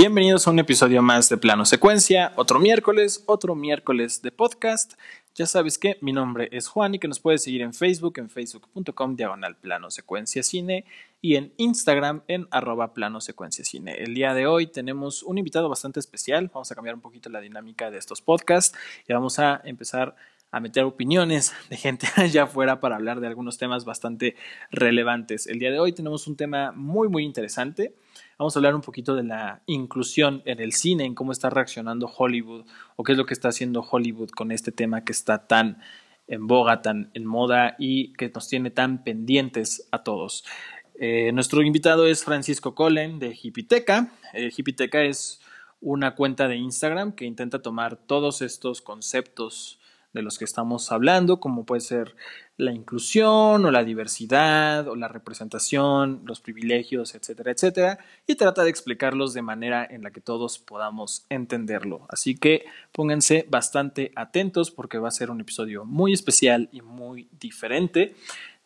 Bienvenidos 0.00 0.46
a 0.46 0.50
un 0.50 0.58
episodio 0.58 1.02
más 1.02 1.28
de 1.28 1.36
Plano 1.36 1.66
Secuencia, 1.66 2.32
otro 2.36 2.58
miércoles, 2.58 3.22
otro 3.26 3.54
miércoles 3.54 4.22
de 4.22 4.32
podcast. 4.32 4.94
Ya 5.34 5.44
sabes 5.44 5.76
que 5.76 5.98
mi 6.00 6.10
nombre 6.10 6.48
es 6.52 6.68
Juan 6.68 6.94
y 6.94 6.98
que 6.98 7.06
nos 7.06 7.20
puedes 7.20 7.42
seguir 7.42 7.60
en 7.60 7.74
Facebook, 7.74 8.14
en 8.16 8.30
facebook.com 8.30 9.14
diagonal 9.14 9.56
plano 9.56 9.90
secuencia 9.90 10.42
cine 10.42 10.86
y 11.20 11.36
en 11.36 11.52
Instagram 11.58 12.22
en 12.28 12.48
arroba 12.50 12.94
plano 12.94 13.20
secuencia 13.20 13.62
cine. 13.62 14.02
El 14.02 14.14
día 14.14 14.32
de 14.32 14.46
hoy 14.46 14.68
tenemos 14.68 15.22
un 15.22 15.36
invitado 15.36 15.68
bastante 15.68 16.00
especial, 16.00 16.50
vamos 16.50 16.72
a 16.72 16.74
cambiar 16.74 16.94
un 16.94 17.02
poquito 17.02 17.28
la 17.28 17.42
dinámica 17.42 17.90
de 17.90 17.98
estos 17.98 18.22
podcasts 18.22 18.74
y 19.06 19.12
vamos 19.12 19.38
a 19.38 19.60
empezar 19.64 20.16
a 20.50 20.60
meter 20.60 20.84
opiniones 20.84 21.52
de 21.68 21.76
gente 21.76 22.08
allá 22.16 22.44
afuera 22.44 22.80
para 22.80 22.96
hablar 22.96 23.20
de 23.20 23.26
algunos 23.26 23.58
temas 23.58 23.84
bastante 23.84 24.34
relevantes. 24.70 25.46
El 25.46 25.58
día 25.58 25.70
de 25.70 25.78
hoy 25.78 25.92
tenemos 25.92 26.26
un 26.26 26.36
tema 26.36 26.72
muy 26.72 27.10
muy 27.10 27.22
interesante. 27.22 27.92
Vamos 28.40 28.56
a 28.56 28.58
hablar 28.58 28.74
un 28.74 28.80
poquito 28.80 29.14
de 29.14 29.22
la 29.22 29.60
inclusión 29.66 30.40
en 30.46 30.60
el 30.60 30.72
cine, 30.72 31.04
en 31.04 31.14
cómo 31.14 31.30
está 31.30 31.50
reaccionando 31.50 32.06
Hollywood 32.06 32.64
o 32.96 33.04
qué 33.04 33.12
es 33.12 33.18
lo 33.18 33.26
que 33.26 33.34
está 33.34 33.48
haciendo 33.48 33.82
Hollywood 33.82 34.30
con 34.30 34.50
este 34.50 34.72
tema 34.72 35.04
que 35.04 35.12
está 35.12 35.46
tan 35.46 35.82
en 36.26 36.46
boga, 36.46 36.80
tan 36.80 37.10
en 37.12 37.26
moda 37.26 37.76
y 37.78 38.14
que 38.14 38.30
nos 38.30 38.48
tiene 38.48 38.70
tan 38.70 39.04
pendientes 39.04 39.86
a 39.90 40.04
todos. 40.04 40.46
Eh, 40.94 41.32
nuestro 41.32 41.60
invitado 41.60 42.06
es 42.06 42.24
Francisco 42.24 42.74
Colen 42.74 43.18
de 43.18 43.38
Hipiteca. 43.42 44.10
Eh, 44.32 44.50
Hipiteca 44.56 45.02
es 45.02 45.42
una 45.82 46.14
cuenta 46.14 46.48
de 46.48 46.56
Instagram 46.56 47.12
que 47.12 47.26
intenta 47.26 47.60
tomar 47.60 47.96
todos 47.96 48.40
estos 48.40 48.80
conceptos 48.80 49.80
de 50.14 50.22
los 50.22 50.38
que 50.38 50.46
estamos 50.46 50.90
hablando, 50.92 51.40
como 51.40 51.66
puede 51.66 51.82
ser 51.82 52.16
la 52.60 52.72
inclusión 52.72 53.64
o 53.64 53.70
la 53.70 53.84
diversidad 53.84 54.86
o 54.86 54.94
la 54.94 55.08
representación, 55.08 56.22
los 56.26 56.40
privilegios, 56.40 57.14
etcétera, 57.14 57.52
etcétera, 57.52 57.98
y 58.26 58.34
trata 58.34 58.62
de 58.62 58.70
explicarlos 58.70 59.34
de 59.34 59.42
manera 59.42 59.86
en 59.88 60.02
la 60.02 60.10
que 60.10 60.20
todos 60.20 60.58
podamos 60.58 61.24
entenderlo. 61.30 62.06
Así 62.08 62.36
que 62.36 62.64
pónganse 62.92 63.46
bastante 63.48 64.12
atentos 64.14 64.70
porque 64.70 64.98
va 64.98 65.08
a 65.08 65.12
ser 65.12 65.30
un 65.30 65.40
episodio 65.40 65.84
muy 65.84 66.12
especial 66.12 66.68
y 66.70 66.82
muy 66.82 67.28
diferente. 67.40 68.14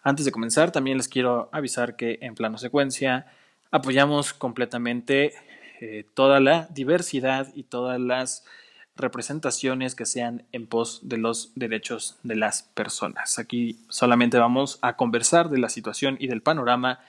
Antes 0.03 0.25
de 0.27 0.33
comenzar, 0.33 0.73
también 0.73 0.97
les 0.97 1.09
quiero 1.09 1.49
avisar 1.53 1.97
que 1.97 2.19
en 2.21 2.35
plano 2.35 2.59
secuencia 2.59 3.27
apoyamos 3.71 4.35
completamente 4.35 5.33
eh, 5.81 6.05
toda 6.15 6.41
la 6.41 6.69
diversidad 6.73 7.53
y 7.55 7.65
todas 7.65 8.01
las 8.01 8.45
representaciones 8.97 9.95
que 9.95 10.07
sean 10.07 10.45
en 10.53 10.67
pos 10.67 11.01
de 11.03 11.19
los 11.19 11.53
derechos 11.55 12.17
de 12.23 12.37
las 12.37 12.63
personas. 12.63 13.39
Aquí 13.39 13.79
solamente 13.89 14.39
vamos 14.39 14.79
a 14.83 14.97
conversar 14.97 15.49
de 15.51 15.59
la 15.59 15.69
situación 15.69 16.17
y 16.21 16.29
del 16.29 16.43
panorama 16.43 17.01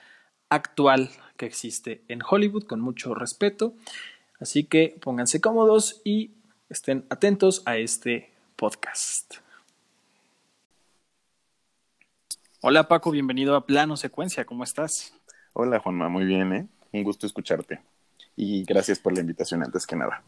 actual 0.48 1.10
que 1.36 1.46
existe 1.46 2.02
en 2.08 2.20
Hollywood 2.28 2.64
con 2.64 2.80
mucho 2.80 3.14
respeto. 3.14 3.74
Así 4.40 4.64
que 4.64 4.98
pónganse 5.00 5.40
cómodos 5.40 6.00
y 6.04 6.32
estén 6.68 7.04
atentos 7.08 7.62
a 7.66 7.76
este 7.76 8.30
podcast. 8.56 9.36
Hola 12.62 12.88
Paco, 12.88 13.12
bienvenido 13.12 13.54
a 13.54 13.64
Plano 13.64 13.96
Secuencia, 13.96 14.44
¿cómo 14.44 14.64
estás? 14.64 15.14
Hola 15.52 15.78
Juanma, 15.78 16.08
muy 16.08 16.24
bien, 16.24 16.52
¿eh? 16.52 16.66
Un 16.92 17.04
gusto 17.04 17.26
escucharte. 17.26 17.80
Y 18.34 18.64
gracias 18.64 18.98
por 18.98 19.14
la 19.14 19.20
invitación 19.20 19.62
antes 19.62 19.86
que 19.86 19.96
nada. 19.96 20.22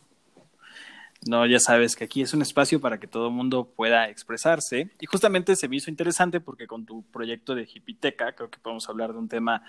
No, 1.26 1.44
ya 1.46 1.58
sabes 1.58 1.96
que 1.96 2.04
aquí 2.04 2.22
es 2.22 2.32
un 2.32 2.42
espacio 2.42 2.80
para 2.80 2.98
que 3.00 3.06
todo 3.06 3.28
el 3.28 3.34
mundo 3.34 3.72
pueda 3.74 4.08
expresarse. 4.08 4.90
Y 5.00 5.06
justamente 5.06 5.56
se 5.56 5.68
me 5.68 5.76
hizo 5.76 5.90
interesante 5.90 6.40
porque 6.40 6.66
con 6.66 6.86
tu 6.86 7.02
proyecto 7.02 7.54
de 7.54 7.68
Hipiteca, 7.72 8.32
creo 8.32 8.50
que 8.50 8.58
podemos 8.58 8.88
hablar 8.88 9.12
de 9.12 9.18
un 9.18 9.28
tema 9.28 9.62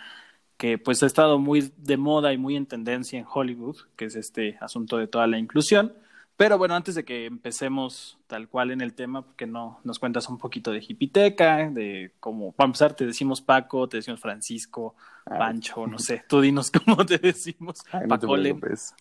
que 0.57 0.77
pues 0.77 1.01
ha 1.03 1.05
estado 1.05 1.39
muy 1.39 1.71
de 1.77 1.97
moda 1.97 2.33
y 2.33 2.37
muy 2.37 2.55
en 2.55 2.65
tendencia 2.65 3.17
en 3.17 3.25
Hollywood, 3.31 3.77
que 3.95 4.05
es 4.05 4.15
este 4.15 4.57
asunto 4.59 4.97
de 4.97 5.07
toda 5.07 5.25
la 5.25 5.39
inclusión. 5.39 5.93
Pero 6.35 6.57
bueno, 6.57 6.75
antes 6.75 6.95
de 6.95 7.03
que 7.03 7.25
empecemos 7.25 8.17
tal 8.27 8.47
cual 8.47 8.71
en 8.71 8.79
el 8.79 8.93
tema, 8.93 9.23
porque 9.23 9.45
no 9.45 9.81
nos 9.83 9.99
cuentas 9.99 10.29
un 10.29 10.37
poquito 10.37 10.71
de 10.71 10.79
Hipiteca, 10.79 11.69
de 11.69 12.13
cómo, 12.21 12.53
para 12.53 12.67
empezar, 12.67 12.93
te 12.93 13.05
decimos 13.05 13.41
Paco, 13.41 13.89
te 13.89 13.97
decimos 13.97 14.21
Francisco, 14.21 14.95
Pancho, 15.25 15.85
no 15.85 15.99
sé, 15.99 16.23
tú 16.29 16.39
dinos 16.39 16.71
cómo 16.85 17.05
te 17.05 17.17
decimos. 17.17 17.79
Paco 18.07 18.27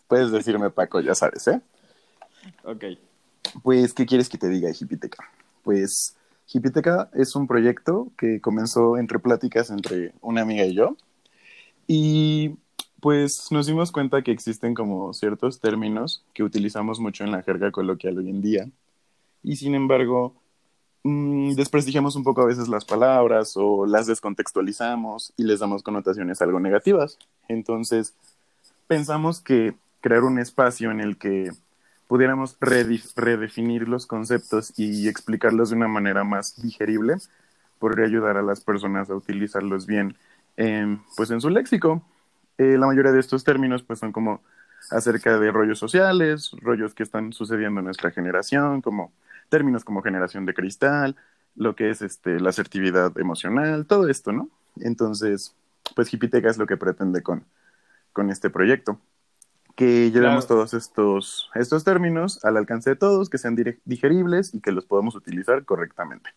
Puedes 0.09 0.33
decirme 0.33 0.71
Paco, 0.71 1.01
ya 1.01 1.15
sabes, 1.15 1.47
¿eh? 1.47 1.61
Ok. 2.65 2.85
Pues, 3.63 3.95
¿qué 3.95 4.07
quieres 4.07 4.29
que 4.29 4.39
te 4.39 4.49
diga 4.49 4.69
de 4.69 4.77
Hipiteca? 4.79 5.25
Pues, 5.63 6.17
Hipiteca 6.53 7.11
es 7.15 7.35
un 7.37 7.47
proyecto 7.47 8.09
que 8.17 8.41
comenzó 8.41 8.97
entre 8.97 9.19
pláticas 9.19 9.71
entre 9.71 10.13
una 10.21 10.43
amiga 10.43 10.65
y 10.65 10.75
yo. 10.75 10.97
Y 11.87 12.57
pues 13.01 13.53
nos 13.53 13.67
dimos 13.67 13.93
cuenta 13.93 14.23
que 14.23 14.33
existen 14.33 14.75
como 14.75 15.13
ciertos 15.13 15.61
términos 15.61 16.25
que 16.35 16.43
utilizamos 16.43 16.99
mucho 16.99 17.25
en 17.25 17.31
la 17.31 17.43
jerga 17.43 17.71
coloquial 17.71 18.19
hoy 18.19 18.31
en 18.31 18.43
día. 18.43 18.69
Y 19.43 19.57
sin 19.57 19.75
embargo, 19.75 20.35
mmm, 21.05 21.53
desprestigiamos 21.53 22.17
un 22.17 22.25
poco 22.25 22.43
a 22.43 22.47
veces 22.47 22.69
las 22.69 22.85
palabras 22.85 23.53
o 23.57 23.87
las 23.87 24.07
descontextualizamos 24.07 25.33
y 25.37 25.45
les 25.45 25.61
damos 25.61 25.83
connotaciones 25.83 26.43
algo 26.43 26.61
negativas. 26.61 27.19
Entonces, 27.49 28.15
pensamos 28.87 29.41
que 29.41 29.75
crear 30.01 30.25
un 30.25 30.39
espacio 30.39 30.91
en 30.91 31.01
el 31.01 31.19
que 31.19 31.51
pudiéramos 32.09 32.57
redefinir 32.61 33.87
los 33.87 34.07
conceptos 34.07 34.73
y 34.77 35.09
explicarlos 35.09 35.71
de 35.71 35.77
una 35.77 35.89
manera 35.89 36.25
más 36.25 36.61
digerible, 36.61 37.17
podría 37.79 38.07
ayudar 38.07 38.39
a 38.39 38.43
las 38.43 38.61
personas 38.63 39.11
a 39.11 39.15
utilizarlos 39.15 39.87
bien 39.87 40.17
pues 41.17 41.31
en 41.31 41.41
su 41.41 41.51
léxico. 41.51 42.03
Eh, 42.57 42.77
la 42.77 42.89
mayoría 42.89 43.13
de 43.13 43.21
estos 43.21 43.45
términos 43.45 43.85
pues 43.85 44.01
son 44.01 44.11
como 44.11 44.43
acerca 44.91 45.39
de 45.39 45.53
rollos 45.53 45.79
sociales, 45.79 46.51
rollos 46.63 46.95
que 46.95 47.05
están 47.05 47.33
sucediendo 47.33 47.81
en 47.81 47.85
nuestra 47.85 48.11
generación, 48.11 48.81
como 48.81 49.13
términos 49.51 49.85
como 49.85 50.03
generación 50.03 50.47
de 50.47 50.55
cristal, 50.55 51.15
lo 51.55 51.77
que 51.77 51.91
es 51.91 52.03
este, 52.03 52.41
la 52.41 52.51
asertividad 52.51 53.17
emocional, 53.19 53.87
todo 53.87 54.09
esto, 54.09 54.33
¿no? 54.33 54.49
Entonces, 54.81 55.55
pues 55.95 56.13
Hipiteca 56.13 56.49
es 56.49 56.59
lo 56.59 56.67
que 56.67 56.77
pretende 56.77 57.23
con, 57.23 57.45
con 58.13 58.31
este 58.31 58.51
proyecto 58.51 58.99
que 59.79 60.11
llevemos 60.11 60.49
todos 60.49 60.75
estos, 60.75 61.49
estos 61.55 61.85
términos 61.85 62.45
al 62.45 62.57
alcance 62.57 62.91
de 62.91 62.97
todos, 62.97 63.31
que 63.31 63.39
sean 63.39 63.57
digeribles 63.85 64.53
y 64.53 64.61
que 64.61 64.73
los 64.73 64.85
podamos 64.85 65.15
utilizar 65.15 65.65
correctamente. 65.65 66.31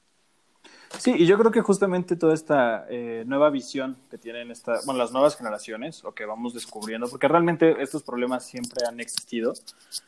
Sí, 0.99 1.15
y 1.17 1.25
yo 1.25 1.39
creo 1.39 1.49
que 1.49 1.61
justamente 1.61 2.15
toda 2.15 2.35
esta 2.35 2.85
eh, 2.87 3.23
nueva 3.25 3.49
visión 3.49 3.97
que 4.11 4.19
tienen 4.19 4.51
esta, 4.51 4.75
bueno, 4.85 4.99
las 4.99 5.11
nuevas 5.11 5.35
generaciones, 5.35 6.05
o 6.05 6.13
que 6.13 6.25
vamos 6.25 6.53
descubriendo, 6.53 7.09
porque 7.09 7.27
realmente 7.27 7.81
estos 7.81 8.03
problemas 8.03 8.45
siempre 8.45 8.85
han 8.87 8.99
existido, 8.99 9.53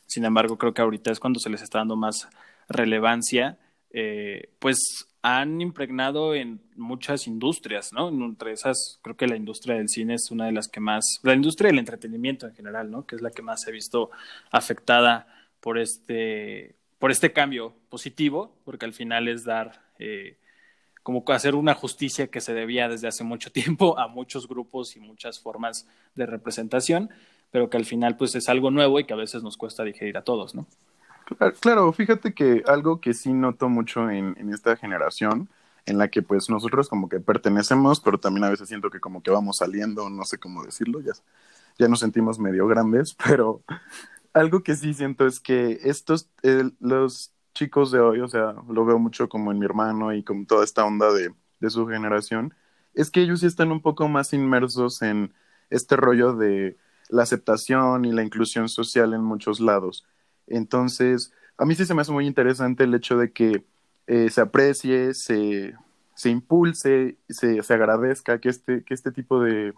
sin 0.06 0.26
embargo, 0.26 0.60
creo 0.60 0.76
que 0.76 0.84
ahorita 0.84 1.12
es 1.12 1.20
cuando 1.20 1.40
se 1.40 1.50
les 1.50 1.64
está 1.64 1.80
dando 1.80 1.96
más 1.96 2.30
relevancia, 2.70 3.58
eh, 3.90 4.52
pues 4.60 5.08
han 5.26 5.62
impregnado 5.62 6.36
en 6.36 6.60
muchas 6.76 7.28
industrias, 7.28 7.94
¿no? 7.94 8.10
Entre 8.10 8.52
esas, 8.52 9.00
creo 9.02 9.16
que 9.16 9.26
la 9.26 9.38
industria 9.38 9.76
del 9.76 9.88
cine 9.88 10.16
es 10.16 10.32
una 10.32 10.48
de 10.48 10.52
las 10.52 10.68
que 10.68 10.82
más, 10.82 11.22
la 11.24 11.34
industria 11.34 11.70
del 11.70 11.80
entretenimiento 11.80 12.46
en 12.46 12.54
general, 12.54 12.92
¿no? 12.92 13.06
Que 13.06 13.16
es 13.16 13.22
la 13.22 13.32
que 13.32 13.42
más 13.42 13.62
se 13.62 13.70
ha 13.70 13.74
visto 13.74 14.12
afectada 14.52 15.26
por 15.62 15.80
este, 15.80 16.76
por 17.00 17.10
este 17.10 17.32
cambio 17.32 17.74
positivo, 17.88 18.54
porque 18.66 18.84
al 18.84 18.92
final 18.92 19.30
es 19.30 19.46
dar, 19.46 19.82
eh, 19.98 20.36
como 21.04 21.24
hacer 21.28 21.56
una 21.56 21.74
justicia 21.74 22.28
que 22.28 22.42
se 22.42 22.54
debía 22.54 22.90
desde 22.90 23.08
hace 23.08 23.24
mucho 23.24 23.50
tiempo 23.54 23.98
a 23.98 24.10
muchos 24.10 24.46
grupos 24.46 24.98
y 24.98 25.00
muchas 25.00 25.40
formas 25.40 25.88
de 26.16 26.26
representación, 26.26 27.10
pero 27.50 27.70
que 27.70 27.78
al 27.78 27.86
final 27.86 28.18
pues 28.18 28.36
es 28.36 28.50
algo 28.50 28.72
nuevo 28.72 29.00
y 29.00 29.06
que 29.06 29.14
a 29.14 29.18
veces 29.18 29.42
nos 29.42 29.56
cuesta 29.56 29.86
digerir 29.86 30.18
a 30.18 30.26
todos, 30.26 30.54
¿no? 30.54 30.68
Claro, 31.62 31.92
fíjate 31.94 32.34
que 32.34 32.64
algo 32.68 33.00
que 33.00 33.14
sí 33.14 33.34
noto 33.34 33.70
mucho 33.70 34.10
en, 34.10 34.36
esta 34.54 34.76
generación, 34.76 35.50
en 35.86 35.98
la 35.98 36.10
que 36.10 36.22
pues 36.22 36.50
nosotros 36.50 36.90
como 36.90 37.10
que 37.10 37.20
pertenecemos, 37.20 38.00
pero 38.02 38.20
también 38.20 38.44
a 38.46 38.50
veces 38.50 38.68
siento 38.70 38.90
que 38.90 39.00
como 39.00 39.24
que 39.24 39.32
vamos 39.32 39.58
saliendo, 39.58 40.10
no 40.10 40.24
sé 40.26 40.38
cómo 40.38 40.64
decirlo, 40.64 41.00
ya, 41.02 41.88
nos 41.88 42.00
sentimos 42.00 42.40
medio 42.40 42.68
grandes, 42.68 43.16
pero 43.26 43.64
algo 44.34 44.64
que 44.64 44.76
sí 44.76 44.94
siento 44.94 45.26
es 45.26 45.40
que 45.40 45.80
estos, 45.84 46.30
los 46.80 47.34
chicos 47.54 47.92
de 47.92 48.00
hoy, 48.00 48.20
o 48.22 48.28
sea, 48.28 48.56
lo 48.70 48.86
veo 48.86 49.00
mucho 49.00 49.30
como 49.30 49.52
en 49.52 49.60
mi 49.60 49.66
hermano 49.66 50.14
y 50.14 50.24
con 50.24 50.46
toda 50.46 50.64
esta 50.64 50.86
onda 50.86 51.12
de, 51.14 51.34
de 51.60 51.70
su 51.70 51.88
generación, 51.88 52.54
es 52.94 53.10
que 53.12 53.22
ellos 53.22 53.40
sí 53.42 53.48
están 53.48 53.72
un 53.72 53.82
poco 53.82 54.08
más 54.08 54.34
inmersos 54.34 55.02
en 55.02 55.34
este 55.70 55.96
rollo 55.96 56.34
de 56.36 56.78
la 57.10 57.24
aceptación 57.24 58.06
y 58.06 58.12
la 58.12 58.24
inclusión 58.24 58.70
social 58.70 59.14
en 59.14 59.24
muchos 59.24 59.60
lados 59.60 60.06
entonces, 60.48 61.32
a 61.58 61.66
mí 61.66 61.76
sí 61.76 61.86
se 61.86 61.94
me 61.94 62.02
hace 62.02 62.12
muy 62.12 62.28
interesante 62.28 62.84
el 62.84 62.94
hecho 62.96 63.18
de 63.18 63.32
que 63.32 63.64
eh, 64.08 64.30
se 64.30 64.42
aprecie, 64.42 65.14
se, 65.14 65.76
se 66.16 66.30
impulse, 66.30 67.18
se, 67.30 67.62
se 67.64 67.74
agradezca 67.74 68.40
que 68.40 68.50
este, 68.50 68.84
que 68.84 68.94
este 68.94 69.12
tipo 69.12 69.42
de, 69.42 69.74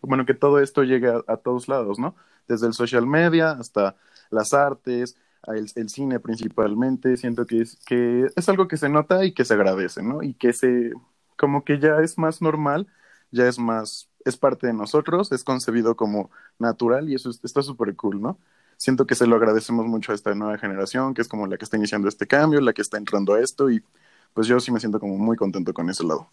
bueno, 0.00 0.26
que 0.26 0.34
todo 0.34 0.60
esto 0.60 0.84
llegue 0.84 1.08
a, 1.26 1.36
todos 1.38 1.68
lados, 1.68 1.98
¿no? 1.98 2.16
Desde 2.48 2.66
el 2.66 2.74
social 2.74 3.06
media 3.06 3.52
hasta 3.52 3.96
las 4.30 4.54
artes, 4.54 5.16
el, 5.48 5.70
el, 5.74 5.88
cine 5.88 6.20
principalmente, 6.20 7.16
siento 7.16 7.46
que 7.46 7.62
es, 7.62 7.76
que 7.86 8.26
es 8.34 8.48
algo 8.48 8.68
que 8.68 8.76
se 8.76 8.88
nota 8.88 9.24
y 9.24 9.32
que 9.32 9.44
se 9.44 9.54
agradece, 9.54 10.02
¿no? 10.02 10.22
Y 10.22 10.34
que 10.34 10.52
se, 10.52 10.92
como 11.36 11.64
que 11.64 11.78
ya 11.80 12.00
es 12.00 12.18
más 12.18 12.42
normal 12.42 12.86
ya 13.34 13.48
es 13.48 13.58
más, 13.58 14.08
es 14.24 14.36
parte 14.36 14.66
de 14.68 14.72
nosotros, 14.72 15.32
es 15.32 15.44
concebido 15.44 15.96
como 15.96 16.30
natural 16.58 17.08
y 17.10 17.14
eso 17.16 17.30
está 17.42 17.62
súper 17.62 17.94
cool, 17.96 18.22
¿no? 18.22 18.38
Siento 18.84 19.06
que 19.06 19.14
se 19.14 19.26
lo 19.26 19.36
agradecemos 19.36 19.86
mucho 19.86 20.12
a 20.12 20.14
esta 20.14 20.34
nueva 20.34 20.58
generación, 20.58 21.14
que 21.14 21.22
es 21.22 21.28
como 21.28 21.46
la 21.46 21.56
que 21.56 21.64
está 21.64 21.78
iniciando 21.78 22.06
este 22.06 22.26
cambio, 22.26 22.60
la 22.60 22.74
que 22.74 22.82
está 22.82 22.98
entrando 22.98 23.32
a 23.32 23.40
esto 23.40 23.70
y 23.70 23.82
pues 24.34 24.46
yo 24.46 24.60
sí 24.60 24.70
me 24.70 24.78
siento 24.78 25.00
como 25.00 25.16
muy 25.16 25.38
contento 25.38 25.72
con 25.72 25.88
ese 25.88 26.04
lado. 26.04 26.28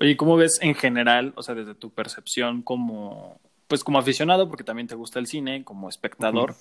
Oye, 0.00 0.16
¿cómo 0.16 0.38
ves 0.38 0.58
en 0.62 0.74
general, 0.74 1.34
o 1.36 1.42
sea, 1.42 1.54
desde 1.54 1.74
tu 1.74 1.90
percepción 1.90 2.62
como, 2.62 3.38
pues 3.68 3.84
como 3.84 3.98
aficionado, 3.98 4.48
porque 4.48 4.64
también 4.64 4.88
te 4.88 4.94
gusta 4.94 5.18
el 5.18 5.26
cine, 5.26 5.62
como 5.62 5.90
espectador, 5.90 6.54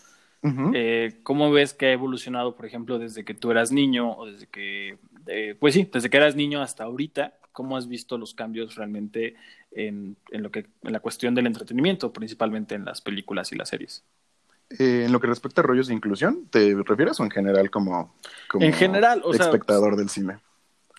eh, 0.73 1.21
¿cómo 1.23 1.51
ves 1.51 1.73
que 1.73 1.85
ha 1.85 1.93
evolucionado, 1.93 2.57
por 2.57 2.65
ejemplo, 2.65 2.99
desde 2.99 3.23
que 3.23 3.35
tú 3.35 3.51
eras 3.51 3.71
niño 3.71 4.11
o 4.11 4.25
desde 4.25 4.47
que, 4.47 4.97
eh, 5.27 5.55
pues 5.57 5.73
sí, 5.73 5.89
desde 5.89 6.09
que 6.09 6.17
eras 6.17 6.35
niño 6.35 6.61
hasta 6.61 6.83
ahorita? 6.83 7.37
¿Cómo 7.53 7.77
has 7.77 7.87
visto 7.87 8.17
los 8.17 8.33
cambios 8.33 8.75
realmente 8.75 9.35
en, 9.71 10.17
en, 10.31 10.43
lo 10.43 10.51
que, 10.51 10.65
en 10.83 10.91
la 10.91 10.99
cuestión 10.99 11.33
del 11.33 11.47
entretenimiento, 11.47 12.11
principalmente 12.11 12.75
en 12.75 12.83
las 12.83 12.99
películas 12.99 13.53
y 13.53 13.55
las 13.55 13.69
series? 13.69 14.03
Eh, 14.77 15.05
en 15.05 15.11
lo 15.11 15.19
que 15.19 15.27
respecta 15.27 15.61
a 15.61 15.63
rollos 15.63 15.87
de 15.87 15.95
inclusión, 15.95 16.45
¿te 16.49 16.75
refieres 16.85 17.19
o 17.19 17.23
en 17.23 17.31
general 17.31 17.71
como, 17.71 18.15
como 18.47 18.63
en 18.63 18.73
general, 18.73 19.21
o 19.23 19.33
espectador 19.33 19.95
del 19.95 20.09
cine? 20.09 20.37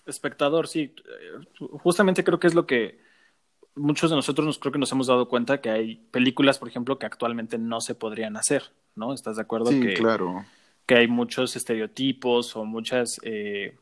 Espectador, 0.05 0.67
sí. 0.67 0.93
Justamente 1.57 2.23
creo 2.23 2.39
que 2.39 2.47
es 2.47 2.53
lo 2.53 2.65
que 2.65 2.99
muchos 3.75 4.09
de 4.09 4.17
nosotros 4.17 4.45
nos 4.45 4.59
creo 4.59 4.73
que 4.73 4.79
nos 4.79 4.91
hemos 4.91 5.07
dado 5.07 5.29
cuenta 5.29 5.61
que 5.61 5.69
hay 5.69 5.95
películas, 6.11 6.59
por 6.59 6.67
ejemplo, 6.67 6.99
que 6.99 7.05
actualmente 7.05 7.57
no 7.57 7.79
se 7.79 7.95
podrían 7.95 8.35
hacer, 8.35 8.63
¿no? 8.95 9.13
¿Estás 9.13 9.37
de 9.37 9.43
acuerdo? 9.43 9.67
Sí, 9.67 9.79
que, 9.79 9.93
claro. 9.93 10.45
Que 10.85 10.95
hay 10.95 11.07
muchos 11.07 11.55
estereotipos 11.55 12.55
o 12.57 12.65
muchas 12.65 13.19
eh, 13.23 13.77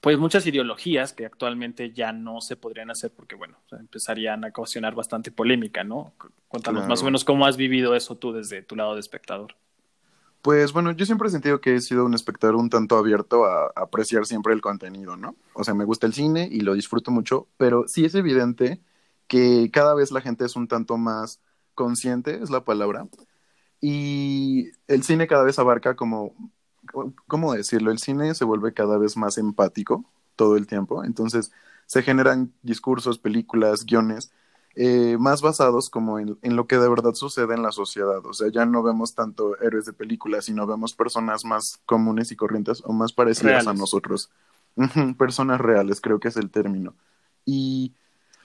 pues 0.00 0.18
muchas 0.18 0.46
ideologías 0.46 1.12
que 1.12 1.26
actualmente 1.26 1.92
ya 1.92 2.12
no 2.12 2.40
se 2.40 2.56
podrían 2.56 2.90
hacer 2.90 3.10
porque, 3.10 3.34
bueno, 3.34 3.58
empezarían 3.72 4.44
a 4.44 4.48
ocasionar 4.48 4.94
bastante 4.94 5.30
polémica, 5.30 5.82
¿no? 5.82 6.12
Cuéntanos 6.46 6.86
más 6.86 7.02
o 7.02 7.04
menos 7.04 7.24
cómo 7.24 7.46
has 7.46 7.56
vivido 7.56 7.94
eso 7.94 8.16
tú 8.16 8.32
desde 8.32 8.62
tu 8.62 8.76
lado 8.76 8.94
de 8.94 9.00
espectador. 9.00 9.54
Pues 10.40 10.72
bueno, 10.72 10.92
yo 10.92 11.04
siempre 11.04 11.28
he 11.28 11.32
sentido 11.32 11.60
que 11.60 11.74
he 11.74 11.80
sido 11.80 12.04
un 12.04 12.14
espectador 12.14 12.54
un 12.54 12.70
tanto 12.70 12.96
abierto 12.96 13.44
a, 13.44 13.72
apreciar 13.74 14.24
siempre 14.24 14.54
el 14.54 14.60
contenido, 14.60 15.16
¿no? 15.16 15.34
O 15.52 15.64
sea, 15.64 15.74
me 15.74 15.84
gusta 15.84 16.06
el 16.06 16.14
cine 16.14 16.48
y 16.50 16.60
lo 16.60 16.74
disfruto 16.74 17.10
mucho, 17.10 17.48
pero 17.56 17.88
sí 17.88 18.04
es 18.04 18.14
evidente 18.14 18.80
que 19.26 19.68
cada 19.72 19.94
vez 19.94 20.12
la 20.12 20.20
gente 20.20 20.44
es 20.44 20.54
un 20.54 20.68
tanto 20.68 20.96
más 20.96 21.40
consciente, 21.74 22.40
es 22.42 22.50
la 22.50 22.64
palabra, 22.64 23.08
y 23.80 24.70
el 24.86 25.02
cine 25.02 25.26
cada 25.26 25.44
vez 25.44 25.58
abarca 25.58 25.96
como 25.96 26.34
¿cómo 27.26 27.52
decirlo? 27.52 27.90
El 27.90 27.98
cine 27.98 28.34
se 28.34 28.44
vuelve 28.44 28.72
cada 28.72 28.98
vez 28.98 29.16
más 29.16 29.38
empático 29.38 30.04
todo 30.36 30.56
el 30.56 30.66
tiempo, 30.66 31.04
entonces 31.04 31.50
se 31.86 32.02
generan 32.02 32.52
discursos, 32.62 33.18
películas, 33.18 33.84
guiones 33.84 34.30
eh, 34.80 35.16
más 35.18 35.42
basados 35.42 35.90
como 35.90 36.20
en, 36.20 36.38
lo 36.42 36.66
que 36.68 36.78
de 36.78 36.88
verdad 36.88 37.14
sucede 37.14 37.54
en 37.54 37.62
la 37.64 37.72
sociedad, 37.72 38.24
o 38.24 38.32
sea, 38.32 38.48
ya 38.48 38.64
no 38.64 38.84
vemos 38.84 39.12
tanto 39.12 39.60
héroes 39.60 39.86
de 39.86 39.92
películas, 39.92 40.44
sino 40.44 40.68
vemos 40.68 40.94
personas 40.94 41.44
más 41.44 41.80
comunes 41.84 42.30
y 42.30 42.36
corrientes 42.36 42.82
o 42.84 42.92
más 42.92 43.12
parecidas 43.12 43.66
a 43.66 43.74
nosotros. 43.74 44.30
personas 45.18 45.60
reales, 45.60 46.00
creo 46.00 46.20
que 46.20 46.28
es 46.28 46.36
el 46.36 46.50
término. 46.50 46.94
Y 47.44 47.92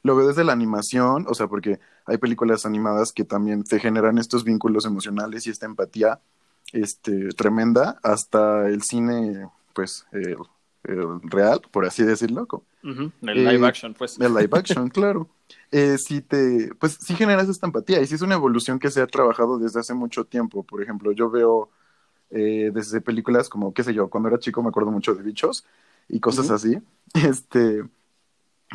lo 0.01 0.15
veo 0.15 0.27
desde 0.27 0.43
la 0.43 0.53
animación, 0.53 1.25
o 1.29 1.35
sea, 1.35 1.47
porque 1.47 1.79
hay 2.07 2.17
películas 2.17 2.65
animadas 2.65 3.13
que 3.13 3.25
también 3.25 3.63
te 3.63 3.79
generan 3.79 4.17
estos 4.17 4.43
vínculos 4.43 4.85
emocionales 4.85 5.45
y 5.45 5.51
esta 5.51 5.67
empatía 5.67 6.19
este, 6.73 7.29
tremenda 7.29 7.99
hasta 8.03 8.67
el 8.67 8.81
cine, 8.83 9.47
pues, 9.73 10.05
real, 11.23 11.61
por 11.71 11.85
así 11.85 12.03
decirlo. 12.03 12.47
El 12.83 13.11
live 13.21 13.65
eh, 13.65 13.67
action, 13.67 13.93
pues. 13.93 14.19
El 14.19 14.33
live 14.33 14.49
action, 14.51 14.89
claro. 14.89 15.29
Eh, 15.71 15.97
sí 15.97 16.21
te, 16.21 16.71
pues 16.79 16.97
sí 16.99 17.15
generas 17.15 17.47
esta 17.47 17.65
empatía 17.65 18.01
y 18.01 18.07
sí 18.07 18.15
es 18.15 18.21
una 18.21 18.35
evolución 18.35 18.79
que 18.79 18.91
se 18.91 19.01
ha 19.01 19.07
trabajado 19.07 19.57
desde 19.57 19.79
hace 19.79 19.93
mucho 19.93 20.25
tiempo. 20.25 20.63
Por 20.63 20.83
ejemplo, 20.83 21.11
yo 21.11 21.29
veo 21.29 21.69
eh, 22.29 22.71
desde 22.73 23.01
películas 23.01 23.49
como, 23.49 23.73
qué 23.73 23.83
sé 23.83 23.93
yo, 23.93 24.09
cuando 24.09 24.29
era 24.29 24.39
chico 24.39 24.61
me 24.61 24.69
acuerdo 24.69 24.91
mucho 24.91 25.15
de 25.15 25.23
bichos 25.23 25.65
y 26.09 26.19
cosas 26.19 26.49
así. 26.51 26.77
Este, 27.13 27.83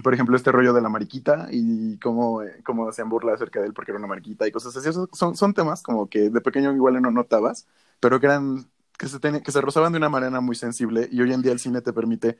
por 0.03 0.15
ejemplo, 0.15 0.37
este 0.37 0.53
rollo 0.53 0.73
de 0.73 0.81
la 0.81 0.89
mariquita 0.89 1.49
y 1.51 1.99
cómo, 1.99 2.43
cómo 2.65 2.89
hacían 2.89 3.09
burla 3.09 3.35
acerca 3.35 3.61
de 3.61 3.67
él 3.67 3.75
porque 3.75 3.91
era 3.91 3.99
una 3.99 4.09
mariquita 4.09 4.47
y 4.47 4.53
cosas 4.53 4.77
así. 4.77 4.91
son, 5.13 5.37
son 5.37 5.55
temas 5.55 5.83
como 5.83 6.09
que 6.09 6.31
de 6.31 6.41
pequeño 6.41 6.73
igual 6.73 7.01
no 7.03 7.11
notabas, 7.11 7.67
pero 8.01 8.21
que 8.21 8.27
eran 8.27 8.67
que 8.99 9.09
se, 9.09 9.21
que 9.21 9.53
se 9.53 9.61
rozaban 9.61 9.93
de 9.93 9.99
una 9.99 10.09
manera 10.09 10.41
muy 10.41 10.57
sensible 10.57 11.09
y 11.11 11.21
hoy 11.21 11.33
en 11.33 11.43
día 11.43 11.53
el 11.53 11.61
cine 11.61 11.81
te 11.81 11.93
permite 11.93 12.39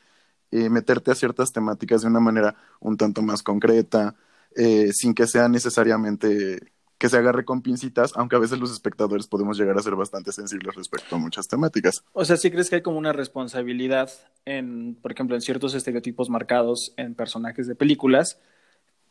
eh, 0.51 0.71
meterte 0.71 1.11
a 1.11 1.15
ciertas 1.15 1.53
temáticas 1.53 2.03
de 2.03 2.09
una 2.09 2.21
manera 2.21 2.57
un 2.81 2.97
tanto 2.97 3.23
más 3.23 3.43
concreta, 3.43 4.15
eh, 4.57 4.91
sin 4.93 5.15
que 5.15 5.27
sea 5.27 5.49
necesariamente 5.49 6.73
que 6.99 7.09
se 7.09 7.17
agarre 7.17 7.45
con 7.45 7.63
pincitas, 7.63 8.13
aunque 8.17 8.37
a 8.37 8.41
veces 8.41 8.59
los 8.59 8.73
espectadores 8.73 9.29
podemos 9.29 9.57
llegar 9.57 9.79
a 9.79 9.83
ser 9.83 9.95
bastante 9.95 10.33
sensibles 10.33 10.75
respecto 10.75 11.17
a 11.17 11.19
muchas 11.19 11.47
temáticas. 11.47 12.03
O 12.13 12.25
sea, 12.25 12.37
¿sí 12.37 12.51
crees 12.51 12.69
que 12.69 12.77
hay 12.77 12.83
como 12.83 12.99
una 12.99 13.13
responsabilidad 13.13 14.11
en, 14.45 14.97
por 15.01 15.13
ejemplo, 15.13 15.37
en 15.37 15.43
ciertos 15.43 15.75
estereotipos 15.75 16.29
marcados 16.29 16.93
en 16.97 17.15
personajes 17.15 17.67
de 17.69 17.77
películas 17.77 18.39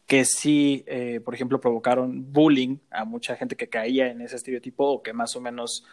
que 0.05 0.23
sí, 0.23 0.85
eh, 0.87 1.19
por 1.23 1.35
ejemplo, 1.35 1.59
provocaron 1.59 2.31
bullying 2.31 2.77
a 2.91 3.03
mucha 3.03 3.35
gente 3.35 3.57
que 3.57 3.67
caía 3.67 4.07
en 4.09 4.21
ese 4.21 4.37
estereotipo 4.37 4.85
o 4.85 5.03
que 5.03 5.11
más 5.11 5.35
o 5.35 5.41
menos 5.41 5.83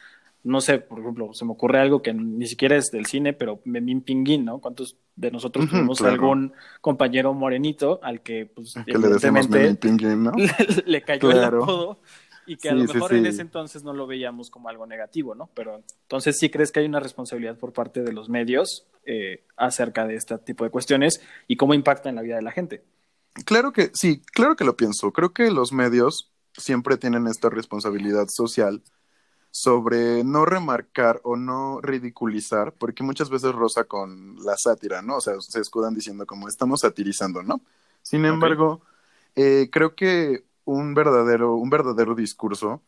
no 0.44 0.60
sé, 0.60 0.78
por 0.78 1.00
ejemplo, 1.00 1.32
se 1.32 1.44
me 1.44 1.52
ocurre 1.52 1.80
algo 1.80 2.02
que 2.02 2.12
ni 2.12 2.46
siquiera 2.46 2.76
es 2.76 2.90
del 2.90 3.06
cine, 3.06 3.32
pero 3.32 3.60
Memín 3.64 4.02
Pinguín, 4.02 4.44
¿no? 4.44 4.60
¿Cuántos 4.60 4.96
de 5.16 5.30
nosotros 5.30 5.68
tuvimos 5.68 6.02
algún 6.02 6.52
compañero 6.82 7.32
morenito 7.32 7.98
al 8.02 8.20
que, 8.20 8.46
pues, 8.46 8.74
que 8.84 8.92
le 8.98 9.74
Pinguín, 9.76 10.24
¿no? 10.24 10.32
le, 10.86 11.02
cayó 11.02 11.30
el 11.30 11.42
apodo 11.42 11.98
y 12.46 12.56
que 12.56 12.68
a 12.68 12.74
lo 12.74 12.84
mejor 12.84 13.14
en 13.14 13.24
ese 13.24 13.40
entonces 13.40 13.84
no 13.84 13.94
lo 13.94 14.06
veíamos 14.06 14.50
como 14.50 14.68
algo 14.68 14.86
negativo, 14.86 15.34
¿no? 15.34 15.48
Pero 15.54 15.82
entonces 16.02 16.38
sí 16.38 16.50
crees 16.50 16.70
que 16.70 16.80
hay 16.80 16.86
una 16.86 17.00
responsabilidad 17.00 17.58
por 17.58 17.72
parte 17.72 18.02
de 18.02 18.12
los 18.12 18.28
medios 18.28 18.86
eh, 19.06 19.44
acerca 19.56 20.06
de 20.06 20.16
este 20.16 20.36
tipo 20.38 20.64
de 20.64 20.70
cuestiones 20.70 21.22
y 21.48 21.56
cómo 21.56 21.72
impacta 21.72 22.10
en 22.10 22.16
la 22.16 22.22
vida 22.22 22.36
de 22.36 22.42
la 22.42 22.52
gente. 22.52 22.84
Claro 23.46 23.72
que 23.72 23.90
sí, 23.94 24.20
claro 24.32 24.56
que 24.56 24.64
lo 24.64 24.76
pienso. 24.76 25.10
Creo 25.12 25.32
que 25.32 25.50
los 25.50 25.72
medios 25.72 26.30
siempre 26.52 26.98
tienen 26.98 27.26
esta 27.26 27.48
responsabilidad 27.48 28.26
social 28.28 28.82
sobre 29.56 30.24
no 30.24 30.44
remarcar 30.44 31.20
o 31.22 31.36
no 31.36 31.80
ridiculizar, 31.80 32.72
porque 32.72 33.04
muchas 33.04 33.30
veces 33.30 33.52
rosa 33.52 33.84
con 33.84 34.34
la 34.44 34.56
sátira, 34.56 35.00
¿no? 35.00 35.18
O 35.18 35.20
sea, 35.20 35.40
se 35.40 35.60
escudan 35.60 35.94
diciendo 35.94 36.26
como 36.26 36.48
estamos 36.48 36.80
satirizando, 36.80 37.40
¿no? 37.44 37.60
Sin 38.02 38.24
embargo, 38.24 38.82
eh, 39.36 39.68
creo 39.70 39.94
que 39.94 40.44
un 40.64 40.94
verdadero, 40.94 41.54
un 41.54 41.70
verdadero 41.70 42.16
discurso 42.16 42.82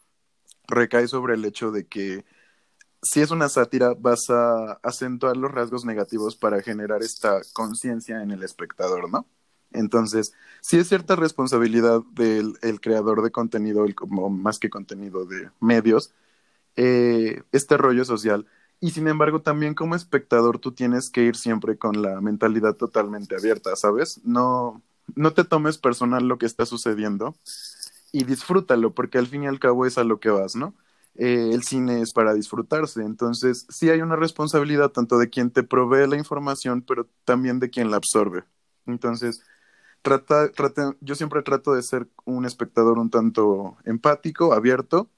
recae 0.66 1.06
sobre 1.06 1.34
el 1.34 1.44
hecho 1.44 1.70
de 1.70 1.86
que 1.86 2.24
si 3.00 3.20
es 3.20 3.30
una 3.30 3.48
sátira, 3.48 3.94
vas 3.96 4.28
a 4.30 4.72
acentuar 4.82 5.36
los 5.36 5.52
rasgos 5.52 5.84
negativos 5.84 6.34
para 6.34 6.62
generar 6.62 7.00
esta 7.04 7.42
conciencia 7.52 8.24
en 8.24 8.32
el 8.32 8.42
espectador, 8.42 9.08
¿no? 9.08 9.28
Entonces, 9.70 10.32
sí 10.62 10.78
es 10.78 10.88
cierta 10.88 11.14
responsabilidad 11.14 12.00
del 12.10 12.54
el 12.62 12.80
creador 12.80 13.22
de 13.22 13.30
contenido, 13.30 13.84
el, 13.84 13.94
como 13.94 14.30
más 14.30 14.58
que 14.58 14.68
contenido 14.68 15.26
de 15.26 15.50
medios, 15.60 16.12
eh, 16.76 17.42
este 17.52 17.76
rollo 17.76 18.04
social. 18.04 18.46
Y 18.80 18.90
sin 18.90 19.08
embargo, 19.08 19.40
también 19.42 19.74
como 19.74 19.94
espectador 19.94 20.58
tú 20.58 20.72
tienes 20.72 21.10
que 21.10 21.22
ir 21.22 21.36
siempre 21.36 21.78
con 21.78 22.02
la 22.02 22.20
mentalidad 22.20 22.76
totalmente 22.76 23.36
abierta, 23.36 23.74
¿sabes? 23.76 24.20
No, 24.24 24.82
no 25.14 25.32
te 25.32 25.44
tomes 25.44 25.78
personal 25.78 26.28
lo 26.28 26.38
que 26.38 26.46
está 26.46 26.66
sucediendo 26.66 27.34
y 28.12 28.24
disfrútalo, 28.24 28.94
porque 28.94 29.18
al 29.18 29.26
fin 29.26 29.44
y 29.44 29.46
al 29.46 29.58
cabo 29.58 29.86
es 29.86 29.98
a 29.98 30.04
lo 30.04 30.20
que 30.20 30.30
vas, 30.30 30.56
¿no? 30.56 30.74
Eh, 31.16 31.50
el 31.52 31.62
cine 31.64 32.02
es 32.02 32.12
para 32.12 32.34
disfrutarse, 32.34 33.02
entonces 33.02 33.66
sí 33.70 33.88
hay 33.88 34.02
una 34.02 34.16
responsabilidad 34.16 34.90
tanto 34.90 35.18
de 35.18 35.30
quien 35.30 35.50
te 35.50 35.62
provee 35.62 36.06
la 36.06 36.16
información, 36.16 36.82
pero 36.82 37.08
también 37.24 37.58
de 37.58 37.70
quien 37.70 37.90
la 37.90 37.96
absorbe. 37.96 38.44
Entonces, 38.86 39.42
yo 41.00 41.14
siempre 41.14 41.42
trato 41.42 41.74
de 41.74 41.82
ser 41.82 42.08
un 42.24 42.44
espectador 42.46 42.98
un 42.98 43.10
tanto 43.10 43.76
empático, 43.84 44.52
abierto, 44.52 45.10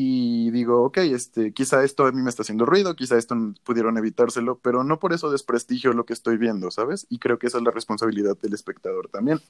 y 0.00 0.52
digo, 0.52 0.84
ok, 0.84 0.98
este, 0.98 1.52
quizá 1.52 1.82
esto 1.82 2.06
a 2.06 2.12
mí 2.12 2.22
me 2.22 2.30
está 2.30 2.42
haciendo 2.42 2.64
ruido, 2.64 2.94
quizá 2.94 3.18
esto 3.18 3.34
pudieron 3.64 3.98
evitárselo, 3.98 4.60
pero 4.60 4.84
no 4.84 5.00
por 5.00 5.12
eso 5.12 5.28
desprestigio 5.28 5.92
lo 5.92 6.06
que 6.06 6.12
estoy 6.12 6.36
viendo, 6.36 6.70
¿sabes? 6.70 7.04
Y 7.10 7.18
creo 7.18 7.40
que 7.40 7.48
esa 7.48 7.58
es 7.58 7.64
la 7.64 7.72
responsabilidad 7.72 8.38
del 8.38 8.54
espectador 8.54 9.08
también, 9.08 9.40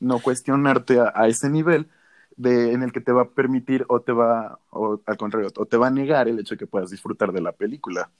no 0.00 0.18
cuestionarte 0.20 0.98
a, 0.98 1.28
ese 1.28 1.50
nivel 1.50 1.88
de, 2.36 2.72
en 2.72 2.82
el 2.82 2.90
que 2.90 3.02
te 3.02 3.12
va 3.12 3.24
a 3.24 3.28
permitir 3.28 3.84
o 3.88 4.00
te 4.00 4.12
va, 4.12 4.58
o 4.70 4.98
al 5.04 5.16
contrario, 5.18 5.50
o 5.54 5.66
te 5.66 5.76
va 5.76 5.88
a 5.88 5.90
negar 5.90 6.26
el 6.26 6.38
hecho 6.38 6.54
de 6.54 6.58
que 6.60 6.66
puedas 6.66 6.88
disfrutar 6.88 7.30
de 7.30 7.42
la 7.42 7.52
película. 7.52 8.10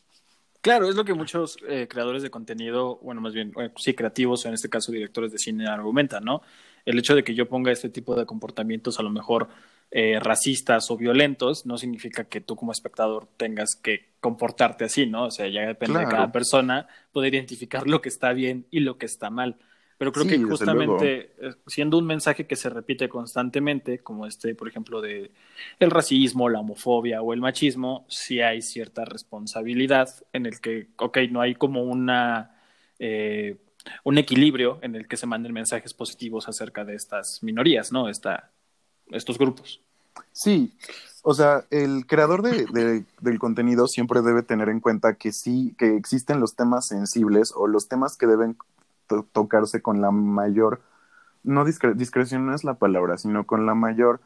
Claro, 0.60 0.90
es 0.90 0.94
lo 0.94 1.06
que 1.06 1.14
muchos 1.14 1.56
eh, 1.66 1.88
creadores 1.88 2.22
de 2.22 2.30
contenido, 2.30 2.98
bueno, 2.98 3.22
más 3.22 3.32
bien, 3.32 3.54
eh, 3.58 3.70
sí, 3.76 3.94
creativos, 3.94 4.44
o 4.44 4.48
en 4.48 4.54
este 4.54 4.68
caso 4.68 4.92
directores 4.92 5.32
de 5.32 5.38
cine, 5.38 5.66
argumentan, 5.66 6.22
¿no? 6.22 6.42
El 6.84 6.98
hecho 6.98 7.14
de 7.14 7.24
que 7.24 7.34
yo 7.34 7.48
ponga 7.48 7.72
este 7.72 7.88
tipo 7.88 8.14
de 8.14 8.26
comportamientos 8.26 9.00
a 9.00 9.02
lo 9.02 9.08
mejor 9.08 9.48
eh, 9.90 10.18
racistas 10.20 10.90
o 10.90 10.96
violentos, 10.96 11.64
no 11.64 11.78
significa 11.78 12.24
que 12.24 12.40
tú 12.40 12.56
como 12.56 12.72
espectador 12.72 13.26
tengas 13.36 13.74
que 13.74 14.10
comportarte 14.20 14.84
así, 14.84 15.06
¿no? 15.06 15.24
O 15.24 15.30
sea, 15.30 15.48
ya 15.48 15.62
depende 15.66 16.00
de 16.00 16.06
cada 16.06 16.30
persona 16.30 16.86
poder 17.12 17.34
identificar 17.34 17.86
lo 17.86 18.02
que 18.02 18.08
está 18.08 18.32
bien 18.32 18.66
y 18.70 18.80
lo 18.80 18.98
que 18.98 19.06
está 19.06 19.30
mal. 19.30 19.56
Pero 19.96 20.12
creo 20.12 20.26
que 20.26 20.38
justamente 20.38 21.32
eh, 21.40 21.54
siendo 21.66 21.98
un 21.98 22.06
mensaje 22.06 22.46
que 22.46 22.54
se 22.54 22.70
repite 22.70 23.08
constantemente, 23.08 23.98
como 23.98 24.26
este, 24.26 24.54
por 24.54 24.68
ejemplo, 24.68 25.00
de 25.00 25.32
el 25.80 25.90
racismo, 25.90 26.48
la 26.48 26.60
homofobia 26.60 27.20
o 27.20 27.32
el 27.32 27.40
machismo, 27.40 28.06
sí 28.08 28.40
hay 28.40 28.62
cierta 28.62 29.04
responsabilidad 29.04 30.08
en 30.32 30.46
el 30.46 30.60
que, 30.60 30.88
ok, 30.98 31.18
no 31.30 31.40
hay 31.40 31.54
como 31.54 31.82
una 31.82 32.60
eh, 32.98 33.56
un 34.04 34.18
equilibrio 34.18 34.78
en 34.82 34.94
el 34.94 35.08
que 35.08 35.16
se 35.16 35.26
manden 35.26 35.52
mensajes 35.52 35.94
positivos 35.94 36.48
acerca 36.48 36.84
de 36.84 36.94
estas 36.94 37.42
minorías, 37.42 37.90
¿no? 37.90 38.08
Esta, 38.08 38.50
estos 39.10 39.38
grupos. 39.38 39.80
Sí, 40.32 40.72
o 41.22 41.34
sea, 41.34 41.64
el 41.70 42.06
creador 42.06 42.42
de, 42.42 43.04
del 43.20 43.38
contenido 43.38 43.86
siempre 43.86 44.22
debe 44.22 44.42
tener 44.42 44.68
en 44.68 44.80
cuenta 44.80 45.14
que 45.14 45.32
sí, 45.32 45.74
que 45.78 45.96
existen 45.96 46.40
los 46.40 46.54
temas 46.54 46.86
sensibles 46.86 47.52
o 47.54 47.66
los 47.66 47.88
temas 47.88 48.16
que 48.16 48.26
deben 48.26 48.56
tocarse 49.32 49.82
con 49.82 50.00
la 50.00 50.10
mayor, 50.10 50.80
no 51.42 51.64
discreción 51.64 52.46
no 52.46 52.54
es 52.54 52.64
la 52.64 52.74
palabra, 52.74 53.18
sino 53.18 53.46
con 53.46 53.66
la 53.66 53.74
mayor 53.74 54.20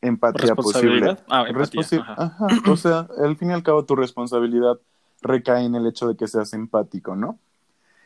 empatía 0.00 0.54
posible. 0.54 1.16
Ah, 1.28 1.44
empatía. 1.48 2.04
Ajá. 2.16 2.46
O 2.70 2.76
sea, 2.76 3.08
al 3.18 3.36
fin 3.36 3.50
y 3.50 3.54
al 3.54 3.62
cabo 3.62 3.84
tu 3.84 3.96
responsabilidad 3.96 4.78
recae 5.22 5.64
en 5.64 5.74
el 5.74 5.86
hecho 5.86 6.08
de 6.08 6.16
que 6.16 6.26
seas 6.26 6.52
empático, 6.52 7.16
¿no? 7.16 7.38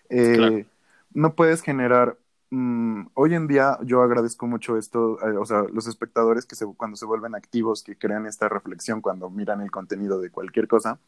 Eh, 0.08 0.66
no 1.12 1.34
puedes 1.34 1.62
generar 1.62 2.16
mm, 2.52 3.08
hoy 3.14 3.34
en 3.34 3.46
día 3.48 3.78
yo 3.82 4.02
agradezco 4.02 4.46
mucho 4.46 4.76
esto, 4.76 5.18
eh, 5.26 5.36
o 5.36 5.44
sea, 5.44 5.64
los 5.72 5.86
espectadores 5.86 6.46
que 6.46 6.54
se, 6.54 6.66
cuando 6.76 6.96
se 6.96 7.06
vuelven 7.06 7.34
activos, 7.34 7.82
que 7.82 7.96
crean 7.96 8.26
esta 8.26 8.48
reflexión 8.48 9.00
cuando 9.00 9.30
miran 9.30 9.60
el 9.60 9.70
contenido 9.70 10.20
de 10.20 10.30
cualquier 10.30 10.68
cosa 10.68 11.00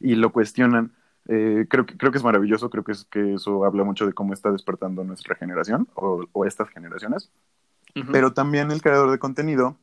y 0.00 0.14
lo 0.14 0.32
cuestionan, 0.32 0.92
eh, 1.28 1.66
creo, 1.68 1.86
que, 1.86 1.96
creo 1.96 2.12
que 2.12 2.18
es 2.18 2.24
maravilloso, 2.24 2.70
creo 2.70 2.84
que, 2.84 2.92
es, 2.92 3.04
que 3.04 3.34
eso 3.34 3.64
habla 3.64 3.84
mucho 3.84 4.06
de 4.06 4.12
cómo 4.12 4.32
está 4.32 4.52
despertando 4.52 5.04
nuestra 5.04 5.34
generación 5.34 5.88
o, 5.94 6.44
estas 6.44 6.68
generaciones. 6.70 7.30
Pero 8.12 8.34
también 8.34 8.70
el 8.70 8.82
creador 8.82 9.10
de 9.10 9.18
contenido 9.18 9.78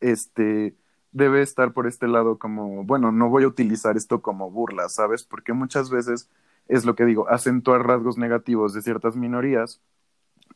este, 0.00 0.74
debe 1.12 1.42
estar 1.42 1.72
por 1.72 1.86
este 1.86 2.08
lado 2.08 2.38
como, 2.38 2.84
bueno, 2.84 3.12
no 3.12 3.28
voy 3.28 3.44
a 3.44 3.48
utilizar 3.48 3.98
esto 3.98 4.22
como 4.22 4.50
burla, 4.50 4.88
¿sabes? 4.88 5.24
Porque 5.24 5.52
muchas 5.52 5.90
veces 5.90 6.30
es 6.68 6.84
lo 6.84 6.94
que 6.94 7.04
digo, 7.04 7.28
acentuar 7.28 7.86
rasgos 7.86 8.16
negativos 8.16 8.72
de 8.72 8.82
ciertas 8.82 9.16
minorías, 9.16 9.80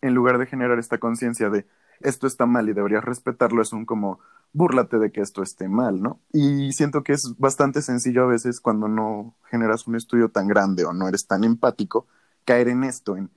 en 0.01 0.15
lugar 0.15 0.39
de 0.39 0.47
generar 0.47 0.79
esta 0.79 0.99
conciencia 0.99 1.51
de 1.51 1.67
esto 2.01 2.27
está 2.27 2.47
mal 2.47 2.69
y 2.69 2.73
deberías 2.73 3.05
respetarlo, 3.05 3.63
es 3.63 3.73
un 3.73 3.85
como 3.87 4.21
búrlate 4.53 4.99
de 4.99 5.11
que 5.11 5.21
esto 5.21 5.43
esté 5.43 5.69
mal, 5.69 6.01
¿no? 6.01 6.21
Y 6.33 6.73
siento 6.73 7.03
que 7.03 7.13
es 7.13 7.35
bastante 7.39 7.83
sencillo 7.83 8.23
a 8.25 8.29
veces 8.29 8.61
cuando 8.61 8.89
no 8.89 9.35
generas 9.51 9.87
un 9.87 9.97
estudio 9.97 10.29
tan 10.29 10.47
grande 10.47 10.85
o 10.85 10.93
no 10.93 11.09
eres 11.09 11.27
tan 11.27 11.45
empático, 11.45 12.07
caer 12.45 12.69
en 12.69 12.85
esto, 12.85 13.17
en, 13.17 13.31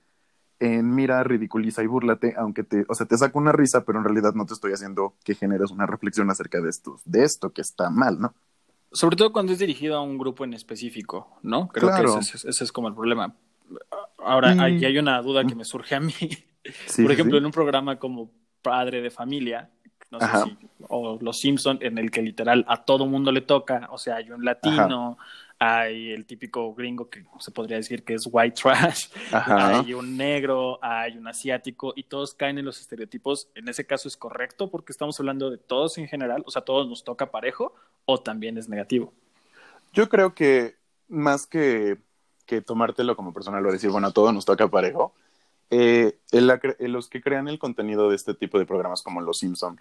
en 0.60 0.94
mira, 0.94 1.22
ridiculiza 1.24 1.82
y 1.82 1.86
búrlate, 1.86 2.34
aunque 2.36 2.62
te, 2.62 2.84
o 2.88 2.94
sea, 2.94 3.06
te 3.06 3.18
saca 3.18 3.38
una 3.38 3.52
risa, 3.52 3.84
pero 3.84 3.98
en 3.98 4.04
realidad 4.04 4.34
no 4.34 4.46
te 4.46 4.54
estoy 4.54 4.72
haciendo 4.72 5.14
que 5.24 5.34
generes 5.34 5.70
una 5.70 5.86
reflexión 5.86 6.30
acerca 6.30 6.60
de 6.60 6.70
esto, 6.70 7.00
de 7.04 7.24
esto 7.24 7.52
que 7.52 7.62
está 7.62 7.90
mal, 7.90 8.20
¿no? 8.20 8.34
Sobre 8.92 9.16
todo 9.16 9.32
cuando 9.32 9.52
es 9.52 9.58
dirigido 9.58 9.96
a 9.96 10.02
un 10.02 10.18
grupo 10.18 10.44
en 10.44 10.54
específico, 10.54 11.38
¿no? 11.42 11.68
Creo 11.68 11.90
que 11.94 12.20
ese, 12.20 12.64
es 12.64 12.72
como 12.72 12.88
el 12.88 12.94
problema. 12.94 13.34
Ahora, 14.18 14.52
aquí 14.64 14.84
hay 14.84 14.96
una 14.98 15.20
duda 15.20 15.44
que 15.44 15.54
me 15.54 15.64
surge 15.64 15.94
a 15.94 16.00
mí. 16.00 16.14
Por 16.96 17.12
ejemplo, 17.12 17.38
en 17.38 17.46
un 17.46 17.52
programa 17.52 17.98
como 17.98 18.30
Padre 18.62 19.00
de 19.00 19.10
Familia, 19.10 19.70
no 20.10 20.20
sé 20.20 20.26
si, 20.44 20.58
o 20.88 21.18
Los 21.20 21.38
Simpson, 21.40 21.78
en 21.82 21.98
el 21.98 22.10
que 22.10 22.22
literal 22.22 22.64
a 22.68 22.84
todo 22.84 23.06
mundo 23.06 23.30
le 23.30 23.42
toca, 23.42 23.88
o 23.90 23.98
sea, 23.98 24.16
hay 24.16 24.30
un 24.30 24.44
latino, 24.44 25.18
hay 25.58 26.12
el 26.12 26.24
típico 26.24 26.72
gringo 26.74 27.10
que 27.10 27.24
se 27.40 27.50
podría 27.50 27.76
decir 27.76 28.04
que 28.04 28.14
es 28.14 28.28
white 28.30 28.60
trash, 28.62 29.08
hay 29.32 29.92
un 29.92 30.16
negro, 30.16 30.78
hay 30.82 31.16
un 31.16 31.26
asiático 31.26 31.92
y 31.96 32.04
todos 32.04 32.34
caen 32.34 32.58
en 32.58 32.64
los 32.64 32.80
estereotipos. 32.80 33.48
En 33.54 33.68
ese 33.68 33.84
caso 33.84 34.08
es 34.08 34.16
correcto 34.16 34.70
porque 34.70 34.92
estamos 34.92 35.18
hablando 35.18 35.50
de 35.50 35.58
todos 35.58 35.98
en 35.98 36.08
general, 36.08 36.42
o 36.46 36.50
sea, 36.50 36.62
todos 36.62 36.88
nos 36.88 37.04
toca 37.04 37.30
parejo 37.30 37.74
o 38.04 38.18
también 38.20 38.56
es 38.56 38.68
negativo. 38.68 39.12
Yo 39.92 40.08
creo 40.08 40.34
que 40.34 40.76
más 41.08 41.46
que, 41.46 41.98
que 42.46 42.60
tomártelo 42.62 43.16
como 43.16 43.32
personal 43.32 43.66
o 43.66 43.72
decir, 43.72 43.90
bueno, 43.90 44.08
a 44.08 44.12
todos 44.12 44.32
nos 44.32 44.44
toca 44.44 44.68
parejo, 44.68 45.14
eh, 45.70 46.18
los 46.32 47.08
que 47.08 47.20
crean 47.20 47.48
el 47.48 47.58
contenido 47.58 48.08
de 48.08 48.16
este 48.16 48.34
tipo 48.34 48.58
de 48.58 48.66
programas 48.66 49.02
como 49.02 49.20
Los 49.20 49.38
Simpson 49.38 49.80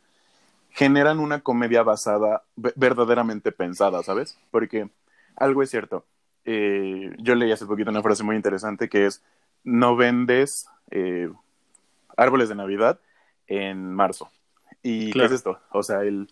generan 0.77 1.20
una 1.20 1.41
comedia 1.41 1.82
basada, 1.82 2.44
verdaderamente 2.56 3.51
pensada, 3.51 4.03
¿sabes? 4.03 4.38
Porque 4.51 4.89
algo 5.36 5.63
es 5.63 5.72
cierto. 5.72 6.06
Eh, 6.46 7.15
yo 7.17 7.34
leí 7.34 7.51
hace 7.51 7.65
poquito 7.65 7.89
una 7.89 8.03
frase 8.03 8.24
muy 8.24 8.36
interesante 8.36 8.88
que 8.88 9.08
es, 9.08 9.24
no 9.63 9.96
vendes 9.96 10.67
eh, 10.91 11.32
árboles 12.15 12.50
de 12.50 12.56
Navidad 12.56 13.00
en 13.48 13.91
marzo. 13.91 14.29
¿Y 14.84 15.12
qué 15.13 15.25
es 15.25 15.32
esto? 15.32 15.60
O 15.72 15.82
sea, 15.82 16.01
el, 16.01 16.32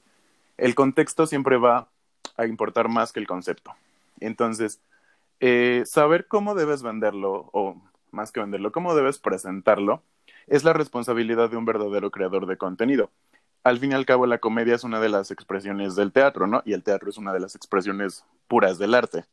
el, 0.58 0.76
contexto 0.76 1.26
siempre 1.26 1.58
va 1.58 1.90
a 2.38 2.46
importar 2.46 2.88
más 2.88 3.12
que 3.12 3.20
el 3.20 3.28
concepto. 3.28 3.74
Entonces, 4.20 4.80
eh, 5.40 5.82
saber 5.86 6.28
cómo 6.28 6.54
debes 6.54 6.84
venderlo, 6.84 7.50
o 7.52 7.82
más 8.16 8.32
que 8.32 8.40
venderlo, 8.40 8.72
cómo 8.72 8.96
debes 8.96 9.20
presentarlo, 9.20 10.02
es 10.48 10.64
la 10.64 10.74
responsabilidad 10.74 11.50
de 11.50 11.58
un 11.58 11.66
verdadero 11.66 12.10
creador 12.10 12.48
de 12.48 12.58
contenido 12.58 13.12
al 13.66 13.80
fin 13.80 13.92
y 13.92 13.96
al 13.96 14.06
cabo 14.06 14.28
la 14.28 14.38
comedia 14.38 14.76
es 14.76 14.84
una 14.84 15.00
de 15.00 15.10
las 15.10 15.32
expresiones 15.32 15.96
del 15.96 16.12
teatro, 16.12 16.46
¿no? 16.46 16.62
Y 16.66 16.74
el 16.74 16.84
teatro 16.84 17.10
es 17.10 17.18
una 17.18 17.34
de 17.34 17.40
las 17.40 17.56
expresiones 17.56 18.24
puras 18.48 18.78
del 18.78 18.94
arte. 18.94 19.26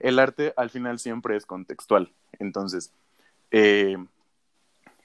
El 0.00 0.18
arte 0.18 0.52
al 0.56 0.70
final 0.70 0.98
siempre 0.98 1.36
es 1.36 1.46
contextual. 1.46 2.10
Entonces, 2.40 2.90
eh, 3.52 3.96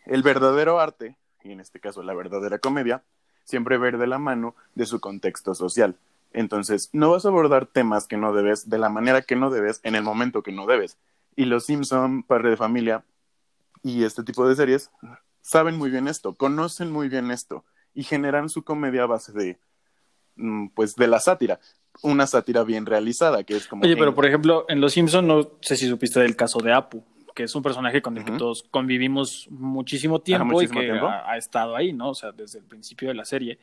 el 0.07 0.23
verdadero 0.23 0.79
arte, 0.79 1.15
y 1.43 1.51
en 1.51 1.59
este 1.59 1.79
caso 1.79 2.01
la 2.01 2.15
verdadera 2.15 2.57
comedia, 2.57 3.03
siempre 3.43 3.77
ver 3.77 3.99
de 3.99 4.07
la 4.07 4.17
mano 4.17 4.55
de 4.73 4.87
su 4.87 4.99
contexto 4.99 5.53
social. 5.53 5.95
Entonces, 6.33 6.89
no 6.91 7.11
vas 7.11 7.25
a 7.25 7.27
abordar 7.27 7.67
temas 7.67 8.07
que 8.07 8.17
no 8.17 8.33
debes 8.33 8.67
de 8.67 8.79
la 8.79 8.89
manera 8.89 9.21
que 9.21 9.35
no 9.35 9.51
debes 9.51 9.79
en 9.83 9.93
el 9.93 10.01
momento 10.01 10.41
que 10.41 10.53
no 10.53 10.65
debes. 10.65 10.97
Y 11.35 11.45
los 11.45 11.67
Simpson, 11.67 12.23
Padre 12.23 12.49
de 12.49 12.57
Familia 12.57 13.03
y 13.83 14.03
este 14.03 14.23
tipo 14.23 14.47
de 14.47 14.55
series 14.55 14.91
saben 15.41 15.77
muy 15.77 15.89
bien 15.89 16.07
esto, 16.07 16.35
conocen 16.35 16.91
muy 16.91 17.09
bien 17.09 17.31
esto 17.31 17.65
y 17.93 18.03
generan 18.03 18.49
su 18.49 18.63
comedia 18.63 19.03
a 19.03 19.07
base 19.07 19.33
de, 19.33 19.57
mm, 20.35 20.67
pues, 20.69 20.95
de 20.95 21.07
la 21.07 21.19
sátira. 21.19 21.59
Una 22.03 22.25
sátira 22.25 22.63
bien 22.63 22.85
realizada, 22.85 23.43
que 23.43 23.57
es 23.57 23.67
como... 23.67 23.83
Oye, 23.83 23.97
pero 23.97 24.15
por 24.15 24.25
ejemplo, 24.25 24.65
en 24.69 24.79
Los 24.79 24.93
Simpsons 24.93 25.27
no 25.27 25.51
sé 25.61 25.75
si 25.75 25.87
supiste 25.87 26.21
del 26.21 26.35
caso 26.35 26.59
de 26.59 26.71
Apu, 26.71 27.03
que 27.35 27.43
es 27.43 27.55
un 27.55 27.63
personaje 27.63 28.01
con 28.01 28.17
el 28.17 28.23
que 28.23 28.31
todos 28.33 28.63
convivimos 28.63 29.47
muchísimo 29.49 30.19
tiempo 30.21 30.61
y 30.61 30.67
que 30.67 30.91
Ha, 30.91 31.37
estado 31.37 31.75
ahí, 31.75 31.93
¿no? 31.93 32.09
O 32.09 32.15
sea, 32.15 32.31
desde 32.31 32.59
el 32.59 32.65
principio 32.65 33.09
de 33.09 33.15
la 33.15 33.25
serie. 33.25 33.59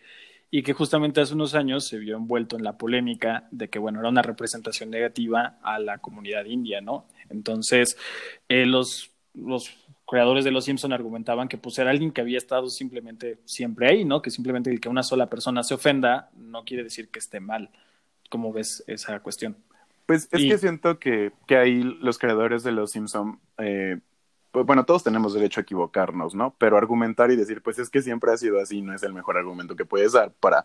Y 0.50 0.62
que 0.62 0.72
justamente 0.72 1.20
hace 1.20 1.34
unos 1.34 1.54
años 1.54 1.86
se 1.86 1.98
vio 1.98 2.16
envuelto 2.16 2.56
en 2.56 2.64
la 2.64 2.78
polémica 2.78 3.46
de 3.50 3.68
que, 3.68 3.78
bueno, 3.78 4.00
era 4.00 4.08
una 4.08 4.22
representación 4.22 4.90
negativa 4.90 5.58
a 5.62 5.78
la 5.78 5.98
comunidad 5.98 6.46
india, 6.46 6.80
¿no? 6.80 7.06
Entonces, 7.28 7.98
eh, 8.48 8.64
los, 8.64 9.10
los 9.34 9.70
creadores 10.08 10.44
de 10.44 10.50
Los 10.50 10.64
Simpson 10.64 10.92
argumentaban 10.92 11.48
que 11.48 11.58
pues 11.58 11.78
era 11.78 11.90
alguien 11.90 12.12
que 12.12 12.22
había 12.22 12.38
estado 12.38 12.68
simplemente 12.70 13.38
siempre 13.44 13.88
ahí, 13.88 14.04
¿no? 14.06 14.22
Que 14.22 14.30
simplemente 14.30 14.70
el 14.70 14.80
que 14.80 14.88
una 14.88 15.02
sola 15.02 15.28
persona 15.28 15.62
se 15.62 15.74
ofenda 15.74 16.30
no 16.34 16.64
quiere 16.64 16.82
decir 16.82 17.10
que 17.10 17.18
esté 17.18 17.40
mal. 17.40 17.70
¿Cómo 18.30 18.52
ves 18.52 18.82
esa 18.86 19.20
cuestión? 19.20 19.56
Pues 20.06 20.26
es 20.32 20.40
que 20.40 20.56
siento 20.56 20.98
que, 20.98 21.32
que 21.46 21.58
ahí 21.58 21.82
los 21.82 22.18
creadores 22.18 22.62
de 22.62 22.72
Los 22.72 22.92
Simpson, 22.92 23.38
eh, 23.58 23.98
pues, 24.50 24.64
bueno, 24.64 24.84
todos 24.84 25.04
tenemos 25.04 25.34
derecho 25.34 25.60
a 25.60 25.62
equivocarnos, 25.64 26.34
¿no? 26.34 26.54
Pero 26.58 26.78
argumentar 26.78 27.30
y 27.30 27.36
decir, 27.36 27.62
pues 27.62 27.78
es 27.78 27.90
que 27.90 28.00
siempre 28.00 28.32
ha 28.32 28.38
sido 28.38 28.58
así, 28.60 28.80
no 28.80 28.94
es 28.94 29.02
el 29.02 29.12
mejor 29.12 29.36
argumento 29.36 29.76
que 29.76 29.84
puedes 29.84 30.12
dar 30.12 30.32
para, 30.40 30.64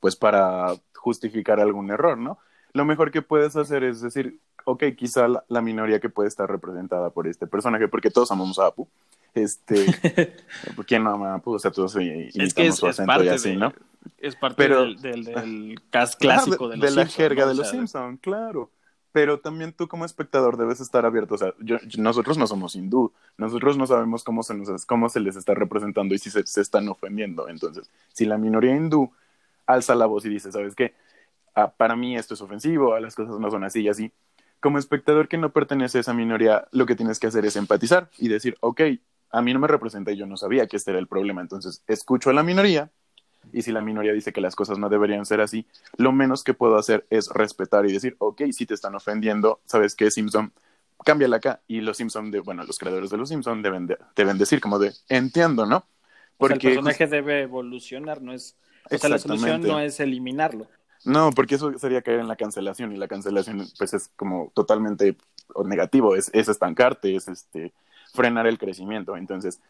pues 0.00 0.16
para 0.16 0.74
justificar 0.96 1.60
algún 1.60 1.92
error, 1.92 2.18
¿no? 2.18 2.38
Lo 2.72 2.84
mejor 2.84 3.12
que 3.12 3.22
puedes 3.22 3.54
hacer 3.54 3.84
es 3.84 4.00
decir, 4.00 4.40
ok, 4.64 4.84
quizá 4.96 5.26
la, 5.48 5.60
minoría 5.60 6.00
que 6.00 6.08
puede 6.08 6.28
estar 6.28 6.48
representada 6.48 7.10
por 7.10 7.26
este 7.26 7.46
personaje, 7.46 7.88
porque 7.88 8.10
todos 8.10 8.30
amamos 8.30 8.58
a 8.58 8.66
Apu. 8.66 8.88
Este, 9.34 9.86
¿quién 10.86 11.04
no 11.04 11.10
ama 11.10 11.32
a 11.32 11.34
Apu? 11.36 11.54
O 11.54 11.58
sea, 11.58 11.70
todos 11.70 11.96
es 11.96 12.54
que 12.54 12.66
es, 12.66 12.76
su 12.76 12.86
acento 12.86 13.24
y 13.24 13.28
así, 13.28 13.56
¿no? 13.56 13.72
Es 14.18 14.36
parte 14.36 14.68
del, 14.68 14.96
del, 14.96 15.80
cast 15.90 16.18
clásico 16.18 16.68
de, 16.68 16.76
los 16.76 16.90
de 16.90 16.96
la 16.96 17.06
jerga 17.06 17.46
de 17.46 17.54
los 17.54 17.70
Simpsons, 17.70 18.18
claro. 18.20 18.70
Pero 19.12 19.40
también 19.40 19.72
tú 19.72 19.88
como 19.88 20.04
espectador 20.04 20.56
debes 20.56 20.80
estar 20.80 21.04
abierto. 21.04 21.34
O 21.34 21.38
sea, 21.38 21.52
nosotros 21.98 22.38
no 22.38 22.46
somos 22.46 22.76
hindú. 22.76 23.12
Nosotros 23.36 23.76
no 23.76 23.86
sabemos 23.86 24.22
cómo 24.22 24.44
se, 24.44 24.54
nos, 24.54 24.86
cómo 24.86 25.08
se 25.08 25.18
les 25.18 25.34
está 25.34 25.52
representando 25.52 26.14
y 26.14 26.18
si 26.18 26.30
se, 26.30 26.46
se 26.46 26.60
están 26.60 26.88
ofendiendo. 26.88 27.48
Entonces, 27.48 27.90
si 28.12 28.24
la 28.24 28.38
minoría 28.38 28.74
hindú 28.74 29.10
alza 29.66 29.94
la 29.94 30.06
voz 30.06 30.24
y 30.24 30.28
dice, 30.28 30.52
¿sabes 30.52 30.74
qué? 30.74 30.94
Ah, 31.54 31.72
para 31.76 31.96
mí 31.96 32.16
esto 32.16 32.34
es 32.34 32.40
ofensivo, 32.40 32.98
las 32.98 33.14
cosas 33.14 33.38
no 33.38 33.50
son 33.50 33.64
así 33.64 33.80
y 33.82 33.88
así 33.88 34.12
como 34.60 34.78
espectador 34.78 35.28
que 35.28 35.38
no 35.38 35.52
pertenece 35.52 35.98
a 35.98 36.00
esa 36.02 36.14
minoría, 36.14 36.68
lo 36.72 36.86
que 36.86 36.96
tienes 36.96 37.18
que 37.18 37.26
hacer 37.26 37.44
es 37.44 37.56
empatizar 37.56 38.10
y 38.18 38.28
decir, 38.28 38.56
ok, 38.60 38.82
a 39.30 39.42
mí 39.42 39.52
no 39.52 39.60
me 39.60 39.68
representa 39.68 40.12
y 40.12 40.16
yo 40.16 40.26
no 40.26 40.36
sabía 40.36 40.66
que 40.66 40.76
este 40.76 40.90
era 40.90 41.00
el 41.00 41.06
problema, 41.06 41.40
entonces 41.40 41.82
escucho 41.86 42.30
a 42.30 42.32
la 42.32 42.42
minoría 42.42 42.90
y 43.52 43.62
si 43.62 43.72
la 43.72 43.80
minoría 43.80 44.12
dice 44.12 44.32
que 44.32 44.40
las 44.40 44.54
cosas 44.54 44.78
no 44.78 44.88
deberían 44.88 45.24
ser 45.24 45.40
así, 45.40 45.66
lo 45.96 46.12
menos 46.12 46.44
que 46.44 46.54
puedo 46.54 46.76
hacer 46.76 47.06
es 47.10 47.28
respetar 47.28 47.86
y 47.86 47.92
decir, 47.92 48.16
ok, 48.18 48.42
si 48.52 48.66
te 48.66 48.74
están 48.74 48.94
ofendiendo, 48.94 49.60
¿sabes 49.64 49.94
qué, 49.94 50.10
Simpson? 50.10 50.52
cámbiala 51.04 51.36
acá. 51.36 51.60
Y 51.66 51.80
los 51.80 51.96
Simpson, 51.96 52.30
de, 52.30 52.40
bueno, 52.40 52.64
los 52.64 52.78
creadores 52.78 53.10
de 53.10 53.16
los 53.16 53.28
Simpson 53.28 53.62
deben, 53.62 53.88
deben 54.14 54.38
decir 54.38 54.60
como 54.60 54.78
de, 54.78 54.92
entiendo, 55.08 55.66
¿no? 55.66 55.84
Porque 56.36 56.68
el 56.68 56.74
personaje 56.74 57.06
debe 57.06 57.42
evolucionar, 57.42 58.22
no 58.22 58.32
es... 58.32 58.56
O 58.90 58.98
sea, 58.98 59.10
la 59.10 59.18
solución 59.18 59.62
no 59.62 59.78
es 59.78 60.00
eliminarlo. 60.00 60.68
No, 61.04 61.30
porque 61.30 61.54
eso 61.54 61.76
sería 61.78 62.02
caer 62.02 62.20
en 62.20 62.28
la 62.28 62.36
cancelación 62.36 62.92
y 62.92 62.96
la 62.96 63.08
cancelación 63.08 63.66
pues 63.78 63.94
es 63.94 64.10
como 64.16 64.52
totalmente 64.54 65.16
negativo, 65.64 66.14
es, 66.14 66.30
es 66.34 66.48
estancarte, 66.48 67.16
es 67.16 67.28
este 67.28 67.72
frenar 68.12 68.46
el 68.46 68.58
crecimiento. 68.58 69.16
Entonces, 69.16 69.60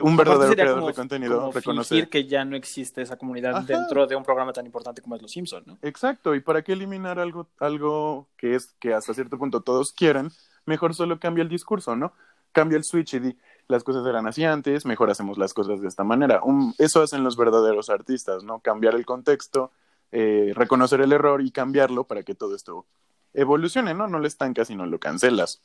un 0.00 0.16
verdadero 0.16 0.52
creador 0.52 0.86
de 0.86 0.94
contenido 0.94 1.52
reconocer 1.52 2.08
que 2.08 2.26
ya 2.26 2.44
no 2.44 2.56
existe 2.56 3.02
esa 3.02 3.16
comunidad 3.16 3.62
dentro 3.62 4.06
de 4.06 4.16
un 4.16 4.24
programa 4.24 4.52
tan 4.52 4.66
importante 4.66 5.02
como 5.02 5.16
es 5.16 5.22
Los 5.22 5.30
Simpsons, 5.30 5.66
¿no? 5.66 5.78
Exacto, 5.82 6.34
y 6.34 6.40
para 6.40 6.62
qué 6.62 6.72
eliminar 6.72 7.18
algo 7.18 7.48
algo 7.58 8.28
que 8.36 8.54
es 8.54 8.74
que 8.80 8.94
hasta 8.94 9.14
cierto 9.14 9.38
punto 9.38 9.60
todos 9.60 9.92
quieren, 9.92 10.30
mejor 10.66 10.94
solo 10.94 11.18
cambia 11.20 11.42
el 11.42 11.48
discurso, 11.48 11.96
¿no? 11.96 12.12
Cambia 12.52 12.76
el 12.76 12.84
switch 12.84 13.14
y 13.14 13.18
di 13.20 13.36
las 13.66 13.82
cosas 13.82 14.06
eran 14.06 14.26
así 14.26 14.44
antes, 14.44 14.84
mejor 14.84 15.10
hacemos 15.10 15.38
las 15.38 15.54
cosas 15.54 15.80
de 15.80 15.88
esta 15.88 16.04
manera. 16.04 16.40
eso 16.78 17.02
hacen 17.02 17.24
los 17.24 17.36
verdaderos 17.36 17.88
artistas, 17.88 18.44
¿no? 18.44 18.60
Cambiar 18.60 18.94
el 18.94 19.06
contexto, 19.06 19.72
eh, 20.16 20.52
reconocer 20.54 21.00
el 21.00 21.10
error 21.10 21.42
y 21.42 21.50
cambiarlo 21.50 22.04
para 22.04 22.22
que 22.22 22.36
todo 22.36 22.54
esto 22.54 22.86
evolucione, 23.32 23.94
¿no? 23.94 24.06
No 24.06 24.20
lo 24.20 24.28
estancas 24.28 24.70
y 24.70 24.76
no 24.76 24.86
lo 24.86 25.00
cancelas. 25.00 25.60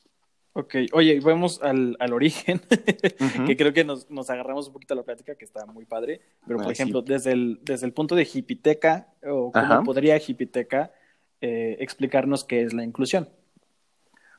Ok, 0.53 0.75
oye, 0.93 1.19
vamos 1.19 1.61
al, 1.61 1.95
al 1.99 2.13
origen, 2.13 2.59
que 3.45 3.55
creo 3.55 3.73
que 3.73 3.83
nos, 3.83 4.09
nos, 4.09 4.31
agarramos 4.31 4.65
un 4.65 4.73
poquito 4.73 4.95
a 4.95 4.97
la 4.97 5.03
plática, 5.03 5.35
que 5.35 5.45
está 5.45 5.67
muy 5.67 5.85
padre, 5.85 6.21
pero 6.47 6.57
por 6.57 6.69
ah, 6.69 6.71
ejemplo, 6.71 7.03
desde, 7.03 7.33
el, 7.33 7.59
desde 7.61 7.85
el 7.85 7.93
punto 7.93 8.15
de 8.15 8.27
Hipiteca, 8.33 9.09
o 9.23 9.51
cómo 9.51 9.83
podría 9.83 10.17
Hipiteca 10.17 10.91
eh, 11.41 11.77
explicarnos 11.79 12.43
qué 12.43 12.63
es 12.63 12.73
la 12.73 12.83
inclusión. 12.83 13.29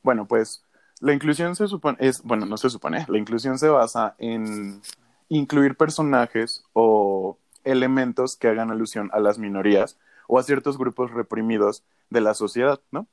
Bueno, 0.03 0.27
pues 0.27 0.65
la 0.99 1.13
inclusión 1.13 1.55
se 1.55 1.69
supone, 1.69 1.97
es, 2.01 2.21
bueno, 2.25 2.47
no 2.47 2.57
se 2.57 2.69
supone, 2.69 3.07
la 3.09 3.19
inclusión 3.19 3.61
se 3.61 3.69
basa 3.69 4.17
en 4.19 4.83
incluir 5.29 5.77
personajes 5.77 6.65
o 6.73 7.39
elementos 7.65 8.37
que 8.37 8.49
hagan 8.49 8.71
alusión 8.71 9.11
a 9.13 9.21
las 9.21 9.39
minorías 9.39 9.97
o 10.27 10.39
a 10.39 10.43
ciertos 10.43 10.79
grupos 10.79 11.11
reprimidos 11.11 11.83
de 12.11 12.21
la 12.21 12.35
sociedad, 12.35 12.81
¿no? 12.91 13.07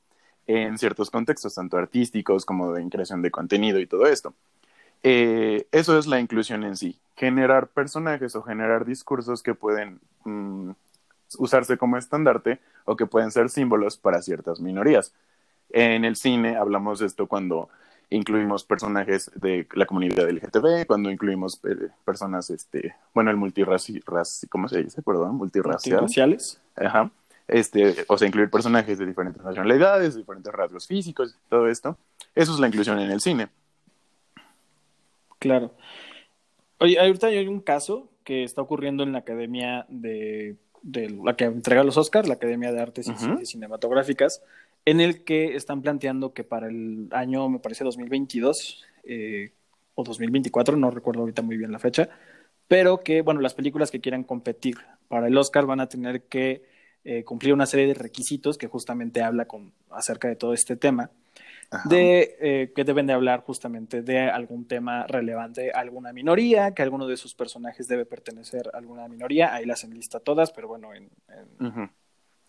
En 0.46 0.78
ciertos 0.78 1.10
contextos, 1.10 1.54
tanto 1.54 1.76
artísticos 1.76 2.44
como 2.44 2.72
de 2.72 2.88
creación 2.88 3.22
de 3.22 3.30
contenido 3.30 3.78
y 3.80 3.86
todo 3.86 4.06
esto. 4.06 4.34
Eh, 5.02 5.66
eso 5.72 5.98
es 5.98 6.06
la 6.06 6.20
inclusión 6.20 6.64
en 6.64 6.76
sí, 6.76 6.98
generar 7.16 7.68
personajes 7.68 8.34
o 8.34 8.42
generar 8.42 8.84
discursos 8.84 9.42
que 9.42 9.54
pueden 9.54 10.00
mm, 10.24 10.70
usarse 11.38 11.76
como 11.76 11.96
estandarte 11.96 12.60
o 12.84 12.96
que 12.96 13.06
pueden 13.06 13.30
ser 13.30 13.50
símbolos 13.50 13.96
para 13.96 14.22
ciertas 14.22 14.60
minorías. 14.60 15.12
En 15.70 16.04
el 16.04 16.16
cine 16.16 16.56
hablamos 16.56 16.98
de 17.00 17.06
esto 17.06 17.26
cuando 17.26 17.68
incluimos 18.10 18.64
personajes 18.64 19.30
de 19.34 19.66
la 19.74 19.86
comunidad 19.86 20.28
LGTB, 20.28 20.86
cuando 20.86 21.10
incluimos 21.10 21.60
eh, 21.64 21.88
personas, 22.04 22.50
este, 22.50 22.94
bueno, 23.14 23.30
el 23.30 23.36
multirracial, 23.36 24.02
¿cómo 24.48 24.68
se 24.68 24.82
dice? 24.82 25.02
Perdón, 25.02 25.36
multirracial. 25.36 26.00
Multirraciales. 26.00 26.60
Ajá. 26.76 27.10
Este, 27.46 28.04
o 28.08 28.18
sea, 28.18 28.28
incluir 28.28 28.50
personajes 28.50 28.98
de 28.98 29.06
diferentes 29.06 29.42
nacionalidades, 29.42 30.14
diferentes 30.14 30.52
rasgos 30.52 30.86
físicos, 30.86 31.34
todo 31.48 31.68
esto. 31.68 31.96
Eso 32.34 32.52
es 32.52 32.60
la 32.60 32.66
inclusión 32.66 32.98
en 32.98 33.10
el 33.10 33.20
cine. 33.20 33.48
Claro. 35.38 35.74
Oye, 36.78 36.98
ahorita 36.98 37.28
hay 37.28 37.46
un 37.48 37.60
caso 37.60 38.10
que 38.24 38.44
está 38.44 38.60
ocurriendo 38.60 39.02
en 39.02 39.12
la 39.12 39.20
Academia 39.20 39.86
de, 39.88 40.56
de 40.82 41.10
la 41.10 41.36
que 41.36 41.44
entrega 41.44 41.84
los 41.84 41.96
Oscars, 41.96 42.28
la 42.28 42.34
Academia 42.34 42.72
de 42.72 42.80
Artes 42.80 43.08
y 43.08 43.46
Cinematográficas, 43.46 44.42
en 44.88 45.02
el 45.02 45.22
que 45.22 45.54
están 45.54 45.82
planteando 45.82 46.32
que 46.32 46.44
para 46.44 46.66
el 46.68 47.08
año, 47.10 47.46
me 47.50 47.58
parece 47.58 47.84
2022 47.84 48.86
eh, 49.04 49.52
o 49.94 50.02
2024, 50.02 50.78
no 50.78 50.90
recuerdo 50.90 51.20
ahorita 51.20 51.42
muy 51.42 51.58
bien 51.58 51.70
la 51.70 51.78
fecha, 51.78 52.08
pero 52.68 53.00
que, 53.00 53.20
bueno, 53.20 53.42
las 53.42 53.52
películas 53.52 53.90
que 53.90 54.00
quieran 54.00 54.24
competir 54.24 54.78
para 55.08 55.26
el 55.26 55.36
Oscar 55.36 55.66
van 55.66 55.80
a 55.80 55.90
tener 55.90 56.22
que 56.22 56.62
eh, 57.04 57.22
cumplir 57.22 57.52
una 57.52 57.66
serie 57.66 57.86
de 57.86 57.92
requisitos 57.92 58.56
que 58.56 58.66
justamente 58.66 59.20
habla 59.20 59.44
con, 59.44 59.74
acerca 59.90 60.26
de 60.26 60.36
todo 60.36 60.54
este 60.54 60.74
tema, 60.76 61.10
de 61.84 62.36
eh, 62.40 62.72
que 62.74 62.84
deben 62.84 63.06
de 63.06 63.12
hablar 63.12 63.42
justamente 63.42 64.00
de 64.00 64.20
algún 64.20 64.66
tema 64.66 65.06
relevante 65.06 65.70
a 65.70 65.80
alguna 65.80 66.14
minoría, 66.14 66.72
que 66.72 66.80
alguno 66.80 67.06
de 67.06 67.18
sus 67.18 67.34
personajes 67.34 67.88
debe 67.88 68.06
pertenecer 68.06 68.70
a 68.72 68.78
alguna 68.78 69.06
minoría, 69.06 69.52
ahí 69.54 69.66
las 69.66 69.84
enlista 69.84 70.18
todas, 70.18 70.50
pero 70.50 70.66
bueno, 70.66 70.94
en, 70.94 71.10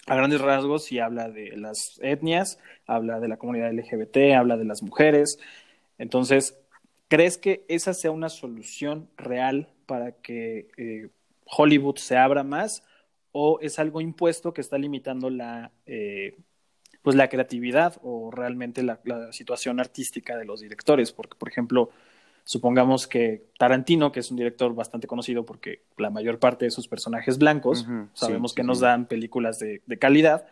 a 0.09 0.15
grandes 0.15 0.41
rasgos 0.41 0.85
sí 0.85 0.99
habla 0.99 1.29
de 1.29 1.55
las 1.55 1.99
etnias, 2.01 2.59
habla 2.87 3.19
de 3.19 3.27
la 3.27 3.37
comunidad 3.37 3.71
LGBT, 3.71 4.33
habla 4.35 4.57
de 4.57 4.65
las 4.65 4.81
mujeres. 4.81 5.39
Entonces, 5.97 6.57
¿crees 7.07 7.37
que 7.37 7.63
esa 7.67 7.93
sea 7.93 8.11
una 8.11 8.29
solución 8.29 9.09
real 9.17 9.69
para 9.85 10.13
que 10.13 10.67
eh, 10.77 11.09
Hollywood 11.45 11.97
se 11.97 12.17
abra 12.17 12.43
más 12.43 12.83
o 13.31 13.59
es 13.61 13.77
algo 13.77 14.01
impuesto 14.01 14.53
que 14.53 14.61
está 14.61 14.77
limitando 14.77 15.29
la, 15.29 15.71
eh, 15.85 16.35
pues 17.03 17.15
la 17.15 17.29
creatividad 17.29 17.97
o 18.01 18.31
realmente 18.31 18.81
la, 18.81 18.99
la 19.03 19.31
situación 19.31 19.79
artística 19.79 20.37
de 20.37 20.45
los 20.45 20.61
directores? 20.61 21.11
Porque, 21.11 21.37
por 21.37 21.49
ejemplo, 21.49 21.91
Supongamos 22.49 23.05
que 23.05 23.45
Tarantino, 23.59 24.11
que 24.11 24.21
es 24.21 24.31
un 24.31 24.37
director 24.37 24.73
bastante 24.73 25.05
conocido 25.05 25.45
porque 25.45 25.83
la 25.97 26.09
mayor 26.09 26.39
parte 26.39 26.65
de 26.65 26.71
sus 26.71 26.87
personajes 26.87 27.37
blancos, 27.37 27.85
sabemos 28.13 28.55
que 28.55 28.63
nos 28.63 28.79
dan 28.79 29.05
películas 29.05 29.59
de, 29.59 29.83
calidad, 29.99 30.47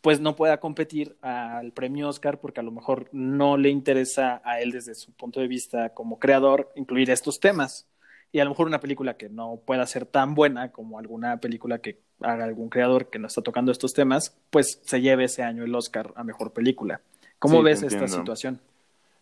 pues 0.00 0.18
no 0.18 0.34
pueda 0.34 0.60
competir 0.60 1.18
al 1.20 1.72
premio 1.72 2.08
Oscar 2.08 2.40
porque 2.40 2.60
a 2.60 2.62
lo 2.62 2.70
mejor 2.70 3.10
no 3.12 3.58
le 3.58 3.68
interesa 3.68 4.40
a 4.46 4.62
él 4.62 4.72
desde 4.72 4.94
su 4.94 5.12
punto 5.12 5.40
de 5.40 5.48
vista 5.48 5.90
como 5.90 6.18
creador 6.18 6.72
incluir 6.74 7.10
estos 7.10 7.38
temas. 7.38 7.86
Y 8.32 8.38
a 8.38 8.44
lo 8.44 8.52
mejor 8.52 8.66
una 8.66 8.80
película 8.80 9.18
que 9.18 9.28
no 9.28 9.60
pueda 9.66 9.84
ser 9.84 10.06
tan 10.06 10.34
buena 10.34 10.72
como 10.72 10.98
alguna 10.98 11.38
película 11.38 11.80
que 11.80 12.00
haga 12.22 12.44
algún 12.44 12.70
creador 12.70 13.10
que 13.10 13.18
no 13.18 13.26
está 13.26 13.42
tocando 13.42 13.72
estos 13.72 13.92
temas, 13.92 14.38
pues 14.48 14.80
se 14.86 15.02
lleve 15.02 15.24
ese 15.24 15.42
año 15.42 15.64
el 15.64 15.74
Oscar 15.74 16.14
a 16.16 16.24
mejor 16.24 16.54
película. 16.54 17.02
¿Cómo 17.38 17.62
ves 17.62 17.82
esta 17.82 18.08
situación? 18.08 18.58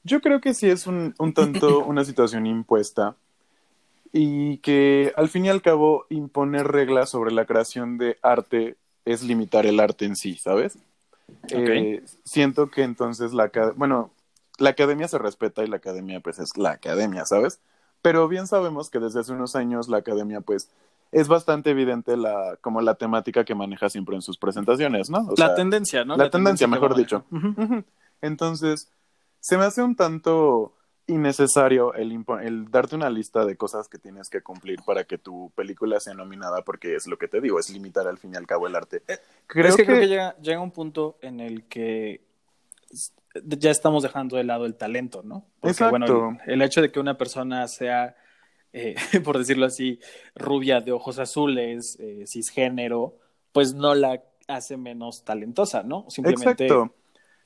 Yo 0.05 0.21
creo 0.21 0.41
que 0.41 0.55
sí 0.55 0.69
es 0.69 0.87
un, 0.87 1.15
un 1.19 1.33
tanto 1.33 1.81
una 1.87 2.05
situación 2.05 2.47
impuesta 2.47 3.17
y 4.13 4.59
que 4.59 5.13
al 5.17 5.29
fin 5.29 5.45
y 5.45 5.49
al 5.49 5.63
cabo 5.63 6.07
imponer 6.09 6.67
reglas 6.67 7.11
sobre 7.11 7.33
la 7.33 7.45
creación 7.45 7.99
de 7.99 8.19
arte 8.23 8.77
es 9.05 9.23
limitar 9.23 9.67
el 9.67 9.81
arte 9.81 10.05
en 10.05 10.17
sí, 10.17 10.37
¿sabes? 10.37 10.79
Eh, 11.51 12.03
siento 12.25 12.71
que 12.71 12.83
entonces 12.83 13.33
la 13.33 13.51
bueno, 13.77 14.11
la 14.59 14.71
academia 14.71 15.09
se 15.09 15.19
respeta 15.19 15.63
y 15.63 15.69
la 15.69 15.77
academia 15.77 16.21
pues 16.21 16.39
es 16.39 16.57
la 16.57 16.73
academia, 16.73 17.25
¿sabes? 17.25 17.61
Pero 18.03 18.29
bien 18.29 18.47
sabemos 18.47 18.91
que 18.91 18.99
desde 18.99 19.21
hace 19.21 19.33
unos 19.33 19.57
años 19.57 19.89
la 19.89 19.99
academia 19.99 20.41
pues 20.41 20.71
es 21.11 21.29
bastante 21.29 21.71
evidente 21.71 22.17
la 22.17 22.57
como 22.61 22.81
la 22.81 22.95
temática 22.95 23.45
que 23.45 23.55
maneja 23.55 23.89
siempre 23.89 24.15
en 24.15 24.23
sus 24.23 24.39
presentaciones, 24.39 25.11
¿no? 25.11 25.29
la 25.37 25.55
tendencia, 25.55 26.05
¿no? 26.05 26.17
La, 26.17 26.31
tendencia, 26.31 26.67
mejor 26.67 26.95
dicho. 26.95 27.25
Entonces, 28.21 28.91
se 29.41 29.57
me 29.57 29.65
hace 29.65 29.83
un 29.83 29.97
tanto 29.97 30.75
innecesario 31.09 31.95
el, 31.95 32.25
el, 32.43 32.71
darte 32.71 32.95
una 32.95 33.09
lista 33.09 33.45
de 33.45 33.57
cosas 33.57 33.89
que 33.89 33.99
tienes 33.99 34.29
que 34.29 34.43
cumplir 34.43 34.81
para 34.85 35.05
que 35.05 35.17
tu 35.17 35.51
película 35.55 35.99
sea 36.01 36.15
nominada, 36.15 36.63
porque 36.63 36.95
es 36.95 37.07
lo 37.07 37.17
que 37.17 37.29
te 37.29 37.41
digo, 37.41 37.59
es 37.59 37.71
limitar 37.71 38.07
al 38.07 38.19
fin 38.19 38.35
y 38.35 38.37
al 38.37 38.47
cabo 38.47 38.67
el 38.67 38.77
arte. 38.77 39.03
Eh, 39.09 39.19
creo 39.47 39.75
que, 39.75 39.87
creo 39.87 40.01
que 40.01 40.07
llega, 40.09 40.37
llega 40.37 40.61
un 40.61 40.71
punto 40.71 41.19
en 41.23 41.41
el 41.41 41.65
que 41.65 42.21
ya 43.43 43.71
estamos 43.71 44.03
dejando 44.03 44.37
de 44.37 44.45
lado 44.45 44.67
el 44.67 44.77
talento, 44.77 45.23
¿no? 45.23 45.47
Porque, 45.61 45.73
Exacto. 45.73 45.91
bueno, 45.91 46.39
el, 46.47 46.61
hecho 46.61 46.83
de 46.83 46.93
que 46.93 47.01
una 47.01 47.17
persona 47.17 47.67
sea, 47.69 48.15
eh, 48.75 48.95
por 49.25 49.39
decirlo 49.39 49.65
así, 49.65 49.99
rubia 50.35 50.81
de 50.81 50.93
ojos 50.93 51.19
azules, 51.19 51.97
eh, 52.01 52.25
cisgénero, 52.27 53.17
pues 53.53 53.73
no 53.73 53.95
la 53.95 54.23
hace 54.47 54.77
menos 54.77 55.25
talentosa, 55.25 55.83
¿no? 55.83 56.05
Simplemente 56.09 56.65
Exacto 56.65 56.95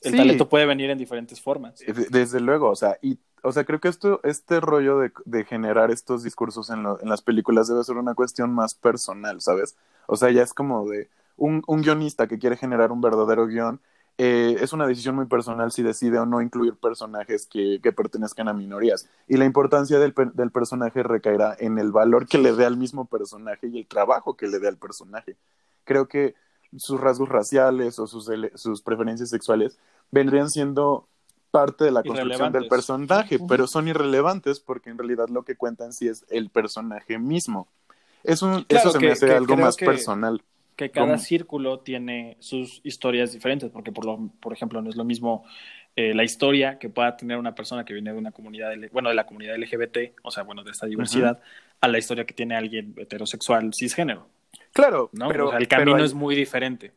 el 0.02 0.16
talento 0.16 0.48
puede 0.48 0.66
venir 0.66 0.90
en 0.90 0.98
diferentes 0.98 1.40
formas. 1.40 1.80
Eh, 1.82 1.92
desde 2.10 2.40
luego, 2.40 2.70
o 2.70 2.76
sea, 2.76 2.98
y 3.02 3.18
o 3.44 3.50
sea, 3.52 3.64
creo 3.64 3.80
que 3.80 3.88
esto, 3.88 4.20
este 4.22 4.60
rollo 4.60 4.98
de, 4.98 5.12
de 5.24 5.44
generar 5.44 5.90
estos 5.90 6.22
discursos 6.22 6.70
en, 6.70 6.78
en, 6.78 7.08
las 7.08 7.22
películas 7.22 7.66
debe 7.66 7.82
ser 7.82 7.96
una 7.96 8.14
cuestión 8.14 8.54
más 8.54 8.74
personal, 8.74 9.40
¿sabes? 9.40 9.76
O 10.06 10.16
sea, 10.16 10.30
ya 10.30 10.42
es 10.42 10.54
como 10.54 10.88
de 10.88 11.10
un, 11.36 11.62
un 11.66 11.82
guionista 11.82 12.28
que 12.28 12.38
quiere 12.38 12.56
generar 12.56 12.92
un 12.92 13.00
verdadero 13.00 13.46
guion, 13.46 13.80
eh, 14.18 14.58
es 14.60 14.72
una 14.72 14.86
decisión 14.86 15.16
muy 15.16 15.26
personal 15.26 15.72
si 15.72 15.82
decide 15.82 16.18
o 16.18 16.26
no 16.26 16.42
incluir 16.42 16.76
personajes 16.76 17.46
que, 17.46 17.80
que 17.82 17.92
pertenezcan 17.92 18.46
a 18.48 18.52
minorías. 18.52 19.08
Y 19.26 19.38
la 19.38 19.46
importancia 19.46 19.98
del, 19.98 20.14
del, 20.34 20.50
personaje 20.50 21.02
recaerá 21.02 21.56
en 21.58 21.78
el 21.78 21.92
valor 21.92 22.26
que 22.26 22.38
le 22.38 22.52
dé 22.52 22.66
al 22.66 22.76
mismo 22.76 23.06
personaje 23.06 23.68
y 23.68 23.78
el 23.78 23.86
trabajo 23.86 24.36
que 24.36 24.46
le 24.46 24.58
dé 24.58 24.68
al 24.68 24.76
personaje. 24.76 25.36
Creo 25.84 26.08
que 26.08 26.34
sus 26.76 27.00
rasgos 27.00 27.28
raciales 27.28 27.98
o 27.98 28.06
sus, 28.06 28.30
sus 28.54 28.82
preferencias 28.82 29.30
sexuales 29.30 29.78
vendrían 30.10 30.48
siendo 30.48 31.06
parte 31.50 31.84
de 31.84 31.90
la 31.90 32.02
construcción 32.02 32.52
del 32.52 32.66
personaje, 32.66 33.38
pero 33.46 33.66
son 33.66 33.86
irrelevantes 33.86 34.58
porque 34.58 34.90
en 34.90 34.98
realidad 34.98 35.28
lo 35.28 35.44
que 35.44 35.54
cuentan 35.54 35.92
sí 35.92 36.08
es 36.08 36.24
el 36.30 36.48
personaje 36.48 37.18
mismo. 37.18 37.68
eso 38.24 38.64
se 38.66 38.98
me 38.98 39.12
hace 39.12 39.32
algo 39.32 39.56
más 39.56 39.76
personal. 39.76 40.42
Que 40.74 40.90
cada 40.90 41.18
círculo 41.18 41.80
tiene 41.80 42.38
sus 42.40 42.80
historias 42.82 43.32
diferentes, 43.32 43.70
porque 43.70 43.92
por, 43.92 44.06
lo, 44.06 44.30
por 44.40 44.54
ejemplo 44.54 44.80
no 44.80 44.88
es 44.88 44.96
lo 44.96 45.04
mismo 45.04 45.44
eh, 45.94 46.14
la 46.14 46.24
historia 46.24 46.78
que 46.78 46.88
pueda 46.88 47.14
tener 47.18 47.36
una 47.36 47.54
persona 47.54 47.84
que 47.84 47.92
viene 47.92 48.12
de 48.12 48.18
una 48.18 48.32
comunidad, 48.32 48.72
bueno, 48.90 49.10
de 49.10 49.14
la 49.14 49.26
comunidad 49.26 49.56
LGBT, 49.58 50.14
o 50.22 50.30
sea, 50.30 50.42
bueno, 50.42 50.64
de 50.64 50.70
esta 50.70 50.86
diversidad, 50.86 51.40
a 51.82 51.88
la 51.88 51.98
historia 51.98 52.24
que 52.24 52.32
tiene 52.32 52.56
alguien 52.56 52.94
heterosexual 52.96 53.74
cisgénero. 53.74 54.26
Claro, 54.72 55.10
¿no? 55.12 55.28
pero 55.28 55.52
el 55.52 55.68
camino 55.68 56.04
es 56.04 56.14
muy 56.14 56.34
diferente. 56.34 56.92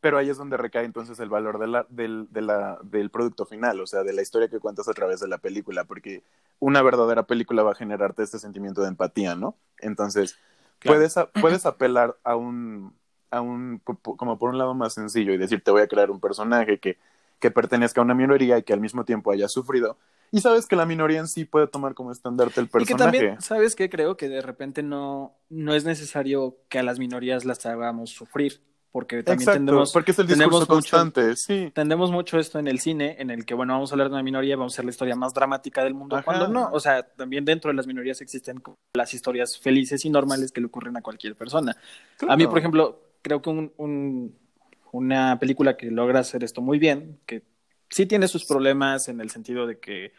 Pero 0.00 0.16
ahí 0.16 0.30
es 0.30 0.36
donde 0.36 0.56
recae 0.56 0.84
entonces 0.84 1.18
el 1.18 1.28
valor 1.28 1.58
de 1.58 1.66
la, 1.66 1.86
del, 1.88 2.28
de 2.30 2.40
la, 2.40 2.78
del 2.82 3.10
producto 3.10 3.46
final, 3.46 3.80
o 3.80 3.86
sea, 3.86 4.04
de 4.04 4.12
la 4.12 4.22
historia 4.22 4.48
que 4.48 4.60
cuentas 4.60 4.88
a 4.88 4.94
través 4.94 5.18
de 5.18 5.26
la 5.26 5.38
película, 5.38 5.84
porque 5.84 6.22
una 6.60 6.82
verdadera 6.82 7.24
película 7.24 7.64
va 7.64 7.72
a 7.72 7.74
generarte 7.74 8.22
este 8.22 8.38
sentimiento 8.38 8.82
de 8.82 8.88
empatía, 8.88 9.34
¿no? 9.34 9.56
Entonces, 9.78 10.38
puedes, 10.80 11.16
puedes 11.40 11.66
apelar 11.66 12.16
a 12.22 12.36
un, 12.36 12.94
a 13.32 13.40
un, 13.40 13.80
como 13.80 14.38
por 14.38 14.50
un 14.50 14.58
lado 14.58 14.74
más 14.74 14.94
sencillo 14.94 15.32
y 15.32 15.36
decir, 15.36 15.62
te 15.64 15.72
voy 15.72 15.82
a 15.82 15.88
crear 15.88 16.12
un 16.12 16.20
personaje 16.20 16.78
que, 16.78 16.96
que 17.40 17.50
pertenezca 17.50 18.00
a 18.00 18.04
una 18.04 18.14
minoría 18.14 18.56
y 18.58 18.62
que 18.62 18.72
al 18.72 18.80
mismo 18.80 19.04
tiempo 19.04 19.32
haya 19.32 19.48
sufrido. 19.48 19.96
Y 20.30 20.40
sabes 20.40 20.66
que 20.66 20.76
la 20.76 20.86
minoría 20.86 21.20
en 21.20 21.28
sí 21.28 21.44
puede 21.44 21.66
tomar 21.66 21.94
como 21.94 22.12
estandarte 22.12 22.60
el 22.60 22.68
personaje. 22.68 22.92
Y 22.92 22.94
que 22.94 22.98
también, 22.98 23.40
¿sabes 23.40 23.74
qué? 23.74 23.88
Creo 23.88 24.16
que 24.16 24.28
de 24.28 24.42
repente 24.42 24.82
no, 24.82 25.36
no 25.48 25.74
es 25.74 25.84
necesario 25.84 26.58
que 26.68 26.78
a 26.78 26.82
las 26.82 26.98
minorías 26.98 27.44
las 27.44 27.64
hagamos 27.66 28.10
sufrir 28.10 28.60
porque 28.90 29.22
también 29.22 29.52
tendemos, 29.52 29.92
porque 29.92 30.12
es 30.12 30.18
el 30.18 30.26
discurso 30.26 30.66
constante, 30.66 31.36
sí. 31.36 31.70
Tendemos 31.74 32.10
mucho 32.10 32.38
esto 32.38 32.58
en 32.58 32.66
el 32.66 32.80
cine, 32.80 33.16
en 33.18 33.30
el 33.30 33.44
que, 33.44 33.54
bueno, 33.54 33.74
vamos 33.74 33.92
a 33.92 33.94
hablar 33.94 34.08
de 34.08 34.14
una 34.14 34.22
minoría, 34.22 34.56
vamos 34.56 34.72
a 34.72 34.74
hacer 34.76 34.86
la 34.86 34.90
historia 34.90 35.14
más 35.14 35.34
dramática 35.34 35.84
del 35.84 35.94
mundo, 35.94 36.20
cuando 36.24 36.48
no, 36.48 36.70
o 36.72 36.80
sea, 36.80 37.02
también 37.02 37.44
dentro 37.44 37.70
de 37.70 37.76
las 37.76 37.86
minorías 37.86 38.20
existen 38.22 38.62
las 38.94 39.12
historias 39.12 39.58
felices 39.58 40.04
y 40.04 40.10
normales 40.10 40.52
que 40.52 40.60
le 40.60 40.66
ocurren 40.68 40.96
a 40.96 41.02
cualquier 41.02 41.36
persona. 41.36 41.76
A 42.26 42.36
mí, 42.36 42.46
por 42.46 42.58
ejemplo, 42.58 43.00
creo 43.20 43.42
que 43.42 43.50
un, 43.50 44.34
una 44.90 45.38
película 45.38 45.76
que 45.76 45.90
logra 45.90 46.20
hacer 46.20 46.42
esto 46.42 46.62
muy 46.62 46.78
bien, 46.78 47.20
que 47.26 47.42
sí 47.90 48.06
tiene 48.06 48.28
sus 48.28 48.44
problemas 48.44 49.08
en 49.08 49.20
el 49.20 49.30
sentido 49.30 49.66
de 49.66 49.78
que 49.78 50.12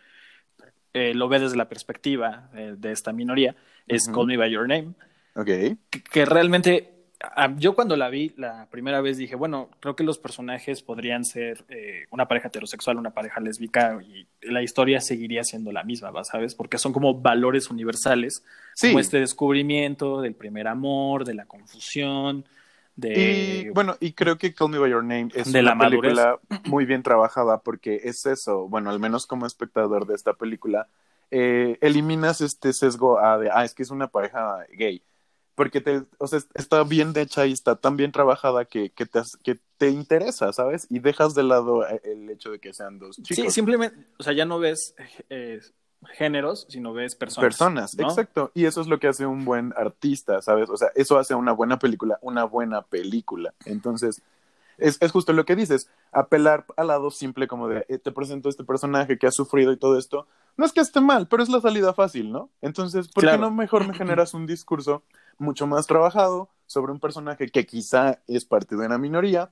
eh, 0.93 1.13
lo 1.13 1.27
ve 1.29 1.39
desde 1.39 1.57
la 1.57 1.69
perspectiva 1.69 2.49
eh, 2.55 2.75
de 2.77 2.91
esta 2.91 3.13
minoría, 3.13 3.55
es 3.87 4.07
Call 4.07 4.27
Me 4.27 4.37
By 4.37 4.51
Your 4.51 4.67
Name. 4.67 4.93
Ok. 5.35 5.77
que 6.11 6.25
realmente 6.25 6.99
yo 7.57 7.75
cuando 7.75 7.97
la 7.97 8.09
vi 8.09 8.33
la 8.37 8.67
primera 8.71 9.01
vez 9.01 9.17
dije, 9.17 9.35
bueno, 9.35 9.69
creo 9.81 9.95
que 9.95 10.03
los 10.03 10.17
personajes 10.17 10.81
podrían 10.81 11.25
ser 11.25 11.65
eh, 11.67 12.05
una 12.11 12.27
pareja 12.27 12.47
heterosexual, 12.47 12.97
una 12.97 13.11
pareja 13.11 13.41
lésbica 13.41 13.99
y 14.01 14.25
la 14.41 14.63
historia 14.63 15.01
seguiría 15.01 15.43
siendo 15.43 15.71
la 15.71 15.83
misma, 15.83 16.11
¿sabes? 16.23 16.55
Porque 16.55 16.77
son 16.77 16.93
como 16.93 17.19
valores 17.19 17.69
universales, 17.69 18.43
como 18.79 18.99
este 18.99 19.19
descubrimiento 19.19 20.21
del 20.21 20.33
primer 20.33 20.67
amor, 20.67 21.25
de 21.25 21.33
la 21.33 21.45
confusión, 21.45 22.45
de... 22.99 23.65
Y, 23.67 23.69
bueno, 23.69 23.95
y 23.99 24.13
creo 24.13 24.37
que 24.37 24.53
Call 24.53 24.69
Me 24.69 24.77
By 24.77 24.91
Your 24.91 25.03
Name 25.03 25.29
es 25.33 25.47
una 25.47 25.77
película 25.77 26.39
muy 26.65 26.85
bien 26.85 27.03
trabajada 27.03 27.61
porque 27.61 28.01
es 28.03 28.25
eso, 28.25 28.67
bueno, 28.67 28.89
al 28.89 28.99
menos 28.99 29.27
como 29.27 29.45
espectador 29.45 30.05
de 30.05 30.15
esta 30.15 30.33
película, 30.33 30.87
eh, 31.31 31.77
eliminas 31.81 32.41
este 32.41 32.73
sesgo 32.73 33.19
a 33.19 33.37
de, 33.37 33.49
ah, 33.51 33.65
es 33.65 33.73
que 33.73 33.83
es 33.83 33.91
una 33.91 34.07
pareja 34.07 34.65
gay 34.73 35.03
porque 35.59 35.81
te, 35.81 36.03
o 36.19 36.25
sea, 36.25 36.39
está 36.53 36.85
bien 36.85 37.11
hecha 37.17 37.45
y 37.45 37.51
está 37.51 37.75
tan 37.75 37.97
bien 37.97 38.13
trabajada 38.13 38.63
que, 38.63 38.91
que, 38.91 39.05
te, 39.05 39.19
que 39.43 39.59
te 39.77 39.89
interesa, 39.89 40.53
¿sabes? 40.53 40.87
Y 40.89 40.99
dejas 40.99 41.35
de 41.35 41.43
lado 41.43 41.85
eh, 41.85 41.99
el 42.05 42.29
hecho 42.29 42.49
de 42.49 42.59
que 42.59 42.71
sean 42.71 42.97
dos 42.97 43.17
chicos. 43.17 43.35
Sí, 43.35 43.51
simplemente, 43.51 44.07
o 44.17 44.23
sea, 44.23 44.31
ya 44.31 44.45
no 44.45 44.57
ves 44.59 44.95
eh, 45.29 45.59
géneros, 46.13 46.65
sino 46.69 46.93
ves 46.93 47.15
personas. 47.15 47.45
Personas, 47.45 47.99
exacto. 47.99 48.51
Y 48.53 48.65
eso 48.65 48.81
es 48.81 48.87
lo 48.87 48.99
que 48.99 49.07
hace 49.07 49.25
un 49.25 49.45
buen 49.45 49.73
artista, 49.75 50.41
¿sabes? 50.41 50.69
O 50.69 50.77
sea, 50.77 50.89
eso 50.95 51.17
hace 51.17 51.35
una 51.35 51.51
buena 51.51 51.79
película, 51.79 52.17
una 52.21 52.45
buena 52.45 52.81
película. 52.81 53.53
Entonces, 53.65 54.21
es, 54.77 54.97
es 55.01 55.11
justo 55.11 55.33
lo 55.33 55.45
que 55.45 55.55
dices, 55.55 55.89
apelar 56.11 56.65
al 56.77 56.87
lado 56.87 57.11
simple 57.11 57.47
como 57.47 57.67
de, 57.67 57.85
eh, 57.89 57.97
te 57.97 58.11
presento 58.11 58.49
este 58.49 58.63
personaje 58.63 59.17
que 59.17 59.27
ha 59.27 59.31
sufrido 59.31 59.71
y 59.71 59.77
todo 59.77 59.97
esto. 59.97 60.27
No 60.57 60.65
es 60.65 60.71
que 60.71 60.81
esté 60.81 61.01
mal, 61.01 61.27
pero 61.27 61.43
es 61.43 61.49
la 61.49 61.61
salida 61.61 61.93
fácil, 61.93 62.31
¿no? 62.31 62.49
Entonces, 62.61 63.07
¿por 63.09 63.25
qué 63.25 63.37
no 63.37 63.51
mejor 63.51 63.87
me 63.87 63.93
generas 63.93 64.33
un 64.33 64.45
discurso 64.45 65.03
mucho 65.37 65.67
más 65.67 65.87
trabajado 65.87 66.49
sobre 66.65 66.91
un 66.91 66.99
personaje 66.99 67.47
que 67.49 67.65
quizá 67.65 68.19
es 68.27 68.45
parte 68.45 68.75
de 68.75 68.85
una 68.85 68.97
minoría, 68.97 69.51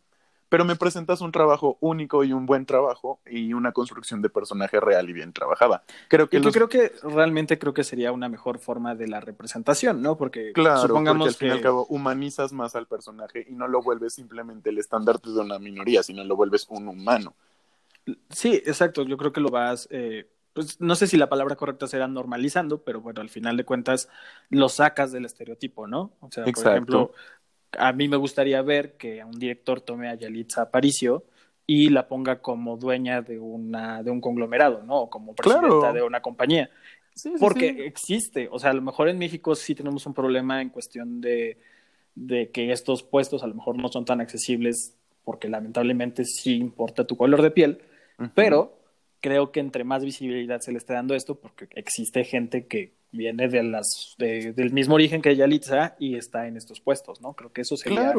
pero 0.49 0.65
me 0.65 0.75
presentas 0.75 1.21
un 1.21 1.31
trabajo 1.31 1.77
único 1.81 2.23
y 2.23 2.33
un 2.33 2.45
buen 2.45 2.65
trabajo 2.65 3.19
y 3.25 3.53
una 3.53 3.71
construcción 3.71 4.21
de 4.21 4.29
personaje 4.29 4.79
real 4.79 5.09
y 5.09 5.13
bien 5.13 5.33
trabajada. 5.33 5.83
Creo 6.07 6.29
que, 6.29 6.41
yo 6.41 6.51
creo 6.51 6.69
que 6.69 6.93
realmente 7.03 7.59
creo 7.59 7.73
que 7.73 7.83
sería 7.83 8.11
una 8.11 8.29
mejor 8.29 8.59
forma 8.59 8.95
de 8.95 9.07
la 9.07 9.19
representación, 9.19 10.01
¿no? 10.01 10.17
Porque 10.17 10.53
claro, 10.53 10.81
supongamos 10.81 11.27
porque 11.27 11.29
al 11.29 11.35
fin 11.35 11.47
y 11.49 11.51
al 11.51 11.61
cabo 11.61 11.85
humanizas 11.87 12.53
más 12.53 12.75
al 12.75 12.87
personaje 12.87 13.45
y 13.49 13.53
no 13.53 13.67
lo 13.67 13.81
vuelves 13.81 14.13
simplemente 14.13 14.69
el 14.69 14.77
estandarte 14.77 15.29
de 15.29 15.39
una 15.39 15.59
minoría, 15.59 16.03
sino 16.03 16.23
lo 16.23 16.35
vuelves 16.35 16.65
un 16.69 16.87
humano. 16.87 17.35
Sí, 18.29 18.55
exacto. 18.65 19.03
Yo 19.03 19.17
creo 19.17 19.33
que 19.33 19.41
lo 19.41 19.49
vas 19.49 19.87
eh, 19.91 20.29
pues 20.57 20.81
no 20.81 20.95
sé 20.95 21.05
si 21.05 21.17
la 21.17 21.29
palabra 21.29 21.55
correcta 21.55 21.85
será 21.85 22.07
normalizando, 22.07 22.81
pero 22.81 22.99
bueno, 22.99 23.21
al 23.21 23.29
final 23.29 23.57
de 23.57 23.63
cuentas 23.63 24.09
lo 24.49 24.69
sacas 24.69 25.11
del 25.11 25.25
estereotipo, 25.25 25.85
¿no? 25.85 26.13
O 26.19 26.31
sea, 26.31 26.45
por 26.45 26.67
ejemplo, 26.67 27.11
a 27.77 27.91
mí 27.93 28.07
me 28.07 28.17
gustaría 28.17 28.61
ver 28.61 28.97
que 28.97 29.23
un 29.23 29.31
director 29.31 29.81
tome 29.81 30.09
a 30.09 30.15
Yalitza 30.15 30.63
Aparicio 30.63 31.25
y 31.65 31.89
la 31.89 32.07
ponga 32.07 32.41
como 32.41 32.77
dueña 32.77 33.21
de 33.21 33.39
una 33.39 34.01
de 34.01 34.11
un 34.11 34.21
conglomerado, 34.21 34.83
¿no? 34.83 35.01
O 35.01 35.09
como 35.09 35.35
presidenta 35.35 35.91
de 35.91 36.01
una 36.01 36.21
compañía. 36.21 36.69
Porque 37.39 37.85
existe, 37.85 38.47
o 38.51 38.59
sea, 38.59 38.69
a 38.69 38.73
lo 38.73 38.81
mejor 38.81 39.09
en 39.09 39.17
México 39.17 39.55
sí 39.55 39.75
tenemos 39.75 40.05
un 40.05 40.13
problema 40.13 40.61
en 40.61 40.69
cuestión 40.69 41.19
de, 41.19 41.57
de 42.15 42.51
que 42.51 42.71
estos 42.71 43.03
puestos 43.03 43.43
a 43.43 43.47
lo 43.47 43.55
mejor 43.55 43.77
no 43.77 43.89
son 43.89 44.05
tan 44.05 44.21
accesibles 44.21 44.95
porque 45.23 45.49
lamentablemente 45.49 46.23
sí 46.23 46.55
importa 46.55 47.05
tu 47.05 47.17
color 47.17 47.41
de 47.41 47.51
piel, 47.51 47.81
pero 48.33 48.79
creo 49.19 49.51
que 49.51 49.59
entre 49.59 49.83
más 49.83 50.05
visibilidad 50.05 50.61
se 50.61 50.71
le 50.71 50.77
esté 50.77 50.93
dando 50.93 51.15
esto, 51.15 51.35
porque 51.35 51.67
existe 51.71 52.23
gente 52.23 52.65
que 52.65 52.93
viene 53.11 53.47
de 53.47 53.63
las 53.63 54.15
del 54.17 54.71
mismo 54.73 54.95
origen 54.95 55.21
que 55.21 55.35
Yalitza 55.35 55.95
y 55.99 56.15
está 56.15 56.47
en 56.47 56.57
estos 56.57 56.81
puestos, 56.81 57.21
¿no? 57.21 57.33
Creo 57.33 57.51
que 57.51 57.61
eso 57.61 57.77
sería 57.77 58.13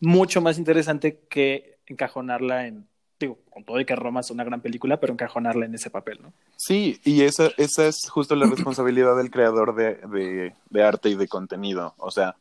mucho 0.00 0.40
más 0.40 0.58
interesante 0.58 1.20
que 1.28 1.78
encajonarla 1.86 2.66
en, 2.66 2.86
digo, 3.18 3.38
con 3.50 3.64
todo 3.64 3.80
y 3.80 3.84
que 3.84 3.96
Roma 3.96 4.20
es 4.20 4.30
una 4.30 4.44
gran 4.44 4.60
película, 4.60 4.98
pero 4.98 5.12
encajonarla 5.12 5.66
en 5.66 5.74
ese 5.74 5.90
papel, 5.90 6.20
¿no? 6.22 6.32
Sí, 6.56 7.00
y 7.04 7.22
esa, 7.22 7.50
esa 7.56 7.86
es 7.86 8.08
justo 8.08 8.34
la 8.36 8.46
responsabilidad 8.46 9.16
del 9.16 9.30
creador 9.30 9.74
de, 9.74 10.52
de 10.70 10.82
arte 10.82 11.10
y 11.10 11.16
de 11.16 11.28
contenido, 11.28 11.94
o 11.98 12.10
sea, 12.10 12.36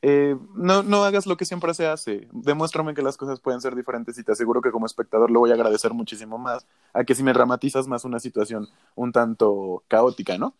eh, 0.00 0.36
no, 0.54 0.84
no 0.84 1.02
hagas 1.02 1.26
lo 1.26 1.36
que 1.36 1.44
siempre 1.44 1.74
se 1.74 1.86
hace. 1.86 2.28
Demuéstrame 2.30 2.94
que 2.94 3.02
las 3.02 3.16
cosas 3.16 3.40
pueden 3.40 3.60
ser 3.60 3.74
diferentes 3.74 4.16
y 4.18 4.22
te 4.22 4.32
aseguro 4.32 4.60
que 4.60 4.70
como 4.70 4.86
espectador 4.86 5.30
lo 5.30 5.40
voy 5.40 5.50
a 5.50 5.54
agradecer 5.54 5.92
muchísimo 5.92 6.38
más 6.38 6.66
a 6.92 7.04
que 7.04 7.14
si 7.14 7.22
me 7.22 7.32
dramatizas 7.32 7.88
más 7.88 8.04
una 8.04 8.20
situación 8.20 8.68
un 8.94 9.12
tanto 9.12 9.82
caótica, 9.88 10.38
¿no? 10.38 10.54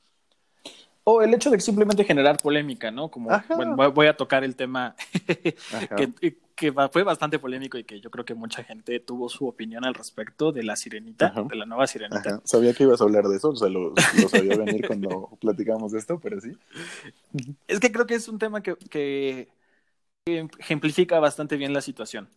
O 1.10 1.22
el 1.22 1.32
hecho 1.32 1.50
de 1.50 1.58
simplemente 1.58 2.04
generar 2.04 2.36
polémica, 2.36 2.90
¿no? 2.90 3.10
Como, 3.10 3.30
bueno, 3.56 3.76
voy 3.76 4.08
a 4.08 4.14
tocar 4.14 4.44
el 4.44 4.54
tema 4.56 4.94
que, 5.96 6.36
que, 6.54 6.70
fue 6.92 7.02
bastante 7.02 7.38
polémico 7.38 7.78
y 7.78 7.84
que 7.84 7.98
yo 7.98 8.10
creo 8.10 8.26
que 8.26 8.34
mucha 8.34 8.62
gente 8.62 9.00
tuvo 9.00 9.30
su 9.30 9.48
opinión 9.48 9.86
al 9.86 9.94
respecto 9.94 10.52
de 10.52 10.64
la 10.64 10.76
sirenita, 10.76 11.32
de 11.48 11.56
la 11.56 11.64
nueva 11.64 11.86
sirenita. 11.86 12.42
Sabía 12.44 12.74
que 12.74 12.82
ibas 12.82 13.00
a 13.00 13.04
hablar 13.04 13.24
de 13.24 13.38
eso, 13.38 13.48
o 13.48 13.56
sea, 13.56 13.70
lo, 13.70 13.94
sabía 14.28 14.54
venir 14.58 14.86
cuando 14.86 15.30
platicamos 15.40 15.92
de 15.92 15.98
esto, 15.98 16.20
pero 16.20 16.42
sí. 16.42 16.52
Es 17.66 17.80
que 17.80 17.90
creo 17.90 18.04
que 18.04 18.16
es 18.16 18.28
un 18.28 18.38
tema 18.38 18.62
que, 18.62 18.76
que 18.76 19.48
ejemplifica 20.26 21.18
bastante 21.20 21.56
bien 21.56 21.72
la 21.72 21.80
situación. 21.80 22.28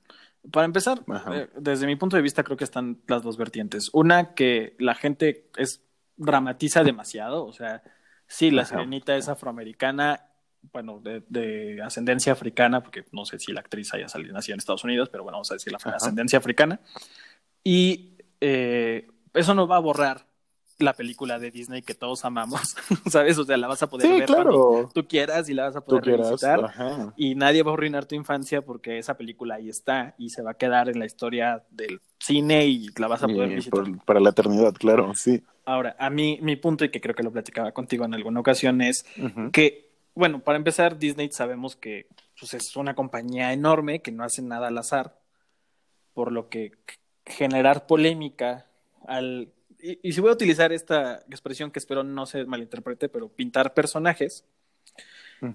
Para 0.49 0.65
empezar, 0.65 1.03
eh, 1.33 1.49
desde 1.57 1.87
mi 1.87 1.97
punto 1.97 2.15
de 2.15 2.21
vista 2.21 2.45
creo 2.45 2.55
que 2.55 2.63
están 2.63 3.01
las 3.05 3.21
dos 3.21 3.35
vertientes. 3.35 3.89
Una, 3.91 4.33
que 4.33 4.77
la 4.79 4.95
gente 4.95 5.49
es 5.57 5.83
dramatiza 6.15 6.85
demasiado, 6.85 7.45
o 7.45 7.51
sea, 7.51 7.83
Sí, 8.31 8.49
la 8.49 8.63
sirenita 8.63 9.17
es 9.17 9.27
afroamericana, 9.27 10.25
bueno, 10.71 11.01
de, 11.03 11.81
ascendencia 11.83 12.31
africana, 12.31 12.81
porque 12.81 13.03
no 13.11 13.25
sé 13.25 13.37
si 13.39 13.51
la 13.51 13.59
actriz 13.59 13.93
haya 13.93 14.07
salido 14.07 14.33
nacida 14.33 14.53
en 14.53 14.59
Estados 14.59 14.85
Unidos, 14.85 15.09
pero 15.09 15.23
bueno, 15.23 15.35
vamos 15.35 15.51
a 15.51 15.55
decir 15.55 15.73
la 15.73 15.79
ascendencia 15.93 16.39
africana. 16.39 16.79
Y 17.61 18.17
eh, 18.39 19.05
eso 19.33 19.53
no 19.53 19.67
va 19.67 19.75
a 19.75 19.79
borrar 19.79 20.25
la 20.79 20.93
película 20.93 21.39
de 21.39 21.51
Disney 21.51 21.81
que 21.81 21.93
todos 21.93 22.23
amamos, 22.23 22.77
¿sabes? 23.11 23.37
O 23.37 23.43
sea, 23.43 23.57
la 23.57 23.67
vas 23.67 23.83
a 23.83 23.89
poder 23.89 24.09
ver 24.09 24.25
cuando 24.25 24.89
tú 24.93 25.05
quieras 25.05 25.49
y 25.49 25.53
la 25.53 25.63
vas 25.63 25.75
a 25.75 25.81
poder 25.81 26.05
revisitar. 26.05 26.73
Y 27.17 27.35
nadie 27.35 27.63
va 27.63 27.71
a 27.71 27.73
arruinar 27.73 28.05
tu 28.05 28.15
infancia 28.15 28.61
porque 28.61 28.97
esa 28.97 29.17
película 29.17 29.55
ahí 29.55 29.67
está 29.67 30.15
y 30.17 30.29
se 30.29 30.41
va 30.41 30.51
a 30.51 30.53
quedar 30.55 30.87
en 30.87 30.99
la 30.99 31.05
historia 31.05 31.65
del 31.69 31.99
cine 32.17 32.65
y 32.65 32.87
la 32.97 33.09
vas 33.09 33.23
a 33.23 33.27
poder 33.27 33.49
visitar. 33.49 33.83
para 34.05 34.21
la 34.21 34.29
eternidad, 34.29 34.73
claro, 34.73 35.13
sí. 35.15 35.43
Ahora, 35.65 35.95
a 35.99 36.09
mí, 36.09 36.39
mi 36.41 36.55
punto, 36.55 36.85
y 36.85 36.89
que 36.89 37.01
creo 37.01 37.15
que 37.15 37.23
lo 37.23 37.31
platicaba 37.31 37.71
contigo 37.71 38.05
en 38.05 38.13
alguna 38.13 38.39
ocasión, 38.39 38.81
es 38.81 39.05
que, 39.51 39.89
bueno, 40.15 40.39
para 40.39 40.57
empezar, 40.57 40.97
Disney 40.97 41.31
sabemos 41.31 41.75
que 41.75 42.07
pues, 42.39 42.53
es 42.53 42.75
una 42.75 42.95
compañía 42.95 43.53
enorme 43.53 44.01
que 44.01 44.11
no 44.11 44.23
hace 44.23 44.41
nada 44.41 44.67
al 44.67 44.77
azar, 44.77 45.17
por 46.13 46.31
lo 46.31 46.49
que 46.49 46.71
generar 47.25 47.85
polémica 47.85 48.65
al... 49.07 49.51
Y, 49.79 50.11
si 50.11 50.21
voy 50.21 50.29
a 50.29 50.33
utilizar 50.33 50.71
esta 50.71 51.19
expresión 51.29 51.71
que 51.71 51.79
espero 51.79 52.03
no 52.03 52.25
se 52.25 52.45
malinterprete, 52.45 53.09
pero 53.09 53.29
pintar 53.29 53.73
personajes, 53.73 54.45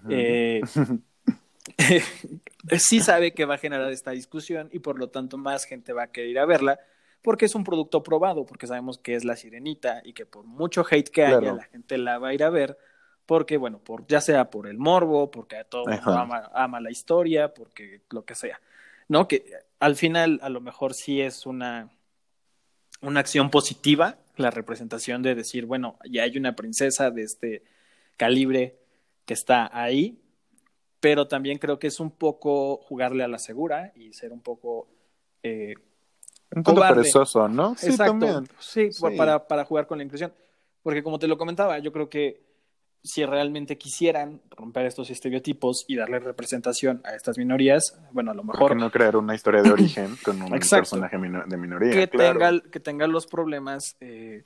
eh, 0.08 0.60
sí 2.78 3.00
sabe 3.00 3.32
que 3.32 3.44
va 3.44 3.54
a 3.54 3.58
generar 3.58 3.92
esta 3.92 4.12
discusión 4.12 4.68
y 4.72 4.78
por 4.78 4.98
lo 4.98 5.08
tanto 5.08 5.38
más 5.38 5.64
gente 5.64 5.92
va 5.92 6.04
a 6.04 6.12
querer 6.12 6.30
ir 6.30 6.38
a 6.38 6.46
verla 6.46 6.80
porque 7.26 7.46
es 7.46 7.56
un 7.56 7.64
producto 7.64 8.04
probado, 8.04 8.46
porque 8.46 8.68
sabemos 8.68 8.98
que 8.98 9.16
es 9.16 9.24
la 9.24 9.34
sirenita 9.34 10.00
y 10.04 10.12
que 10.12 10.26
por 10.26 10.44
mucho 10.44 10.86
hate 10.88 11.08
que 11.10 11.24
haya, 11.24 11.40
Claro. 11.40 11.56
la 11.56 11.64
gente 11.64 11.98
la 11.98 12.18
va 12.20 12.28
a 12.28 12.34
ir 12.34 12.44
a 12.44 12.50
ver, 12.50 12.78
porque, 13.26 13.56
bueno, 13.56 13.80
por, 13.80 14.06
ya 14.06 14.20
sea 14.20 14.48
por 14.48 14.68
el 14.68 14.78
morbo, 14.78 15.28
porque 15.32 15.56
a 15.56 15.64
todo 15.64 15.86
el 15.88 16.00
mundo 16.00 16.12
ama 16.54 16.78
la 16.80 16.92
historia, 16.92 17.52
porque 17.52 18.02
lo 18.10 18.24
que 18.24 18.36
sea, 18.36 18.60
¿no? 19.08 19.26
Que 19.26 19.44
al 19.80 19.96
final 19.96 20.38
a 20.40 20.48
lo 20.50 20.60
mejor 20.60 20.94
sí 20.94 21.20
es 21.20 21.46
una, 21.46 21.90
una 23.00 23.18
acción 23.18 23.50
positiva, 23.50 24.18
la 24.36 24.52
representación 24.52 25.22
de 25.24 25.34
decir, 25.34 25.66
bueno, 25.66 25.98
ya 26.08 26.22
hay 26.22 26.36
una 26.38 26.54
princesa 26.54 27.10
de 27.10 27.22
este 27.22 27.64
calibre 28.16 28.78
que 29.24 29.34
está 29.34 29.68
ahí, 29.76 30.20
pero 31.00 31.26
también 31.26 31.58
creo 31.58 31.80
que 31.80 31.88
es 31.88 31.98
un 31.98 32.12
poco 32.12 32.76
jugarle 32.76 33.24
a 33.24 33.28
la 33.28 33.40
segura 33.40 33.92
y 33.96 34.12
ser 34.12 34.32
un 34.32 34.42
poco... 34.42 34.86
eh, 35.42 35.74
Un 36.54 36.62
tanto 36.62 36.80
perezoso, 36.80 37.48
¿no? 37.48 37.74
Sí, 37.76 37.86
Exacto. 37.86 38.12
también. 38.12 38.48
Sí, 38.58 38.92
Sí. 38.92 39.02
Para, 39.16 39.46
para 39.46 39.64
jugar 39.64 39.86
con 39.86 39.98
la 39.98 40.04
inclusión. 40.04 40.32
Porque 40.82 41.02
como 41.02 41.18
te 41.18 41.26
lo 41.26 41.36
comentaba, 41.36 41.78
yo 41.78 41.92
creo 41.92 42.08
que 42.08 42.46
si 43.02 43.24
realmente 43.24 43.78
quisieran 43.78 44.40
romper 44.50 44.86
estos 44.86 45.10
estereotipos 45.10 45.84
y 45.86 45.96
darle 45.96 46.18
representación 46.18 47.00
a 47.04 47.14
estas 47.14 47.38
minorías, 47.38 47.98
bueno, 48.12 48.32
a 48.32 48.34
lo 48.34 48.42
¿Por 48.42 48.54
mejor 48.54 48.72
qué 48.72 48.78
no 48.78 48.90
crear 48.90 49.16
una 49.16 49.34
historia 49.34 49.62
de 49.62 49.70
origen 49.70 50.16
con 50.24 50.42
un 50.42 50.54
Exacto. 50.54 50.98
personaje 50.98 51.16
de 51.46 51.56
minoría? 51.56 51.90
que, 51.92 52.08
claro. 52.08 52.38
tenga, 52.38 52.70
que 52.70 52.80
tenga 52.80 53.06
los 53.06 53.26
problemas 53.26 53.96
eh, 54.00 54.42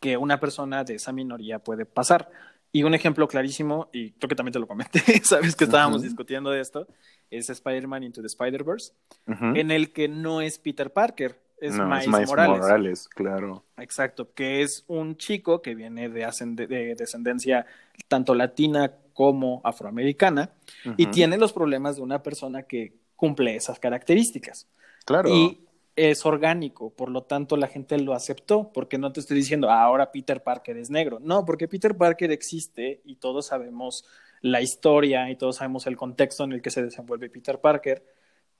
que 0.00 0.16
una 0.16 0.38
persona 0.38 0.84
de 0.84 0.94
esa 0.94 1.12
minoría 1.12 1.58
puede 1.58 1.84
pasar. 1.84 2.30
Y 2.76 2.82
un 2.82 2.92
ejemplo 2.92 3.26
clarísimo, 3.26 3.88
y 3.90 4.10
creo 4.10 4.28
que 4.28 4.34
también 4.34 4.52
te 4.52 4.58
lo 4.58 4.66
comenté, 4.66 5.00
sabes 5.24 5.56
que 5.56 5.64
estábamos 5.64 6.02
discutiendo 6.02 6.50
de 6.50 6.60
esto, 6.60 6.86
es 7.30 7.48
Spider-Man 7.48 8.02
Into 8.02 8.20
the 8.20 8.26
Spider-Verse, 8.26 8.92
en 9.26 9.70
el 9.70 9.94
que 9.94 10.08
no 10.08 10.42
es 10.42 10.58
Peter 10.58 10.92
Parker, 10.92 11.40
es 11.58 11.74
no, 11.74 11.86
Miles, 11.86 12.02
es 12.02 12.08
Miles 12.08 12.28
Morales. 12.28 12.58
Morales, 12.58 13.08
claro. 13.08 13.64
Exacto, 13.78 14.34
que 14.34 14.60
es 14.60 14.84
un 14.88 15.16
chico 15.16 15.62
que 15.62 15.74
viene 15.74 16.10
de, 16.10 16.26
de 16.68 16.94
descendencia 16.94 17.64
tanto 18.08 18.34
latina 18.34 18.92
como 19.14 19.62
afroamericana 19.64 20.50
y 20.98 21.06
tiene 21.06 21.38
los 21.38 21.54
problemas 21.54 21.96
de 21.96 22.02
una 22.02 22.22
persona 22.22 22.64
que 22.64 22.92
cumple 23.16 23.56
esas 23.56 23.78
características. 23.78 24.68
Claro. 25.06 25.30
Y 25.34 25.65
es 25.96 26.26
orgánico, 26.26 26.90
por 26.90 27.10
lo 27.10 27.22
tanto 27.22 27.56
la 27.56 27.66
gente 27.68 27.98
lo 27.98 28.12
aceptó, 28.12 28.70
porque 28.72 28.98
no 28.98 29.12
te 29.12 29.20
estoy 29.20 29.38
diciendo, 29.38 29.70
"Ah, 29.70 29.82
ahora 29.82 30.12
Peter 30.12 30.42
Parker 30.42 30.76
es 30.76 30.90
negro. 30.90 31.18
No, 31.20 31.44
porque 31.46 31.68
Peter 31.68 31.96
Parker 31.96 32.30
existe 32.30 33.00
y 33.04 33.16
todos 33.16 33.46
sabemos 33.46 34.04
la 34.42 34.60
historia 34.60 35.30
y 35.30 35.36
todos 35.36 35.56
sabemos 35.56 35.86
el 35.86 35.96
contexto 35.96 36.44
en 36.44 36.52
el 36.52 36.60
que 36.62 36.70
se 36.70 36.82
desenvuelve 36.82 37.30
Peter 37.30 37.58
Parker, 37.60 38.04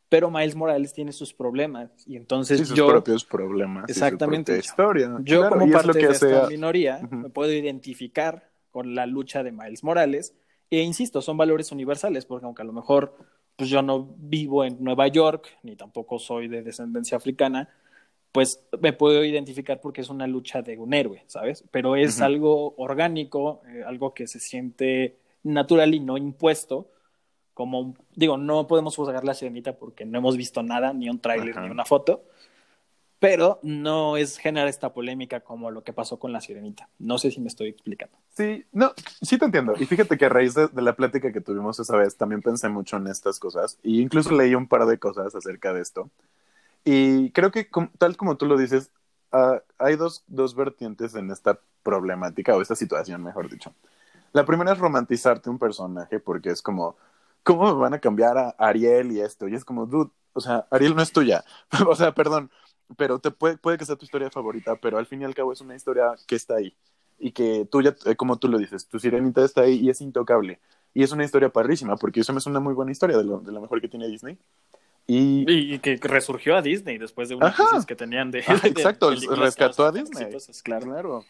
pero 0.08 0.30
Miles 0.30 0.54
Morales 0.56 0.92
tiene 0.94 1.12
sus 1.12 1.34
problemas 1.34 1.90
y 2.06 2.16
entonces 2.16 2.58
Sí, 2.60 2.64
sus 2.64 2.76
yo 2.76 2.86
propios 2.86 3.24
problemas. 3.24 3.84
y 3.90 3.92
su 3.92 3.98
Exactamente. 3.98 4.52
propia 4.52 4.64
historia. 4.66 5.16
yo 5.22 5.40
Claro, 5.40 5.52
como 5.56 5.66
y 5.66 5.68
es 5.70 5.74
parte 5.74 5.88
lo 5.88 5.92
que 5.94 6.00
de 6.00 6.06
hace 6.08 6.32
esta 6.34 6.48
minoría 6.48 7.00
me 7.10 7.28
puedo 7.28 7.52
identificar 7.52 8.50
con 8.70 8.94
la 8.94 9.04
lucha 9.06 9.42
de 9.42 9.52
Miles 9.52 9.84
Morales 9.84 10.34
e 10.70 10.80
insisto, 10.80 11.20
son 11.22 11.36
valores 11.36 11.70
universales 11.70 12.24
porque 12.24 12.46
aunque 12.46 12.62
a 12.62 12.64
lo 12.64 12.72
mejor 12.72 13.16
pues 13.56 13.70
yo 13.70 13.82
no 13.82 14.14
vivo 14.18 14.64
en 14.64 14.76
Nueva 14.82 15.08
York 15.08 15.58
ni 15.62 15.76
tampoco 15.76 16.18
soy 16.18 16.46
de 16.48 16.62
descendencia 16.62 17.16
africana, 17.16 17.68
pues 18.32 18.62
me 18.80 18.92
puedo 18.92 19.24
identificar 19.24 19.80
porque 19.80 20.02
es 20.02 20.10
una 20.10 20.26
lucha 20.26 20.60
de 20.60 20.76
un 20.76 20.92
héroe, 20.92 21.24
¿sabes? 21.26 21.64
Pero 21.70 21.96
es 21.96 22.16
Ujú. 22.16 22.24
algo 22.24 22.74
orgánico, 22.76 23.62
eh, 23.66 23.82
algo 23.84 24.12
que 24.12 24.26
se 24.26 24.40
siente 24.40 25.16
natural 25.42 25.94
y 25.94 26.00
no 26.00 26.18
impuesto. 26.18 26.90
Como, 27.54 27.94
digo, 28.14 28.36
no 28.36 28.66
podemos 28.66 28.94
juzgar 28.94 29.24
la 29.24 29.32
sirenita 29.32 29.78
porque 29.78 30.04
no 30.04 30.18
hemos 30.18 30.36
visto 30.36 30.62
nada, 30.62 30.92
ni 30.92 31.08
un 31.08 31.18
tráiler, 31.18 31.52
Ajá. 31.52 31.62
ni 31.62 31.70
una 31.70 31.86
foto, 31.86 32.24
pero 33.18 33.58
no 33.62 34.16
es 34.16 34.38
generar 34.38 34.68
esta 34.68 34.92
polémica 34.92 35.40
como 35.40 35.70
lo 35.70 35.82
que 35.82 35.92
pasó 35.92 36.18
con 36.18 36.32
la 36.32 36.40
sirenita. 36.40 36.88
No 36.98 37.18
sé 37.18 37.30
si 37.30 37.40
me 37.40 37.48
estoy 37.48 37.68
explicando. 37.68 38.16
Sí, 38.36 38.64
no, 38.72 38.92
sí 39.22 39.38
te 39.38 39.44
entiendo. 39.46 39.74
Y 39.78 39.86
fíjate 39.86 40.18
que 40.18 40.26
a 40.26 40.28
raíz 40.28 40.54
de, 40.54 40.68
de 40.68 40.82
la 40.82 40.94
plática 40.94 41.32
que 41.32 41.40
tuvimos 41.40 41.78
esa 41.78 41.96
vez, 41.96 42.16
también 42.16 42.42
pensé 42.42 42.68
mucho 42.68 42.96
en 42.98 43.06
estas 43.06 43.38
cosas. 43.38 43.78
Y 43.82 44.00
incluso 44.00 44.32
leí 44.32 44.54
un 44.54 44.68
par 44.68 44.86
de 44.86 44.98
cosas 44.98 45.34
acerca 45.34 45.72
de 45.72 45.80
esto. 45.80 46.10
Y 46.84 47.30
creo 47.32 47.50
que, 47.50 47.68
tal 47.98 48.16
como 48.16 48.36
tú 48.36 48.46
lo 48.46 48.56
dices, 48.56 48.92
ah, 49.32 49.60
hay 49.78 49.96
dos, 49.96 50.22
dos 50.28 50.54
vertientes 50.54 51.14
en 51.16 51.32
esta 51.32 51.58
problemática, 51.82 52.54
o 52.54 52.62
esta 52.62 52.76
situación, 52.76 53.24
mejor 53.24 53.50
dicho. 53.50 53.74
La 54.32 54.44
primera 54.46 54.72
es 54.72 54.78
romantizarte 54.78 55.50
un 55.50 55.58
personaje, 55.58 56.20
porque 56.20 56.50
es 56.50 56.62
como, 56.62 56.96
¿cómo 57.42 57.74
me 57.74 57.80
van 57.80 57.94
a 57.94 57.98
cambiar 57.98 58.38
a 58.38 58.50
Ariel 58.58 59.10
y 59.10 59.20
esto? 59.20 59.48
Y 59.48 59.54
es 59.54 59.64
como, 59.64 59.86
dude, 59.86 60.10
o 60.32 60.40
sea, 60.40 60.66
Ariel 60.70 60.94
no 60.94 61.02
es 61.02 61.12
tuya. 61.12 61.44
o 61.88 61.96
sea, 61.96 62.14
perdón, 62.14 62.50
pero 62.96 63.18
te 63.18 63.30
puede, 63.30 63.56
puede 63.56 63.78
que 63.78 63.84
sea 63.84 63.96
tu 63.96 64.04
historia 64.04 64.30
favorita, 64.30 64.76
pero 64.76 64.98
al 64.98 65.06
fin 65.06 65.22
y 65.22 65.24
al 65.24 65.34
cabo 65.34 65.52
es 65.52 65.60
una 65.60 65.74
historia 65.74 66.12
que 66.26 66.36
está 66.36 66.56
ahí 66.56 66.74
y 67.18 67.32
que 67.32 67.66
tú 67.70 67.82
ya, 67.82 67.94
eh, 68.04 68.14
como 68.16 68.38
tú 68.38 68.48
lo 68.48 68.58
dices, 68.58 68.86
tu 68.88 68.98
sirenita 68.98 69.44
está 69.44 69.62
ahí 69.62 69.76
y 69.80 69.90
es 69.90 70.00
intocable. 70.00 70.60
Y 70.94 71.02
es 71.02 71.12
una 71.12 71.24
historia 71.24 71.48
parrísima, 71.50 71.96
porque 71.96 72.20
eso 72.20 72.32
me 72.32 72.38
es 72.38 72.46
una 72.46 72.60
muy 72.60 72.72
buena 72.74 72.92
historia 72.92 73.16
de 73.18 73.24
lo, 73.24 73.40
de 73.40 73.52
lo 73.52 73.60
mejor 73.60 73.80
que 73.80 73.88
tiene 73.88 74.08
Disney. 74.08 74.38
Y, 75.06 75.44
Y, 75.74 75.78
que 75.78 75.96
resurgió 76.02 76.56
a 76.56 76.62
Disney 76.62 76.98
después 76.98 77.28
de 77.28 77.36
una 77.36 77.48
Ajá. 77.48 77.64
crisis 77.68 77.86
que 77.86 77.94
tenían 77.94 78.30
de. 78.30 78.40
Ajá, 78.40 78.56
de 78.58 78.68
exacto, 78.68 79.10
rescató 79.10 79.84
a 79.86 79.92
Disney. 79.92 80.28
claro. 80.64 80.84
claro. 80.86 81.24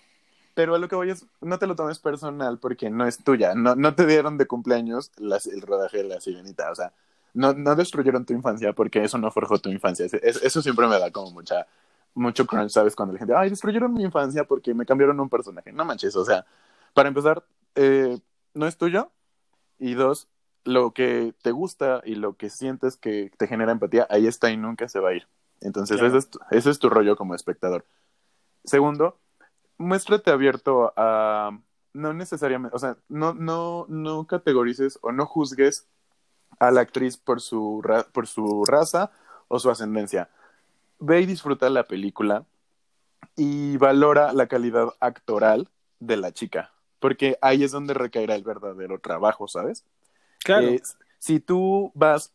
Pero 0.55 0.75
a 0.75 0.79
lo 0.79 0.89
que 0.89 0.97
voy 0.97 1.11
es, 1.11 1.27
no 1.43 1.59
te 1.59 1.67
lo 1.67 1.75
tomes 1.77 1.99
personal 1.99 2.59
porque 2.59 2.89
no 2.89 3.07
es 3.07 3.23
tuya. 3.23 3.55
No, 3.55 3.77
no 3.77 3.95
te 3.95 4.07
dieron 4.07 4.39
de 4.39 4.47
cumpleaños 4.47 5.13
las- 5.19 5.47
el 5.47 5.61
rodaje 5.61 5.99
de 5.99 6.05
la 6.05 6.21
sirenita. 6.21 6.71
O 6.71 6.75
sea, 6.75 6.95
no, 7.37 7.53
no 7.53 7.77
destruyeron 7.77 8.25
tu 8.25 8.33
infancia 8.33 8.73
porque 8.73 9.05
eso 9.05 9.19
no 9.19 9.31
forjó 9.31 9.59
tu 9.59 9.69
infancia. 9.69 10.07
Es- 10.07 10.15
es- 10.15 10.43
eso 10.43 10.63
siempre 10.63 10.87
me 10.89 10.99
da 10.99 11.11
como 11.11 11.31
mucha, 11.31 11.67
mucho 12.15 12.47
crunch, 12.47 12.71
¿sabes? 12.71 12.97
Cuando 12.97 13.13
la 13.13 13.19
gente, 13.19 13.35
ay, 13.37 13.51
destruyeron 13.51 13.93
mi 13.93 14.03
infancia 14.03 14.45
porque 14.45 14.73
me 14.75 14.87
cambiaron 14.87 15.21
un 15.21 15.29
personaje. 15.29 15.71
No 15.73 15.85
manches, 15.85 16.17
o 16.17 16.25
sea, 16.25 16.47
para 16.95 17.09
empezar, 17.09 17.45
eh, 17.75 18.19
no 18.55 18.67
es 18.67 18.77
tuyo. 18.79 19.11
Y 19.79 19.93
dos, 19.95 20.29
lo 20.65 20.93
que 20.93 21.35
te 21.43 21.51
gusta 21.51 22.01
y 22.05 22.15
lo 22.15 22.37
que 22.37 22.49
sientes 22.49 22.97
que 22.97 23.31
te 23.37 23.47
genera 23.47 23.73
empatía, 23.73 24.07
ahí 24.09 24.27
está 24.27 24.51
y 24.51 24.57
nunca 24.57 24.89
se 24.89 24.99
va 25.01 25.11
a 25.11 25.15
ir. 25.15 25.29
Entonces, 25.61 25.99
Claro. 25.99 26.09
ese, 26.09 26.19
es 26.19 26.31
tu, 26.31 26.39
ese 26.51 26.71
es 26.71 26.79
tu 26.79 26.89
rollo 26.89 27.17
como 27.17 27.35
espectador. 27.35 27.85
Segundo, 28.65 29.19
muéstrate 29.79 30.31
abierto 30.31 30.93
a 30.97 31.51
no 31.93 32.13
necesariamente, 32.15 32.75
o 32.75 32.79
sea, 32.79 32.97
no, 33.09 33.35
no, 33.35 33.85
no 33.89 34.27
categorices 34.27 34.99
o 35.03 35.13
no 35.13 35.27
juzgues 35.27 35.87
a 36.59 36.71
la 36.71 36.81
actriz 36.81 37.17
por 37.17 37.41
su, 37.41 37.83
ra- 37.83 38.07
por 38.13 38.27
su 38.27 38.65
raza 38.65 39.11
o 39.49 39.59
su 39.59 39.71
ascendencia. 39.71 40.29
Ve 40.99 41.21
y 41.21 41.27
disfruta 41.27 41.69
la 41.69 41.85
película 41.85 42.45
y 43.37 43.77
valora 43.77 44.33
la 44.33 44.47
calidad 44.47 44.89
actoral 45.01 45.69
de 46.01 46.17
la 46.17 46.33
chica, 46.33 46.73
porque 46.99 47.39
ahí 47.43 47.65
es 47.65 47.73
donde 47.73 47.95
recaerá 47.95 48.35
el 48.35 48.43
verdadero 48.43 48.99
trabajo, 48.99 49.49
¿sabes? 49.49 49.85
Claro. 50.39 50.69
Eh, 50.69 50.83
si 51.19 51.41
tú 51.41 51.93
vas 51.95 52.33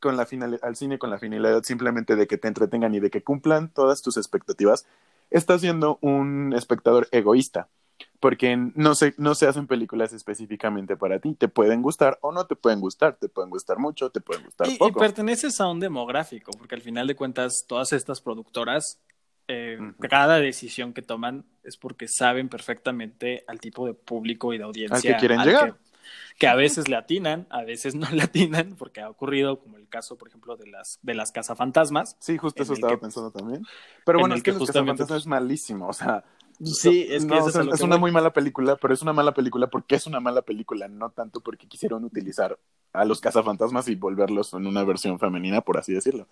con 0.00 0.16
la 0.16 0.26
final, 0.26 0.58
al 0.62 0.76
cine 0.76 0.98
con 0.98 1.10
la 1.10 1.18
finalidad 1.18 1.62
simplemente 1.62 2.16
de 2.16 2.26
que 2.26 2.38
te 2.38 2.48
entretengan 2.48 2.94
y 2.94 3.00
de 3.00 3.10
que 3.10 3.22
cumplan 3.22 3.70
todas 3.70 4.02
tus 4.02 4.16
expectativas, 4.16 4.86
estás 5.30 5.62
siendo 5.62 5.98
un 6.02 6.52
espectador 6.54 7.08
egoísta, 7.12 7.68
porque 8.20 8.56
no 8.74 8.94
se, 8.94 9.14
no 9.18 9.34
se 9.34 9.46
hacen 9.46 9.66
películas 9.66 10.12
específicamente 10.12 10.96
para 10.96 11.18
ti. 11.20 11.34
Te 11.34 11.48
pueden 11.48 11.82
gustar 11.82 12.18
o 12.22 12.32
no 12.32 12.46
te 12.46 12.56
pueden 12.56 12.80
gustar, 12.80 13.16
te 13.16 13.28
pueden 13.28 13.50
gustar 13.50 13.78
mucho, 13.78 14.10
te 14.10 14.20
pueden 14.20 14.44
gustar 14.44 14.68
Y, 14.68 14.74
y 14.74 14.78
poco. 14.78 15.00
perteneces 15.00 15.60
a 15.60 15.68
un 15.68 15.80
demográfico, 15.80 16.50
porque 16.52 16.74
al 16.74 16.82
final 16.82 17.06
de 17.06 17.14
cuentas, 17.16 17.64
todas 17.68 17.92
estas 17.92 18.20
productoras, 18.20 19.00
eh, 19.48 19.78
Ujú. 19.80 20.08
cada 20.08 20.38
decisión 20.40 20.92
que 20.92 21.02
toman 21.02 21.44
es 21.62 21.76
porque 21.76 22.08
saben 22.08 22.48
perfectamente 22.48 23.44
al 23.46 23.60
tipo 23.60 23.86
de 23.86 23.94
público 23.94 24.52
y 24.52 24.58
de 24.58 24.64
audiencia 24.64 24.96
Al 24.96 25.02
que 25.02 25.16
quieren 25.20 25.40
llegar. 25.42 25.72
Que, 25.72 25.86
que 26.38 26.46
a 26.48 26.54
veces 26.54 26.88
le 26.88 26.96
atinan, 26.96 27.46
a 27.50 27.62
veces 27.64 27.94
no 27.94 28.08
le 28.10 28.22
atinan, 28.22 28.74
porque 28.78 29.00
ha 29.00 29.08
ocurrido, 29.08 29.58
como 29.58 29.76
el 29.76 29.88
caso, 29.88 30.16
por 30.16 30.28
ejemplo, 30.28 30.56
de 30.56 30.66
las, 30.66 30.98
de 31.02 31.14
las 31.14 31.32
cazafantasmas. 31.32 32.16
Sí, 32.20 32.36
justo 32.38 32.62
eso 32.62 32.72
estaba 32.74 32.94
que- 32.94 32.98
pensando 33.02 33.30
también. 33.30 33.64
Pero 34.04 34.18
en 34.18 34.22
bueno, 34.22 34.34
es 34.34 34.42
que, 34.42 34.52
que 34.52 34.58
Los 34.58 34.68
Cazafantasmas 34.68 35.20
es 35.22 35.26
malísimo, 35.26 35.88
o 35.88 35.92
sea, 35.92 36.24
Sí, 36.64 37.06
es 37.10 37.24
que 37.24 37.28
no, 37.28 37.34
eso 37.36 37.44
o 37.44 37.48
es 37.48 37.52
sea, 37.54 37.62
que 37.64 37.84
una 37.84 37.96
voy. 37.96 38.00
muy 38.00 38.12
mala 38.12 38.32
película, 38.32 38.76
pero 38.76 38.94
es 38.94 39.02
una 39.02 39.12
mala 39.12 39.32
película 39.34 39.66
porque 39.68 39.94
es 39.96 40.06
una 40.06 40.20
mala 40.20 40.42
película, 40.42 40.88
no 40.88 41.10
tanto 41.10 41.40
porque 41.40 41.66
quisieron 41.68 42.04
utilizar 42.04 42.58
a 42.92 43.04
los 43.04 43.20
cazafantasmas 43.20 43.88
y 43.88 43.94
volverlos 43.94 44.54
en 44.54 44.66
una 44.66 44.82
versión 44.84 45.18
femenina, 45.18 45.60
por 45.60 45.76
así 45.78 45.92
decirlo. 45.92 46.26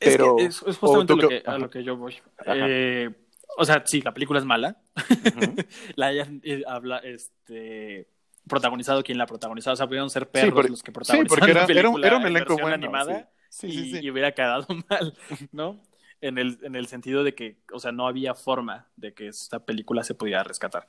Es, 0.00 0.16
Pero- 0.16 0.36
que 0.36 0.44
es, 0.44 0.62
es 0.66 0.76
justamente 0.76 1.16
lo 1.16 1.28
que, 1.28 1.42
a 1.44 1.58
lo 1.58 1.70
que 1.70 1.82
yo 1.82 1.96
voy. 1.96 2.14
Eh, 2.46 3.10
o 3.56 3.64
sea, 3.64 3.82
sí, 3.86 4.00
la 4.02 4.12
película 4.14 4.38
es 4.38 4.44
mala. 4.44 4.76
La 5.96 6.06
hayan 6.06 6.40
eh, 6.44 6.62
habla, 6.68 6.98
este, 6.98 8.06
protagonizado 8.46 9.02
quien 9.02 9.18
la 9.18 9.26
protagonizado. 9.26 9.74
O 9.74 9.76
sea, 9.76 9.86
pudieron 9.88 10.10
ser 10.10 10.28
perros 10.30 10.52
por- 10.54 10.70
los 10.70 10.82
que 10.82 10.90
Sí, 10.90 10.94
protagonizaron 10.94 11.26
porque 11.26 11.50
era, 11.50 11.66
la 11.66 11.72
era 11.80 11.88
un, 11.88 11.94
película 11.94 12.06
era 12.06 12.16
un 12.18 12.22
en 12.22 12.28
elenco 12.28 12.52
bueno. 12.54 12.74
animada 12.74 13.28
sí. 13.48 13.66
y, 13.66 13.72
Sí, 13.72 13.78
sí, 13.84 13.90
sí. 13.98 14.04
y 14.04 14.10
hubiera 14.10 14.32
quedado 14.32 14.66
mal, 14.88 15.14
¿no? 15.52 15.80
En 16.20 16.38
el, 16.38 16.58
en 16.62 16.74
el 16.74 16.88
sentido 16.88 17.22
de 17.22 17.34
que, 17.34 17.58
o 17.72 17.78
sea, 17.78 17.92
no 17.92 18.08
había 18.08 18.34
forma 18.34 18.88
de 18.96 19.14
que 19.14 19.28
esta 19.28 19.64
película 19.64 20.02
se 20.02 20.14
pudiera 20.14 20.42
rescatar. 20.42 20.88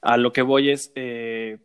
A 0.00 0.16
lo 0.16 0.32
que 0.32 0.42
voy 0.42 0.70
es, 0.70 0.92
eh, 0.94 1.58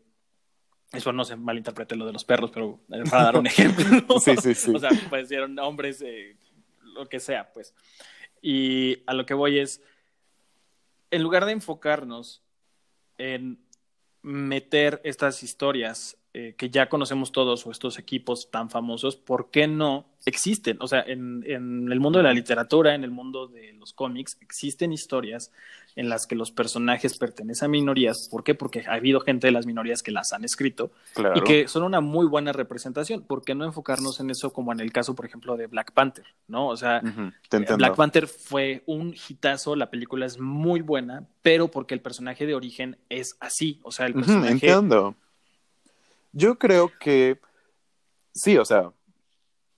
eso 0.91 1.13
no 1.13 1.23
se 1.23 1.35
malinterprete 1.35 1.95
lo 1.95 2.05
de 2.05 2.13
los 2.13 2.25
perros, 2.25 2.51
pero 2.53 2.79
eh, 2.91 3.03
para 3.09 3.23
dar 3.23 3.37
un 3.37 3.47
ejemplo. 3.47 4.19
Sí, 4.19 4.35
sí, 4.37 4.53
sí. 4.53 4.73
O 4.75 4.79
sea, 4.79 4.89
parecieron 5.09 5.57
hombres, 5.59 6.01
eh, 6.01 6.35
lo 6.81 7.07
que 7.07 7.19
sea, 7.19 7.51
pues. 7.53 7.73
Y 8.41 9.03
a 9.05 9.13
lo 9.13 9.25
que 9.25 9.33
voy 9.33 9.59
es, 9.59 9.81
en 11.11 11.23
lugar 11.23 11.45
de 11.45 11.53
enfocarnos 11.53 12.43
en 13.17 13.59
meter 14.21 15.01
estas 15.03 15.41
historias 15.43 16.17
eh, 16.39 16.53
que 16.55 16.69
ya 16.69 16.87
conocemos 16.87 17.31
todos 17.31 17.65
o 17.65 17.71
estos 17.71 17.97
equipos 17.97 18.51
tan 18.51 18.69
famosos, 18.69 19.15
¿por 19.15 19.49
qué 19.49 19.67
no 19.67 20.05
existen? 20.23 20.77
O 20.81 20.87
sea, 20.87 21.01
en, 21.01 21.43
en, 21.47 21.91
el 21.91 21.99
mundo 21.99 22.19
de 22.19 22.23
la 22.23 22.31
literatura, 22.31 22.93
en 22.93 23.03
el 23.03 23.09
mundo 23.09 23.47
de 23.47 23.73
los 23.73 23.91
cómics, 23.91 24.37
existen 24.39 24.93
historias 24.93 25.51
en 25.95 26.09
las 26.09 26.27
que 26.27 26.35
los 26.35 26.51
personajes 26.51 27.17
pertenecen 27.17 27.65
a 27.65 27.69
minorías. 27.69 28.27
¿Por 28.29 28.43
qué? 28.43 28.53
Porque 28.53 28.83
ha 28.87 28.93
habido 28.93 29.19
gente 29.21 29.47
de 29.47 29.51
las 29.51 29.65
minorías 29.65 30.03
que 30.03 30.11
las 30.11 30.31
han 30.31 30.43
escrito 30.45 30.91
Claro. 31.15 31.39
y 31.39 31.41
que 31.41 31.67
son 31.67 31.81
una 31.81 32.01
muy 32.01 32.27
buena 32.27 32.53
representación. 32.53 33.23
¿Por 33.23 33.43
qué 33.43 33.55
no 33.55 33.65
enfocarnos 33.65 34.19
en 34.19 34.29
eso 34.29 34.53
como 34.53 34.71
en 34.71 34.79
el 34.79 34.93
caso, 34.93 35.15
por 35.15 35.25
ejemplo, 35.25 35.57
de 35.57 35.65
Black 35.65 35.91
Panther? 35.93 36.25
¿No? 36.47 36.67
O 36.67 36.77
sea, 36.77 37.01
Ujú, 37.03 37.31
te 37.49 37.57
entiendo. 37.57 37.77
Black 37.77 37.95
Panther 37.95 38.27
fue 38.27 38.83
un 38.85 39.15
hitazo, 39.27 39.75
la 39.75 39.89
película 39.89 40.27
es 40.27 40.39
muy 40.39 40.81
buena, 40.81 41.25
pero 41.41 41.71
porque 41.71 41.95
el 41.95 42.01
personaje 42.01 42.45
de 42.45 42.53
origen 42.53 42.99
es 43.09 43.37
así. 43.39 43.79
O 43.81 43.89
sea, 43.89 44.05
el 44.05 44.13
personaje. 44.13 44.51
entiendo. 44.51 45.15
Yo 46.31 46.57
creo 46.57 46.91
que 46.99 47.39
sí, 48.33 48.57
o 48.57 48.65
sea, 48.65 48.91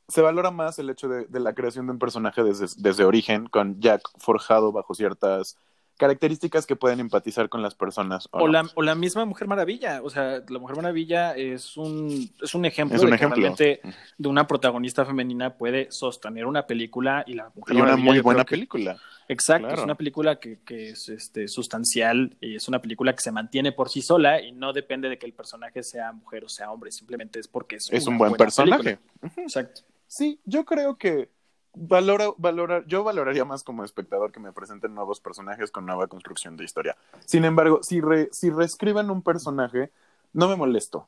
se 0.08 0.22
valora 0.22 0.52
más 0.52 0.80
el 0.80 0.90
hecho 0.90 1.08
de, 1.08 1.26
de 1.26 1.40
la 1.40 1.54
creación 1.54 1.86
de 1.86 1.94
un 1.94 2.00
personaje 2.00 2.44
desde, 2.44 2.66
desde 2.78 3.06
origen, 3.06 3.48
con 3.48 3.80
Jack 3.80 4.02
forjado 4.18 4.72
bajo 4.72 4.94
ciertas 4.96 5.58
características 6.00 6.66
que 6.66 6.76
pueden 6.76 7.00
empatizar 7.00 7.48
con 7.50 7.62
las 7.62 7.76
personas. 7.76 8.28
¿o 8.32 8.40
O 8.40 8.48
no? 8.48 8.54
la, 8.54 8.70
o 8.74 8.82
la 8.82 8.96
misma 8.96 9.26
Mujer 9.26 9.48
Maravilla. 9.48 10.02
O 10.04 10.10
sea, 10.10 10.42
la 10.50 10.58
Mujer 10.60 10.78
Maravilla 10.78 11.36
es 11.36 11.78
un, 11.78 12.32
es 12.42 12.56
un 12.56 12.66
ejemplo 12.66 12.98
Es 12.98 13.04
un 13.04 13.10
de 13.12 13.16
ejemplo. 13.18 13.36
que 13.36 13.42
realmente 13.42 13.82
de 14.18 14.28
una 14.28 14.48
protagonista 14.48 15.06
femenina 15.06 15.56
puede 15.58 15.92
sostener 15.92 16.48
una 16.48 16.66
película 16.66 17.24
y 17.28 17.34
la 17.34 17.52
Mujer 17.54 17.76
Y 17.76 17.78
una 17.78 17.86
Maravilla, 17.92 18.12
muy 18.12 18.20
buena 18.22 18.44
que- 18.46 18.56
película. 18.56 18.98
Exacto, 19.28 19.68
Claro. 19.68 19.82
es 19.82 19.86
una 19.86 19.94
película 19.96 20.40
que, 20.40 20.58
que 20.66 20.90
es 20.90 21.08
este, 21.10 21.48
sustancial 21.48 22.36
y 22.42 22.56
es 22.56 22.68
una 22.68 22.82
película 22.82 23.14
que 23.14 23.22
se 23.22 23.32
mantiene 23.32 23.72
por 23.72 23.90
sí 23.90 24.02
sola 24.02 24.42
y 24.42 24.52
no 24.54 24.74
depende 24.74 25.08
de 25.08 25.20
que 25.20 25.28
el 25.28 25.34
personaje 25.34 25.84
sea 25.84 26.12
mujer 26.14 26.46
o 26.46 26.50
sea 26.50 26.72
hombre, 26.72 26.92
simplemente 26.92 27.40
es 27.40 27.48
porque 27.48 27.76
es, 27.76 27.90
Es 27.92 28.08
una 28.08 28.14
un 28.14 28.18
buen 28.18 28.34
personaje. 28.34 28.98
película. 28.98 29.44
Exacto. 29.44 29.82
Sí, 30.08 30.40
yo 30.46 30.66
creo 30.66 30.98
que 30.98 31.30
valora, 31.74 32.28
valora, 32.38 32.84
yo 32.88 33.04
valoraría 33.04 33.46
más 33.46 33.64
como 33.64 33.84
espectador 33.84 34.32
que 34.32 34.40
me 34.40 34.52
presenten 34.52 34.94
nuevos 34.96 35.20
personajes 35.20 35.72
con 35.72 35.86
nueva 35.86 36.08
construcción 36.08 36.58
de 36.58 36.64
historia. 36.66 36.96
Sin 37.26 37.46
embargo, 37.46 37.80
si, 37.84 38.02
re- 38.02 38.30
si 38.32 38.50
reescriben 38.50 39.10
un 39.10 39.22
personaje, 39.22 39.92
no 40.34 40.48
me 40.48 40.56
molesto, 40.56 41.08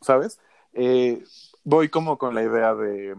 ¿sabes? 0.00 0.38
Eh, 0.72 1.22
voy 1.64 1.88
como 1.88 2.18
con 2.18 2.34
la 2.34 2.42
idea 2.42 2.74
de... 2.74 3.16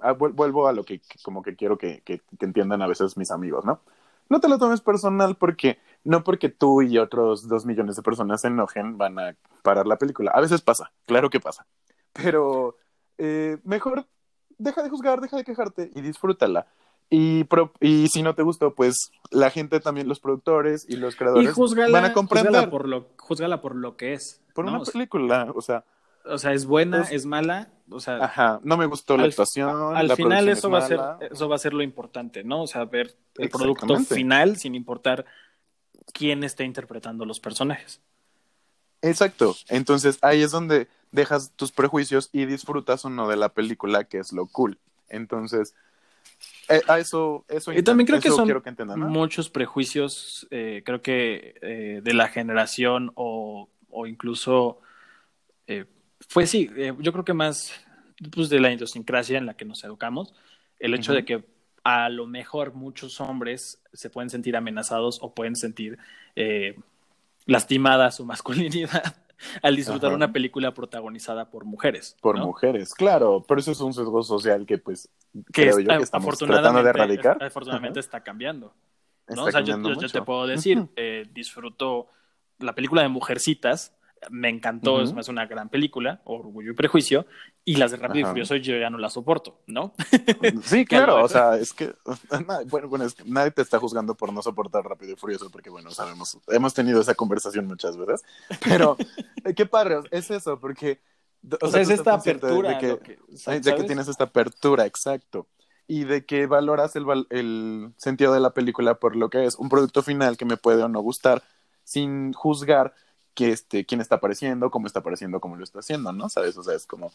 ah, 0.00 0.14
vuel- 0.14 0.34
vuelvo 0.34 0.66
a 0.68 0.72
lo 0.72 0.84
que 0.84 1.00
como 1.22 1.42
que 1.42 1.56
quiero 1.56 1.78
que, 1.78 2.02
que- 2.02 2.20
que 2.38 2.44
entiendan 2.46 2.82
a 2.82 2.86
veces 2.86 3.16
mis 3.16 3.30
amigos, 3.30 3.64
¿no? 3.64 3.80
No 4.28 4.40
te 4.40 4.48
lo 4.48 4.58
tomes 4.58 4.80
personal 4.80 5.36
porque 5.36 5.78
no 6.02 6.24
porque 6.24 6.48
tú 6.48 6.80
y 6.82 6.96
otros 6.98 7.46
dos 7.46 7.66
millones 7.66 7.96
de 7.96 8.02
personas 8.02 8.40
se 8.40 8.48
enojen 8.48 8.96
van 8.96 9.18
a 9.18 9.36
parar 9.62 9.86
la 9.86 9.96
película. 9.98 10.30
A 10.34 10.40
veces 10.40 10.62
pasa, 10.62 10.92
claro 11.06 11.28
que 11.28 11.40
pasa. 11.40 11.66
Pero 12.14 12.76
eh, 13.18 13.58
mejor 13.64 14.06
deja 14.58 14.82
de 14.82 14.90
juzgar, 14.90 15.20
deja 15.20 15.36
de 15.36 15.44
quejarte 15.44 15.90
y 15.94 16.00
disfrútala. 16.00 16.66
Y, 17.10 17.44
pro- 17.44 17.72
y 17.80 18.08
si 18.08 18.22
no 18.22 18.34
te 18.34 18.42
gustó, 18.42 18.74
pues 18.74 19.10
la 19.30 19.50
gente 19.50 19.78
también, 19.80 20.08
los 20.08 20.20
productores 20.20 20.86
y 20.88 20.96
los 20.96 21.14
Y 21.14 21.18
creadores 21.18 21.54
van 21.92 22.04
a 22.06 22.12
comprender 22.14 22.62
por, 22.62 22.70
por 22.70 22.88
lo, 22.88 23.06
júzgala 23.18 23.60
por 23.60 23.76
lo 23.76 23.96
que 23.96 24.14
es. 24.14 24.40
¿no? 24.56 24.62
una 24.62 24.78
O 24.80 24.84
sea, 24.84 24.92
película. 24.92 25.52
O 25.54 25.60
sea, 25.60 25.84
o 26.24 26.38
sea, 26.38 26.52
es 26.54 26.64
buena, 26.64 26.98
Pues- 27.00 27.12
es 27.12 27.26
mala, 27.26 27.68
o 27.90 28.00
sea, 28.00 28.16
ajá, 28.24 28.60
no 28.64 28.78
me 28.78 28.86
gustó 28.86 29.16
la 29.18 29.24
Al- 29.24 29.30
actuación. 29.30 29.94
al 29.94 30.08
la 30.08 30.16
final 30.16 30.48
eso 30.48 30.68
es 30.68 30.74
va 30.74 30.78
a 30.78 30.88
ser 30.88 31.00
eso 31.30 31.48
va 31.48 31.56
a 31.56 31.58
ser 31.58 31.74
lo 31.74 31.82
importante, 31.82 32.42
¿no? 32.42 32.62
O 32.62 32.66
sea, 32.66 32.86
ver 32.86 33.14
el 33.36 33.50
producto 33.50 33.96
final 33.98 34.56
sin 34.56 34.74
importar 34.74 35.26
quién 36.14 36.42
esté 36.44 36.64
interpretando 36.64 37.26
los 37.26 37.40
personajes. 37.40 38.00
Exacto. 39.08 39.56
Entonces 39.68 40.18
ahí 40.22 40.42
es 40.42 40.50
donde 40.50 40.88
dejas 41.12 41.52
tus 41.56 41.72
prejuicios 41.72 42.30
y 42.32 42.44
disfrutas 42.46 43.04
o 43.04 43.10
no 43.10 43.28
de 43.28 43.36
la 43.36 43.50
película, 43.50 44.04
que 44.04 44.18
es 44.18 44.32
lo 44.32 44.46
cool. 44.46 44.78
Entonces, 45.08 45.74
eh, 46.68 46.80
a 46.88 46.98
eso, 46.98 47.44
eso, 47.48 47.72
Y 47.72 47.82
también 47.82 48.06
creo 48.06 48.20
que 48.20 48.30
son 48.30 48.48
que 48.48 48.84
muchos 48.96 49.50
prejuicios, 49.50 50.46
eh, 50.50 50.82
creo 50.84 51.02
que 51.02 51.54
eh, 51.60 52.00
de 52.02 52.14
la 52.14 52.28
generación 52.28 53.12
o, 53.14 53.68
o 53.90 54.06
incluso, 54.06 54.80
eh, 55.66 55.84
pues 56.32 56.50
sí, 56.50 56.70
yo 56.98 57.12
creo 57.12 57.24
que 57.24 57.34
más 57.34 57.72
pues, 58.32 58.48
de 58.48 58.60
la 58.60 58.72
idiosincrasia 58.72 59.38
en 59.38 59.46
la 59.46 59.54
que 59.54 59.64
nos 59.64 59.84
educamos, 59.84 60.34
el 60.78 60.94
hecho 60.94 61.12
de 61.12 61.24
que 61.24 61.44
a 61.84 62.08
lo 62.08 62.26
mejor 62.26 62.72
muchos 62.72 63.20
hombres 63.20 63.82
se 63.92 64.10
pueden 64.10 64.30
sentir 64.30 64.56
amenazados 64.56 65.18
o 65.22 65.34
pueden 65.34 65.54
sentir 65.54 65.98
eh, 66.34 66.76
lastimada 67.46 68.10
su 68.10 68.24
masculinidad 68.26 69.16
al 69.62 69.76
disfrutar 69.76 70.08
Ajá. 70.08 70.16
una 70.16 70.32
película 70.32 70.72
protagonizada 70.72 71.50
por 71.50 71.64
mujeres. 71.64 72.16
Por 72.22 72.38
¿no? 72.38 72.46
mujeres, 72.46 72.94
claro, 72.94 73.44
pero 73.46 73.60
eso 73.60 73.72
es 73.72 73.80
un 73.80 73.92
sesgo 73.92 74.22
social 74.22 74.64
que 74.64 74.78
pues 74.78 75.08
Que 75.52 75.62
creo 75.62 75.78
es- 75.78 75.84
yo 75.84 75.96
que 75.98 76.02
estamos 76.04 76.38
tratando 76.38 76.82
de 76.82 76.88
erradicar. 76.90 77.42
afortunadamente 77.42 78.00
está 78.00 78.22
cambiando. 78.22 78.72
¿no? 79.28 79.34
Está 79.34 79.42
O 79.42 79.50
sea, 79.50 79.60
yo, 79.60 79.72
cambiando 79.74 80.00
yo- 80.00 80.06
yo 80.06 80.08
te 80.08 80.22
puedo 80.22 80.46
decir, 80.46 80.86
eh, 80.96 81.26
disfruto 81.32 82.08
la 82.58 82.74
película 82.74 83.02
de 83.02 83.08
Mujercitas, 83.08 83.94
me 84.30 84.48
encantó, 84.48 84.94
Ujú. 84.94 85.02
es 85.04 85.12
más 85.12 85.28
una 85.28 85.46
gran 85.46 85.68
película, 85.68 86.20
Orgullo 86.24 86.72
y 86.72 86.74
Prejuicio, 86.74 87.26
y 87.64 87.76
las 87.76 87.90
de 87.90 87.96
Rápido 87.98 88.20
y 88.20 88.22
Ajá. 88.22 88.30
Furioso 88.32 88.56
yo 88.56 88.76
ya 88.76 88.90
no 88.90 88.98
las 88.98 89.12
soporto, 89.14 89.60
¿no? 89.66 89.94
Sí, 90.64 90.84
claro, 90.86 91.22
o 91.22 91.28
sea, 91.28 91.56
es 91.56 91.72
que 91.72 91.94
bueno, 92.70 92.88
bueno, 92.88 93.04
es 93.04 93.14
que 93.14 93.24
nadie 93.24 93.50
te 93.50 93.62
está 93.62 93.78
juzgando 93.78 94.14
por 94.14 94.32
no 94.32 94.42
soportar 94.42 94.84
Rápido 94.84 95.12
y 95.12 95.16
Furioso, 95.16 95.50
porque 95.50 95.70
bueno, 95.70 95.90
sabemos, 95.90 96.38
hemos 96.48 96.74
tenido 96.74 97.00
esa 97.00 97.14
conversación 97.14 97.66
muchas 97.66 97.96
veces, 97.96 98.22
pero 98.64 98.96
eh, 99.44 99.54
qué 99.54 99.66
padre, 99.66 100.00
es 100.10 100.30
eso, 100.30 100.58
porque 100.60 101.00
O 101.60 101.68
sea, 101.68 101.80
es 101.82 101.90
esta 101.90 102.14
apertura. 102.14 102.70
de 102.70 102.78
que, 102.78 102.98
que- 102.98 103.60
de 103.60 103.74
que 103.74 103.84
tienes 103.84 104.08
esta 104.08 104.24
apertura, 104.24 104.86
exacto. 104.86 105.46
Y 105.86 106.04
de 106.04 106.24
que 106.24 106.46
valoras 106.46 106.96
el, 106.96 107.04
el 107.28 107.92
sentido 107.98 108.32
de 108.32 108.40
la 108.40 108.54
película 108.54 108.94
por 108.94 109.16
lo 109.16 109.28
que 109.28 109.44
es 109.44 109.56
un 109.56 109.68
producto 109.68 110.02
final 110.02 110.38
que 110.38 110.46
me 110.46 110.56
puede 110.56 110.82
o 110.82 110.88
no 110.88 111.00
gustar, 111.02 111.42
sin 111.82 112.32
juzgar 112.32 112.94
que 113.34 113.50
este, 113.50 113.84
quién 113.84 114.00
está 114.00 114.16
apareciendo, 114.16 114.70
cómo 114.70 114.86
está 114.86 115.00
apareciendo, 115.00 115.40
cómo 115.40 115.56
lo 115.56 115.64
está 115.64 115.80
haciendo, 115.80 116.12
¿no? 116.12 116.28
¿Sabes? 116.28 116.56
O 116.56 116.62
sea, 116.62 116.74
es 116.74 116.86
como, 116.86 117.12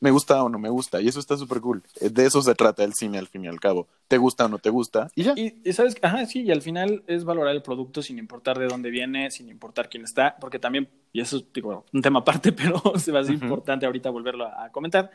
me 0.00 0.10
gusta 0.10 0.42
o 0.42 0.48
no 0.48 0.58
me 0.58 0.68
gusta. 0.68 1.00
Y 1.00 1.08
eso 1.08 1.20
está 1.20 1.36
súper 1.36 1.60
cool. 1.60 1.82
Eh, 2.00 2.10
De 2.10 2.26
eso 2.26 2.42
se 2.42 2.54
trata 2.54 2.84
el 2.84 2.94
cine 2.94 3.18
al 3.18 3.28
fin 3.28 3.44
y 3.44 3.48
al 3.48 3.60
cabo. 3.60 3.88
¿Te 4.08 4.18
gusta 4.18 4.44
o 4.46 4.48
no 4.48 4.58
te 4.58 4.70
gusta? 4.70 5.10
Y 5.14 5.22
ya. 5.24 5.32
Y, 5.36 5.60
y 5.64 5.72
sabes, 5.72 5.96
ajá, 6.02 6.26
sí, 6.26 6.42
y 6.42 6.50
al 6.50 6.62
final 6.62 7.02
es 7.06 7.24
valorar 7.24 7.54
el 7.54 7.62
producto 7.62 8.02
sin 8.02 8.18
importar 8.18 8.58
de 8.58 8.66
dónde 8.66 8.90
viene, 8.90 9.30
sin 9.30 9.48
importar 9.48 9.88
quién 9.88 10.04
está, 10.04 10.36
porque 10.40 10.58
también, 10.58 10.88
y 11.12 11.20
eso 11.20 11.38
es 11.38 11.44
digo, 11.52 11.84
un 11.92 12.02
tema 12.02 12.18
aparte, 12.20 12.52
pero 12.52 12.80
se 12.98 13.12
va 13.12 13.20
a 13.20 13.24
ser 13.24 13.34
importante 13.34 13.86
ahorita 13.86 14.10
volverlo 14.10 14.46
a, 14.46 14.64
a 14.66 14.72
comentar. 14.72 15.10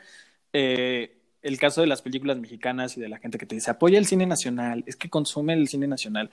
eh, 0.52 1.14
el 1.40 1.56
caso 1.58 1.80
de 1.80 1.86
las 1.86 2.02
películas 2.02 2.38
mexicanas 2.38 2.96
y 2.96 3.00
de 3.00 3.08
la 3.08 3.18
gente 3.18 3.38
que 3.38 3.46
te 3.46 3.54
dice 3.54 3.70
apoya 3.70 3.98
el 3.98 4.06
cine 4.06 4.26
nacional, 4.26 4.82
es 4.88 4.96
que 4.96 5.08
consume 5.08 5.52
el 5.54 5.68
cine 5.68 5.86
nacional. 5.86 6.30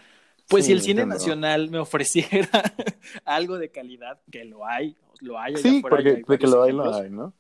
Pues 0.47 0.65
Sí, 0.65 0.67
si 0.69 0.73
el 0.73 0.81
cine 0.81 1.01
entiendo. 1.01 1.15
nacional 1.15 1.69
me 1.71 1.79
ofreciera 1.79 2.49
algo 3.25 3.57
de 3.57 3.69
calidad, 3.69 4.19
que 4.31 4.45
lo 4.45 4.65
hay, 4.65 4.95
lo 5.21 5.39
hay 5.39 5.55
Sí, 5.57 5.79
porque 5.81 6.09
hay 6.09 6.15
de 6.15 6.21
que 6.23 6.47
varios 6.47 6.51
lo 6.51 6.63
hay, 6.63 6.71
lo 6.71 6.93
hay, 6.95 7.09
¿no? 7.09 7.33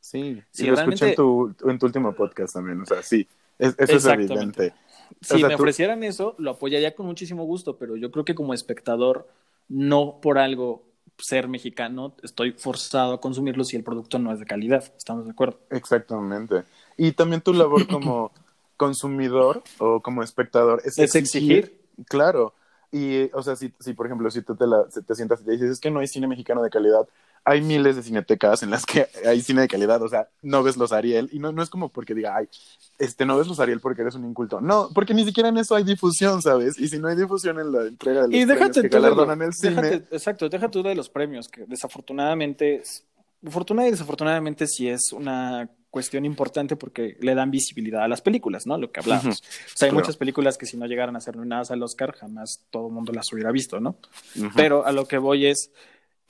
Sí, 0.00 0.42
Sí, 0.50 0.64
y 0.64 0.68
lo 0.68 0.74
escuché 0.74 1.10
en 1.10 1.14
tu, 1.14 1.54
en 1.68 1.78
tu 1.78 1.86
último 1.86 2.12
podcast 2.14 2.54
también, 2.54 2.80
o 2.82 2.86
sea, 2.86 3.02
sí, 3.02 3.26
es- 3.58 3.74
eso 3.78 3.96
es 3.96 4.04
evidente. 4.06 4.72
Si 5.20 5.34
O 5.34 5.38
sea, 5.38 5.48
me 5.48 5.56
tú- 5.56 5.62
ofrecieran 5.62 6.02
eso, 6.04 6.34
lo 6.38 6.52
apoyaría 6.52 6.94
con 6.94 7.06
muchísimo 7.06 7.44
gusto, 7.44 7.76
pero 7.78 7.96
yo 7.96 8.10
creo 8.10 8.24
que 8.24 8.34
como 8.34 8.54
espectador, 8.54 9.28
no 9.68 10.20
por 10.20 10.38
algo 10.38 10.84
ser 11.18 11.48
mexicano, 11.48 12.14
estoy 12.22 12.52
forzado 12.52 13.14
a 13.14 13.20
consumirlo 13.20 13.64
si 13.64 13.76
el 13.76 13.84
producto 13.84 14.18
no 14.18 14.32
es 14.32 14.38
de 14.38 14.46
calidad. 14.46 14.82
¿Estamos 14.96 15.26
de 15.26 15.32
acuerdo? 15.32 15.60
Exactamente. 15.70 16.62
Y 16.96 17.12
también 17.12 17.42
tu 17.42 17.52
labor 17.52 17.86
como 17.86 18.32
consumidor 18.78 19.62
o 19.78 20.00
como 20.00 20.22
espectador 20.22 20.80
es, 20.84 20.98
Es 20.98 21.14
exigir. 21.14 21.78
Claro. 22.08 22.54
Y, 22.92 23.30
o 23.34 23.42
sea, 23.42 23.54
si, 23.54 23.72
si 23.78 23.92
por 23.94 24.06
ejemplo, 24.06 24.30
si 24.30 24.42
tú 24.42 24.56
te, 24.56 24.66
la- 24.66 24.84
te 24.88 25.14
sientas 25.14 25.40
y 25.40 25.44
te 25.44 25.52
dices, 25.52 25.70
es 25.70 25.80
que 25.80 25.90
no 25.90 26.00
hay 26.00 26.08
cine 26.08 26.26
mexicano 26.26 26.62
de 26.62 26.70
calidad, 26.70 27.06
hay 27.44 27.62
miles 27.62 27.96
de 27.96 28.02
cinetecas 28.02 28.62
en 28.64 28.70
las 28.70 28.84
que 28.84 29.06
hay 29.24 29.40
cine 29.40 29.62
de 29.62 29.68
calidad, 29.68 30.02
o 30.02 30.08
sea, 30.08 30.28
no 30.42 30.62
ves 30.62 30.76
los 30.76 30.90
Ariel, 30.92 31.28
y 31.32 31.38
no, 31.38 31.52
no 31.52 31.62
es 31.62 31.70
como 31.70 31.88
porque 31.88 32.14
diga, 32.14 32.36
ay, 32.36 32.48
este, 32.98 33.24
no 33.24 33.38
ves 33.38 33.46
los 33.46 33.60
Ariel 33.60 33.80
porque 33.80 34.02
eres 34.02 34.14
un 34.16 34.24
inculto. 34.24 34.60
No, 34.60 34.88
porque 34.92 35.14
ni 35.14 35.24
siquiera 35.24 35.48
en 35.48 35.56
eso 35.58 35.74
hay 35.76 35.84
difusión, 35.84 36.42
¿sabes? 36.42 36.78
Y 36.78 36.88
si 36.88 36.98
no 36.98 37.08
hay 37.08 37.16
difusión 37.16 37.58
en 37.60 37.72
la 37.72 37.86
entrega 37.86 38.22
de 38.22 38.28
los 38.28 38.34
Y 38.36 38.44
déjate 38.44 38.72
premios 38.72 38.82
que 38.82 38.88
galardonan 38.88 39.40
el 39.42 39.54
cine, 39.54 39.74
déjate- 39.82 40.06
exacto, 40.10 40.48
deja 40.48 40.68
tú 40.68 40.82
de 40.82 40.94
los 40.94 41.08
premios, 41.08 41.48
que 41.48 41.64
desafortunadamente, 41.66 42.82
afortunadamente 43.46 43.88
y 43.88 43.92
desafortunadamente 43.92 44.66
sí 44.66 44.88
es 44.88 45.12
una 45.12 45.68
cuestión 45.90 46.24
importante 46.24 46.76
porque 46.76 47.16
le 47.20 47.34
dan 47.34 47.50
visibilidad 47.50 48.02
a 48.04 48.08
las 48.08 48.22
películas, 48.22 48.66
¿no? 48.66 48.78
Lo 48.78 48.92
que 48.92 49.00
hablábamos. 49.00 49.40
O 49.40 49.42
sea, 49.42 49.86
hay 49.86 49.90
Claro. 49.90 49.94
muchas 49.94 50.16
películas 50.16 50.56
que 50.56 50.66
si 50.66 50.76
no 50.76 50.86
llegaran 50.86 51.16
a 51.16 51.20
ser 51.20 51.36
nominadas 51.36 51.70
al 51.70 51.82
Oscar, 51.82 52.12
jamás 52.12 52.64
todo 52.70 52.86
el 52.86 52.92
mundo 52.92 53.12
las 53.12 53.32
hubiera 53.32 53.50
visto, 53.50 53.80
¿no? 53.80 53.96
Pero 54.54 54.86
a 54.86 54.92
lo 54.92 55.06
que 55.06 55.18
voy 55.18 55.46
es, 55.46 55.72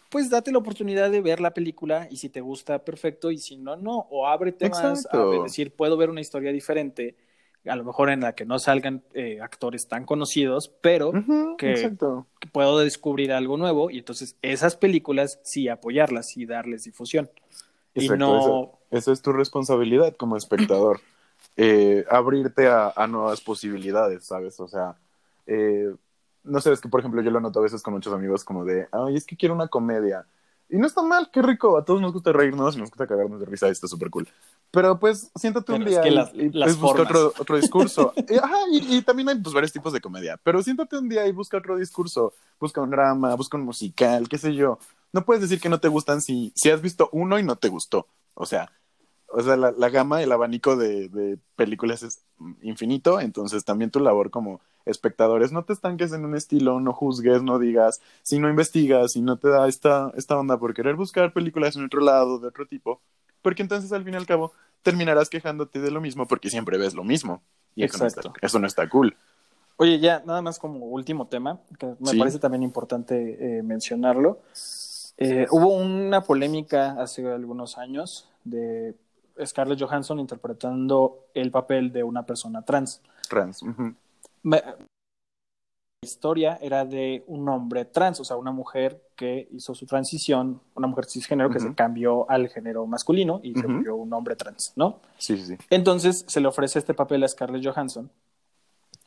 pues 0.08 0.30
date 0.30 0.50
la 0.50 0.58
oportunidad 0.58 1.10
de 1.10 1.20
ver 1.20 1.40
la 1.40 1.52
película 1.52 2.08
y 2.10 2.16
si 2.16 2.30
te 2.30 2.40
gusta, 2.40 2.84
perfecto, 2.84 3.30
y 3.30 3.38
si 3.38 3.56
no, 3.56 3.76
no. 3.76 4.06
O 4.10 4.26
ábrete 4.26 4.68
más 4.70 5.04
Exacto. 5.04 5.40
a 5.40 5.42
decir, 5.44 5.72
puedo 5.72 5.96
ver 5.96 6.10
una 6.10 6.20
historia 6.20 6.52
diferente 6.52 7.16
a 7.66 7.76
lo 7.76 7.84
mejor 7.84 8.10
en 8.10 8.20
la 8.20 8.34
que 8.34 8.46
no 8.46 8.58
salgan 8.58 9.02
eh, 9.12 9.38
actores 9.42 9.86
tan 9.86 10.06
conocidos, 10.06 10.72
pero 10.80 11.12
que, 11.58 11.94
puedo 12.52 12.78
descubrir 12.78 13.32
algo 13.32 13.58
nuevo 13.58 13.90
y 13.90 13.98
entonces 13.98 14.36
esas 14.40 14.76
películas 14.76 15.40
sí 15.42 15.68
apoyarlas 15.68 16.36
y 16.38 16.46
darles 16.46 16.84
difusión. 16.84 17.30
Y 17.94 18.04
Exacto, 18.04 18.16
no... 18.26 18.38
eso, 18.38 18.79
eso 18.90 19.12
es 19.12 19.22
tu 19.22 19.32
responsabilidad 19.32 20.16
como 20.16 20.36
espectador. 20.36 21.00
Eh, 21.56 22.04
abrirte 22.10 22.68
a, 22.68 22.92
a 22.96 23.06
nuevas 23.06 23.40
posibilidades, 23.40 24.24
¿sabes? 24.24 24.58
O 24.60 24.68
sea, 24.68 24.96
eh, 25.46 25.92
no 26.44 26.60
sé, 26.60 26.72
es 26.72 26.80
que 26.80 26.88
por 26.88 27.00
ejemplo 27.00 27.20
yo 27.22 27.30
lo 27.30 27.40
noto 27.40 27.58
a 27.58 27.62
veces 27.62 27.82
con 27.82 27.94
muchos 27.94 28.14
amigos 28.14 28.44
como 28.44 28.64
de, 28.64 28.88
ay, 28.92 29.16
es 29.16 29.26
que 29.26 29.36
quiero 29.36 29.54
una 29.54 29.68
comedia. 29.68 30.26
Y 30.72 30.76
no 30.78 30.86
está 30.86 31.02
mal, 31.02 31.28
qué 31.32 31.42
rico, 31.42 31.76
a 31.76 31.84
todos 31.84 32.00
nos 32.00 32.12
gusta 32.12 32.32
reírnos, 32.32 32.76
nos 32.76 32.90
gusta 32.90 33.06
cagarnos 33.06 33.40
de 33.40 33.46
risa, 33.46 33.68
está 33.68 33.88
súper 33.88 34.08
cool. 34.08 34.28
Pero 34.70 34.98
pues 35.00 35.30
siéntate 35.34 35.72
un 35.72 35.78
Pero 35.80 35.90
es 35.90 35.94
día 35.94 36.02
que 36.02 36.08
y, 36.10 36.14
las- 36.14 36.34
y, 36.34 36.48
las 36.50 36.68
pues, 36.68 36.76
busca 36.78 37.02
otro, 37.02 37.32
otro 37.38 37.56
discurso. 37.56 38.12
y, 38.28 38.36
ajá, 38.36 38.56
y, 38.70 38.96
y 38.98 39.02
también 39.02 39.28
hay 39.30 39.34
pues 39.40 39.52
varios 39.52 39.72
tipos 39.72 39.92
de 39.92 40.00
comedia, 40.00 40.38
pero 40.44 40.62
siéntate 40.62 40.96
un 40.96 41.08
día 41.08 41.26
y 41.26 41.32
busca 41.32 41.56
otro 41.58 41.76
discurso, 41.76 42.32
busca 42.60 42.80
un 42.80 42.90
drama, 42.90 43.34
busca 43.34 43.56
un 43.56 43.64
musical, 43.64 44.28
qué 44.28 44.38
sé 44.38 44.54
yo. 44.54 44.78
No 45.12 45.24
puedes 45.24 45.42
decir 45.42 45.60
que 45.60 45.68
no 45.68 45.80
te 45.80 45.88
gustan 45.88 46.22
si, 46.22 46.52
si 46.54 46.70
has 46.70 46.80
visto 46.80 47.08
uno 47.12 47.38
y 47.40 47.42
no 47.42 47.56
te 47.56 47.68
gustó. 47.68 48.06
O 48.34 48.46
sea, 48.46 48.70
o 49.32 49.40
sea 49.42 49.56
la, 49.56 49.70
la 49.72 49.88
gama, 49.90 50.22
el 50.22 50.32
abanico 50.32 50.76
de, 50.76 51.08
de 51.08 51.38
películas 51.56 52.02
es 52.02 52.22
infinito, 52.62 53.20
entonces 53.20 53.64
también 53.64 53.90
tu 53.90 54.00
labor 54.00 54.30
como 54.30 54.60
espectadores, 54.86 55.52
no 55.52 55.64
te 55.64 55.72
estanques 55.72 56.12
en 56.12 56.24
un 56.24 56.34
estilo, 56.34 56.80
no 56.80 56.92
juzgues, 56.92 57.42
no 57.42 57.58
digas, 57.58 58.00
si 58.22 58.38
no 58.38 58.48
investigas, 58.48 59.12
si 59.12 59.20
no 59.20 59.36
te 59.38 59.48
da 59.48 59.68
esta, 59.68 60.10
esta 60.16 60.38
onda 60.38 60.58
por 60.58 60.74
querer 60.74 60.96
buscar 60.96 61.32
películas 61.32 61.76
en 61.76 61.84
otro 61.84 62.00
lado, 62.00 62.38
de 62.38 62.48
otro 62.48 62.66
tipo, 62.66 63.00
porque 63.42 63.62
entonces 63.62 63.92
al 63.92 64.04
fin 64.04 64.14
y 64.14 64.16
al 64.16 64.26
cabo 64.26 64.52
terminarás 64.82 65.28
quejándote 65.28 65.80
de 65.80 65.90
lo 65.90 66.00
mismo 66.00 66.26
porque 66.26 66.48
siempre 66.50 66.78
ves 66.78 66.94
lo 66.94 67.04
mismo. 67.04 67.42
Y 67.76 67.84
eso 67.84 67.98
no, 67.98 68.06
está, 68.06 68.20
Exacto. 68.22 68.38
eso 68.42 68.58
no 68.58 68.66
está 68.66 68.88
cool. 68.88 69.16
Oye, 69.76 69.98
ya, 70.00 70.22
nada 70.26 70.42
más 70.42 70.58
como 70.58 70.86
último 70.86 71.26
tema, 71.28 71.60
que 71.78 71.86
me 72.00 72.10
Sí. 72.10 72.18
parece 72.18 72.38
también 72.38 72.62
importante 72.62 73.58
eh, 73.58 73.62
mencionarlo. 73.62 74.40
Eh, 75.18 75.46
hubo 75.50 75.68
una 75.74 76.22
polémica 76.22 76.92
hace 77.00 77.26
algunos 77.30 77.78
años 77.78 78.28
de 78.44 78.94
Scarlett 79.44 79.80
Johansson 79.80 80.18
interpretando 80.20 81.26
el 81.34 81.50
papel 81.50 81.92
de 81.92 82.02
una 82.02 82.24
persona 82.24 82.62
trans. 82.62 83.02
Trans. 83.28 83.62
Me- 84.42 84.62
la 86.02 86.06
historia 86.08 86.58
era 86.62 86.86
de 86.86 87.24
un 87.26 87.46
hombre 87.50 87.84
trans, 87.84 88.20
o 88.20 88.24
sea, 88.24 88.36
una 88.36 88.52
mujer 88.52 89.02
que 89.16 89.48
hizo 89.52 89.74
su 89.74 89.84
transición, 89.84 90.62
una 90.74 90.86
mujer 90.86 91.04
cisgénero 91.04 91.50
que 91.50 91.60
se 91.60 91.74
cambió 91.74 92.28
al 92.30 92.48
género 92.48 92.86
masculino 92.86 93.40
y 93.42 93.54
se 93.54 93.66
volvió 93.66 93.96
un 93.96 94.10
hombre 94.14 94.34
trans, 94.34 94.72
¿no? 94.76 95.00
Sí, 95.18 95.36
sí, 95.36 95.44
sí. 95.44 95.56
Entonces 95.68 96.24
se 96.26 96.40
le 96.40 96.48
ofrece 96.48 96.78
este 96.78 96.94
papel 96.94 97.22
a 97.22 97.28
Scarlett 97.28 97.66
Johansson 97.66 98.10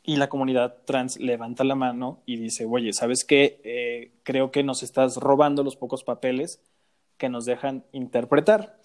y 0.04 0.18
la 0.18 0.28
comunidad 0.28 0.76
trans 0.84 1.18
levanta 1.18 1.64
la 1.64 1.74
mano 1.74 2.20
y 2.26 2.36
dice, 2.36 2.64
oye, 2.64 2.92
¿sabes 2.92 3.24
qué? 3.24 3.60
Eh, 3.64 4.12
creo 4.22 4.52
que 4.52 4.62
nos 4.62 4.84
estás 4.84 5.16
robando 5.16 5.64
los 5.64 5.74
pocos 5.74 6.04
papeles 6.04 6.60
que 7.16 7.28
nos 7.28 7.44
dejan 7.44 7.84
interpretar. 7.90 8.78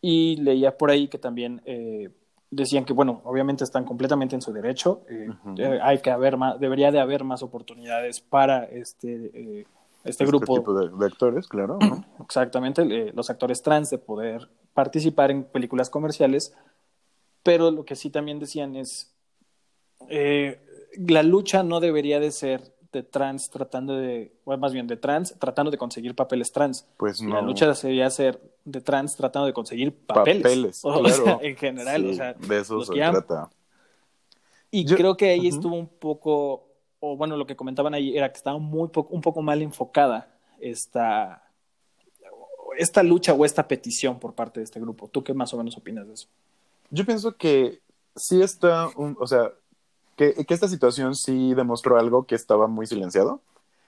Y 0.00 0.36
leía 0.36 0.76
por 0.76 0.90
ahí 0.90 1.08
que 1.08 1.18
también 1.18 1.60
eh, 1.64 2.10
decían 2.50 2.84
que, 2.84 2.92
bueno, 2.92 3.20
obviamente 3.24 3.64
están 3.64 3.84
completamente 3.84 4.34
en 4.34 4.42
su 4.42 4.52
derecho, 4.52 5.02
eh, 5.08 5.28
Ujú. 5.28 5.54
eh, 5.58 5.80
hay 5.82 5.98
que 5.98 6.10
haber 6.10 6.36
más, 6.36 6.58
debería 6.60 6.90
de 6.92 7.00
haber 7.00 7.24
más 7.24 7.42
oportunidades 7.42 8.20
para 8.20 8.64
este, 8.64 9.30
eh, 9.34 9.66
este 10.04 10.24
Este 10.24 10.26
grupo 10.26 10.54
tipo 10.54 10.74
de, 10.74 10.88
de 10.88 11.06
actores, 11.06 11.48
claro. 11.48 11.78
¿no? 11.80 12.04
exactamente, 12.24 12.82
eh, 12.82 13.12
los 13.14 13.28
actores 13.28 13.60
trans 13.62 13.90
de 13.90 13.98
poder 13.98 14.48
participar 14.72 15.30
en 15.30 15.44
películas 15.44 15.90
comerciales, 15.90 16.54
pero 17.42 17.70
lo 17.70 17.84
que 17.84 17.96
sí 17.96 18.08
también 18.10 18.38
decían 18.38 18.76
es, 18.76 19.12
eh, 20.08 20.60
la 20.96 21.22
lucha 21.22 21.62
no 21.64 21.80
debería 21.80 22.20
de 22.20 22.30
ser 22.30 22.72
de 22.92 23.02
trans 23.02 23.50
tratando 23.50 23.96
de, 23.96 24.32
o 24.44 24.56
más 24.56 24.72
bien 24.72 24.86
de 24.86 24.96
trans 24.96 25.34
tratando 25.38 25.70
de 25.70 25.76
conseguir 25.78 26.14
papeles 26.14 26.50
trans. 26.52 26.86
Pues 26.96 27.20
no. 27.20 27.34
La 27.34 27.42
lucha 27.42 27.66
debería 27.72 28.08
ser 28.10 28.40
de 28.64 28.80
trans 28.80 29.14
tratando 29.16 29.46
de 29.46 29.52
conseguir 29.52 29.94
papeles. 29.94 30.42
Papeles, 30.42 30.84
o 30.84 31.00
claro. 31.02 31.24
sea, 31.24 31.38
en 31.42 31.56
general, 31.56 32.02
Sí, 32.02 32.08
o 32.10 32.14
sea, 32.14 32.32
de 32.34 32.58
eso 32.60 32.80
se 32.84 32.92
trata. 32.94 33.50
y 34.70 34.84
Yo- 34.84 34.96
creo 34.96 35.16
que 35.16 35.30
ahí 35.30 35.48
estuvo 35.48 35.76
un 35.76 35.86
poco, 35.88 36.66
o 37.00 37.16
bueno, 37.16 37.36
lo 37.36 37.46
que 37.46 37.56
comentaban 37.56 37.92
ahí 37.94 38.16
era 38.16 38.30
que 38.30 38.36
estaba 38.38 38.58
muy 38.58 38.88
poco, 38.88 39.14
un 39.14 39.20
poco 39.20 39.42
mal 39.42 39.60
enfocada 39.62 40.34
esta, 40.58 41.42
esta 42.78 43.02
lucha 43.02 43.32
o 43.34 43.44
esta 43.44 43.68
petición 43.68 44.18
por 44.18 44.34
parte 44.34 44.60
de 44.60 44.64
este 44.64 44.80
grupo. 44.80 45.08
¿Tú 45.08 45.22
qué 45.22 45.34
más 45.34 45.52
o 45.52 45.58
menos 45.58 45.76
opinas 45.76 46.06
de 46.06 46.14
eso? 46.14 46.28
Yo 46.90 47.04
pienso 47.04 47.36
que 47.36 47.80
sí 48.16 48.40
está, 48.40 48.88
un- 48.96 49.16
o 49.20 49.26
sea, 49.26 49.52
que, 50.18 50.44
que 50.44 50.52
esta 50.52 50.68
situación 50.68 51.14
sí 51.14 51.54
demostró 51.54 51.98
algo 51.98 52.26
que 52.26 52.34
estaba 52.34 52.66
muy 52.66 52.86
silenciado, 52.86 53.40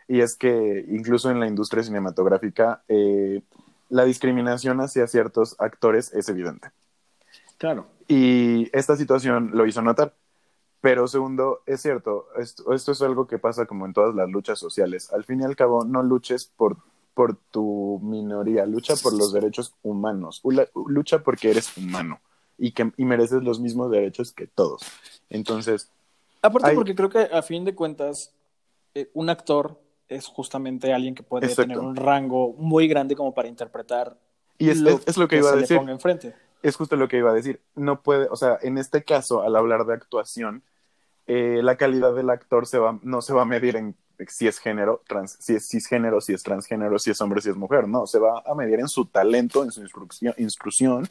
y 0.09 0.21
es 0.21 0.35
que 0.37 0.87
incluso 0.89 1.31
en 1.31 1.41
la 1.41 1.47
industria 1.47 1.83
cinematográfica 1.83 2.83
eh, 2.89 3.43
la 3.91 4.05
discriminación 4.05 4.81
hacia 4.81 5.07
ciertos 5.07 5.57
actores 5.59 6.13
es 6.15 6.29
evidente. 6.29 6.71
Claro. 7.59 7.87
Y 8.09 8.71
esta 8.77 8.97
situación 8.97 9.51
lo 9.53 9.67
hizo 9.67 9.83
notar. 9.83 10.15
Pero 10.81 11.07
segundo, 11.07 11.61
es 11.67 11.83
cierto, 11.83 12.27
esto, 12.39 12.73
esto 12.73 12.93
es 12.93 13.03
algo 13.03 13.27
que 13.27 13.39
pasa 13.39 13.67
como 13.67 13.85
en 13.85 13.93
todas 13.93 14.15
las 14.15 14.31
luchas 14.31 14.59
sociales. 14.59 15.13
Al 15.13 15.25
fin 15.25 15.43
y 15.43 15.45
al 15.45 15.55
cabo, 15.55 15.85
no 15.85 16.03
luches 16.03 16.47
por, 16.47 16.79
por 17.13 17.37
tu 17.37 18.01
minoría, 18.03 18.65
lucha 18.65 18.95
por 18.97 19.13
los 19.13 19.33
derechos 19.33 19.75
humanos, 19.83 20.41
lucha 20.87 21.23
porque 21.23 21.51
eres 21.51 21.77
humano 21.77 22.21
y, 22.57 22.73
que, 22.73 22.93
y 22.97 23.05
mereces 23.05 23.43
los 23.43 23.61
mismos 23.61 23.91
derechos 23.91 24.33
que 24.33 24.47
todos. 24.47 24.83
Entonces, 25.29 25.91
Aparte 26.43 26.69
Hay- 26.71 26.75
porque 26.75 26.95
creo 26.95 27.09
que 27.11 27.19
a 27.33 27.43
fin 27.43 27.65
de 27.65 27.75
cuentas 27.75 28.33
eh, 28.95 29.11
un 29.15 29.31
actor 29.31 29.81
es 30.09 30.27
justamente 30.27 30.93
alguien 30.93 31.15
que 31.15 31.23
puede 31.23 31.47
Exacto. 31.47 31.63
tener 31.63 31.79
un 31.79 31.95
rango 31.97 32.53
muy 32.55 32.89
grande 32.89 33.15
como 33.15 33.33
para 33.33 33.47
interpretar 33.49 34.17
y 34.59 34.71
es 34.71 34.81
es- 34.81 35.07
es 35.07 35.17
lo 35.17 35.29
que 35.29 35.37
iba 35.37 35.49
a 35.49 35.51
se 35.51 35.57
le 35.57 35.61
decir. 35.63 35.77
ponga 35.77 35.93
enfrente. 35.93 36.35
es 36.63 36.77
justo 36.77 36.97
lo 36.97 37.09
que 37.09 37.17
iba 37.19 37.31
a 37.31 37.35
decir. 37.35 37.61
No 37.75 38.03
puede, 38.03 38.27
o 38.31 38.37
sea, 38.37 38.59
en 38.63 38.77
este 38.79 39.03
caso, 39.05 39.43
al 39.43 39.55
hablar 39.57 39.87
de 39.87 39.95
actuación, 39.95 40.63
eh, 41.27 41.61
la 41.63 41.77
calidad 41.77 42.15
del 42.15 42.29
actor 42.31 42.67
se 42.67 42.79
va, 42.79 42.99
no 43.03 43.23
se 43.23 43.33
va 43.33 43.43
a 43.43 43.45
medir 43.47 43.77
en 43.77 43.95
si 44.29 44.47
es 44.49 44.59
género, 44.59 45.03
trans, 45.09 45.37
si 45.41 45.55
es 45.55 45.67
cisgénero, 45.69 46.21
si 46.21 46.35
es 46.35 46.43
transgénero, 46.43 46.99
si 46.99 47.11
es 47.11 47.21
hombre, 47.23 47.41
si 47.41 47.49
es 47.49 47.57
mujer. 47.57 47.89
No, 47.89 48.07
se 48.07 48.19
va 48.19 48.43
a 48.45 48.55
medir 48.55 48.79
en 48.81 48.89
su 48.89 49.07
talento, 49.07 49.63
en 49.65 49.71
su 49.73 49.81
instrucción, 49.81 50.35
instrucción 50.37 51.09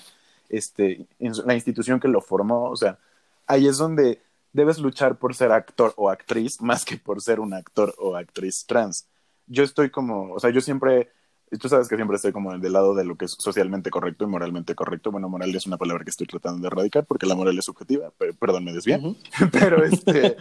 este, 0.50 1.08
en 1.20 1.32
la 1.46 1.56
institución 1.56 2.00
que 2.00 2.08
lo 2.08 2.22
formó. 2.22 2.70
O 2.70 2.76
sea, 2.76 3.00
ahí 3.48 3.68
es 3.68 3.78
donde 3.80 4.22
debes 4.54 4.80
luchar 4.80 5.18
por 5.18 5.36
ser 5.36 5.52
actor 5.52 5.93
o 5.97 6.10
actriz 6.10 6.62
más 6.62 6.86
que 6.86 6.97
por 6.97 7.22
ser 7.22 7.39
un 7.39 7.54
actor 7.54 7.93
o 7.97 8.16
actriz 8.16 8.66
trans. 8.66 9.08
Yo 9.47 9.64
estoy 9.64 9.89
como, 9.89 10.34
o 10.34 10.39
sea, 10.39 10.50
yo 10.52 10.62
siempre 10.62 11.10
tú 11.58 11.68
sabes 11.68 11.88
que 11.88 11.95
siempre 11.95 12.16
estoy 12.16 12.32
como 12.32 12.56
del 12.58 12.74
lado 12.74 12.93
de 12.93 13.04
lo 13.04 13.16
que 13.16 13.26
es 13.26 13.36
socialmente 13.39 13.89
correcto 13.89 14.26
y 14.26 14.28
moralmente 14.28 14.76
correcto. 14.76 15.12
Bueno, 15.12 15.30
moral 15.30 15.56
es 15.56 15.66
una 15.66 15.78
palabra 15.78 16.04
que 16.04 16.12
estoy 16.12 16.28
tratando 16.28 16.62
de 16.62 16.68
erradicar 16.68 17.06
porque 17.06 17.26
la 17.26 17.36
moral 17.36 17.58
es 17.58 17.66
subjetiva, 17.66 18.12
pero, 18.18 18.34
perdón, 18.36 18.66
me 18.66 18.74
desvié. 18.74 18.97
Ujú. 18.97 19.16
pero 19.52 19.84
este, 19.84 20.36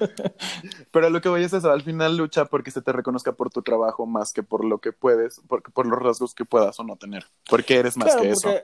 pero 0.91 1.09
lo 1.09 1.21
que 1.21 1.29
voy 1.29 1.45
es 1.45 1.53
eso, 1.53 1.71
al 1.71 1.83
final 1.83 2.17
lucha 2.17 2.45
porque 2.45 2.71
se 2.71 2.83
te 2.83 2.93
reconozca 2.93 3.33
por 3.33 3.51
tu 3.51 3.63
trabajo 3.63 4.07
más 4.07 4.33
que 4.33 4.43
por 4.43 4.65
lo 4.65 4.79
que 4.79 4.93
puedes, 4.93 5.41
por, 5.49 5.63
por 5.63 5.87
los 5.87 5.99
rasgos 5.99 6.35
que 6.35 6.45
puedas 6.45 6.79
o 6.79 6.85
no 6.85 6.97
tener, 6.97 7.25
porque 7.49 7.77
eres 7.77 7.97
más 7.97 8.09
Claro, 8.09 8.23
que 8.23 8.31
eso. 8.31 8.55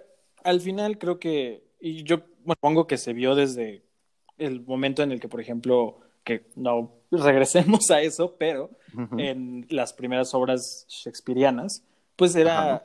al 0.42 0.61
final 0.61 0.99
creo 0.99 1.18
que, 1.18 1.64
y 1.80 2.03
yo 2.03 2.18
bueno, 2.45 2.57
supongo 2.57 2.86
que 2.86 2.99
se 2.99 3.14
vio 3.14 3.34
desde 3.34 3.84
el 4.39 4.61
momento 4.64 5.03
en 5.03 5.12
el 5.12 5.20
que, 5.20 5.28
por 5.28 5.41
ejemplo, 5.41 5.99
que 6.24 6.47
no 6.57 6.93
regresemos 7.11 7.91
a 7.91 8.01
eso, 8.01 8.35
pero 8.39 8.70
Ujú. 8.97 9.18
en 9.18 9.66
las 9.70 9.93
primeras 9.93 10.35
obras 10.35 10.87
shakespearianas, 10.89 11.82
pues 12.16 12.35
era, 12.37 12.59
Ajá. 12.76 12.85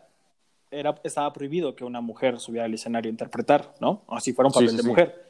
era, 0.72 0.96
estaba 1.04 1.32
prohibido 1.34 1.76
que 1.76 1.84
una 1.86 2.02
mujer 2.02 2.40
subiera 2.40 2.66
al 2.66 2.74
escenario 2.74 3.10
a 3.10 3.14
interpretar, 3.14 3.74
¿no? 3.80 4.04
Así 4.08 4.34
fuera 4.34 4.48
un 4.48 4.54
Sí, 4.54 4.60
papel 4.60 4.70
sí, 4.72 4.76
de 4.78 4.84
sí. 4.84 4.90
mujer. 4.90 5.30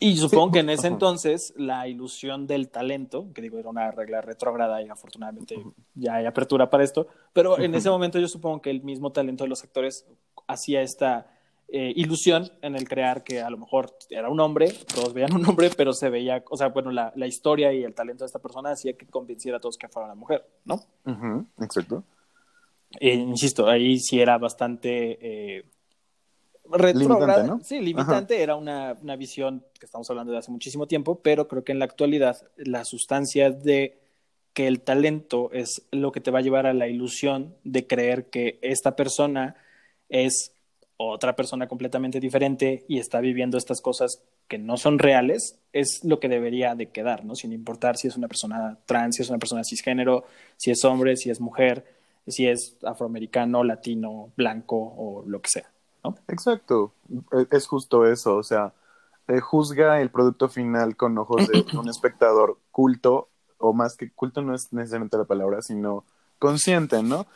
Y 0.00 0.16
supongo 0.16 0.46
Sí, 0.48 0.52
que 0.52 0.58
en 0.60 0.70
ese 0.70 0.86
ajá. 0.86 0.94
entonces 0.94 1.52
la 1.56 1.88
ilusión 1.88 2.46
del 2.46 2.68
talento, 2.68 3.32
que 3.34 3.42
digo, 3.42 3.58
era 3.58 3.68
una 3.68 3.90
regla 3.90 4.20
retrógrada 4.20 4.80
y 4.80 4.88
afortunadamente 4.88 5.60
ya 5.94 6.14
hay 6.14 6.26
apertura 6.26 6.70
para 6.70 6.84
esto, 6.84 7.08
pero 7.32 7.58
en 7.58 7.74
ese 7.74 7.90
momento 7.90 8.20
yo 8.20 8.28
supongo 8.28 8.62
que 8.62 8.70
el 8.70 8.82
mismo 8.82 9.10
talento 9.10 9.42
de 9.42 9.50
los 9.50 9.64
actores 9.64 10.06
hacía 10.46 10.82
esta 10.82 11.26
eh, 11.70 11.92
ilusión 11.96 12.50
en 12.62 12.76
el 12.76 12.88
crear 12.88 13.22
que 13.22 13.42
a 13.42 13.50
lo 13.50 13.58
mejor 13.58 13.94
era 14.08 14.30
un 14.30 14.40
hombre, 14.40 14.72
todos 14.94 15.12
veían 15.12 15.34
un 15.34 15.44
hombre, 15.46 15.70
pero 15.76 15.92
se 15.92 16.08
veía, 16.08 16.42
o 16.48 16.56
sea, 16.56 16.68
bueno, 16.68 16.90
la, 16.90 17.12
la 17.14 17.26
historia 17.26 17.72
y 17.74 17.84
el 17.84 17.94
talento 17.94 18.24
de 18.24 18.26
esta 18.26 18.38
persona 18.38 18.70
hacía 18.70 18.94
que 18.94 19.06
convenciera 19.06 19.58
a 19.58 19.60
todos 19.60 19.76
que 19.76 19.88
fuera 19.88 20.06
una 20.06 20.14
mujer, 20.14 20.46
¿no? 20.64 20.80
Exacto. 21.60 22.04
Eh, 22.98 23.14
insisto, 23.14 23.68
ahí 23.68 23.98
sí 23.98 24.18
era 24.18 24.38
bastante 24.38 25.18
eh. 25.58 25.64
Limitante, 26.94 27.44
¿no? 27.44 27.60
Sí, 27.62 27.80
limitante, 27.80 28.42
era 28.42 28.54
una, 28.54 28.94
una 29.00 29.16
visión 29.16 29.64
que 29.78 29.86
estamos 29.86 30.08
hablando 30.10 30.32
de 30.32 30.38
hace 30.38 30.50
muchísimo 30.50 30.86
tiempo, 30.86 31.20
pero 31.22 31.48
creo 31.48 31.64
que 31.64 31.72
en 31.72 31.78
la 31.78 31.86
actualidad 31.86 32.36
la 32.56 32.84
sustancia 32.84 33.50
de 33.50 33.98
que 34.52 34.66
el 34.66 34.80
talento 34.80 35.50
es 35.52 35.86
lo 35.92 36.12
que 36.12 36.20
te 36.20 36.30
va 36.30 36.40
a 36.40 36.42
llevar 36.42 36.66
a 36.66 36.74
la 36.74 36.88
ilusión 36.88 37.54
de 37.64 37.86
creer 37.86 38.28
que 38.28 38.58
esta 38.60 38.96
persona 38.96 39.56
es 40.10 40.52
otra 40.98 41.36
persona 41.36 41.68
completamente 41.68 42.18
diferente 42.18 42.84
y 42.88 42.98
está 42.98 43.20
viviendo 43.20 43.56
estas 43.56 43.80
cosas 43.80 44.20
que 44.48 44.58
no 44.58 44.76
son 44.76 44.98
reales, 44.98 45.58
es 45.72 46.04
lo 46.04 46.18
que 46.18 46.28
debería 46.28 46.74
de 46.74 46.90
quedar, 46.90 47.24
¿no? 47.24 47.36
Sin 47.36 47.52
importar 47.52 47.96
si 47.96 48.08
es 48.08 48.16
una 48.16 48.26
persona 48.26 48.78
trans, 48.84 49.16
si 49.16 49.22
es 49.22 49.30
una 49.30 49.38
persona 49.38 49.62
cisgénero, 49.64 50.24
si 50.56 50.72
es 50.72 50.84
hombre, 50.84 51.16
si 51.16 51.30
es 51.30 51.40
mujer, 51.40 51.86
si 52.26 52.48
es 52.48 52.76
afroamericano, 52.82 53.62
latino, 53.62 54.32
blanco 54.36 54.76
o 54.76 55.24
lo 55.24 55.40
que 55.40 55.50
sea, 55.50 55.70
¿no? 56.02 56.16
Exacto, 56.26 56.92
e, 57.32 57.46
es 57.56 57.66
justo 57.68 58.04
eso, 58.04 58.36
o 58.36 58.42
sea, 58.42 58.72
eh, 59.28 59.40
juzga 59.40 60.00
el 60.00 60.10
producto 60.10 60.48
final 60.48 60.96
con 60.96 61.16
ojos 61.16 61.46
de 61.46 61.64
un 61.78 61.88
espectador 61.90 62.58
culto, 62.72 63.28
o 63.58 63.72
más 63.72 63.96
que 63.96 64.10
culto 64.10 64.42
no 64.42 64.54
es 64.54 64.72
necesariamente 64.72 65.16
la 65.16 65.24
palabra, 65.24 65.62
sino 65.62 66.04
consciente, 66.40 67.02
¿no? 67.02 67.26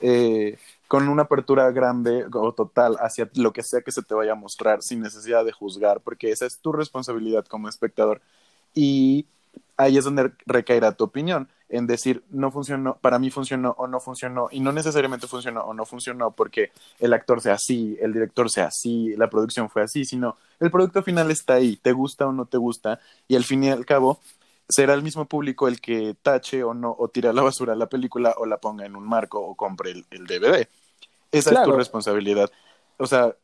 Eh, 0.00 0.58
con 0.88 1.08
una 1.08 1.22
apertura 1.22 1.70
grande 1.70 2.26
o 2.32 2.52
total 2.52 2.96
hacia 3.00 3.28
lo 3.34 3.52
que 3.52 3.62
sea 3.62 3.80
que 3.80 3.90
se 3.90 4.02
te 4.02 4.14
vaya 4.14 4.32
a 4.32 4.36
mostrar 4.36 4.82
sin 4.82 5.00
necesidad 5.00 5.44
de 5.44 5.52
juzgar, 5.52 6.00
porque 6.00 6.30
esa 6.30 6.46
es 6.46 6.58
tu 6.58 6.72
responsabilidad 6.72 7.44
como 7.46 7.68
espectador. 7.68 8.20
Y 8.74 9.26
ahí 9.76 9.96
es 9.96 10.04
donde 10.04 10.32
recaerá 10.46 10.92
tu 10.92 11.04
opinión, 11.04 11.48
en 11.68 11.86
decir, 11.88 12.22
no 12.30 12.52
funcionó, 12.52 12.96
para 13.00 13.18
mí 13.18 13.30
funcionó 13.30 13.74
o 13.78 13.88
no 13.88 13.98
funcionó, 13.98 14.48
y 14.52 14.60
no 14.60 14.70
necesariamente 14.72 15.26
funcionó 15.26 15.62
o 15.62 15.74
no 15.74 15.84
funcionó 15.84 16.30
porque 16.30 16.70
el 17.00 17.12
actor 17.12 17.40
sea 17.40 17.54
así, 17.54 17.96
el 18.00 18.12
director 18.12 18.48
sea 18.50 18.66
así, 18.66 19.14
la 19.16 19.28
producción 19.28 19.68
fue 19.68 19.82
así, 19.82 20.04
sino 20.04 20.36
el 20.60 20.70
producto 20.70 21.02
final 21.02 21.30
está 21.30 21.54
ahí, 21.54 21.76
te 21.76 21.92
gusta 21.92 22.26
o 22.26 22.32
no 22.32 22.46
te 22.46 22.58
gusta, 22.58 23.00
y 23.26 23.34
al 23.34 23.44
fin 23.44 23.64
y 23.64 23.70
al 23.70 23.84
cabo 23.84 24.20
será 24.68 24.94
el 24.94 25.02
mismo 25.02 25.26
público 25.26 25.68
el 25.68 25.80
que 25.80 26.14
tache 26.22 26.64
o 26.64 26.74
no, 26.74 26.94
o 26.98 27.08
tire 27.08 27.28
a 27.28 27.32
la 27.32 27.42
basura 27.42 27.74
la 27.74 27.88
película 27.88 28.34
o 28.38 28.46
la 28.46 28.58
ponga 28.58 28.84
en 28.84 28.96
un 28.96 29.06
marco 29.06 29.40
o 29.40 29.54
compre 29.54 29.90
el, 29.92 30.26
DVD. 30.26 30.68
Esa 31.32 31.50
es 31.50 31.62
tu 31.62 31.72
responsabilidad. 31.72 32.50
O 32.98 33.06
sea, 33.06 33.36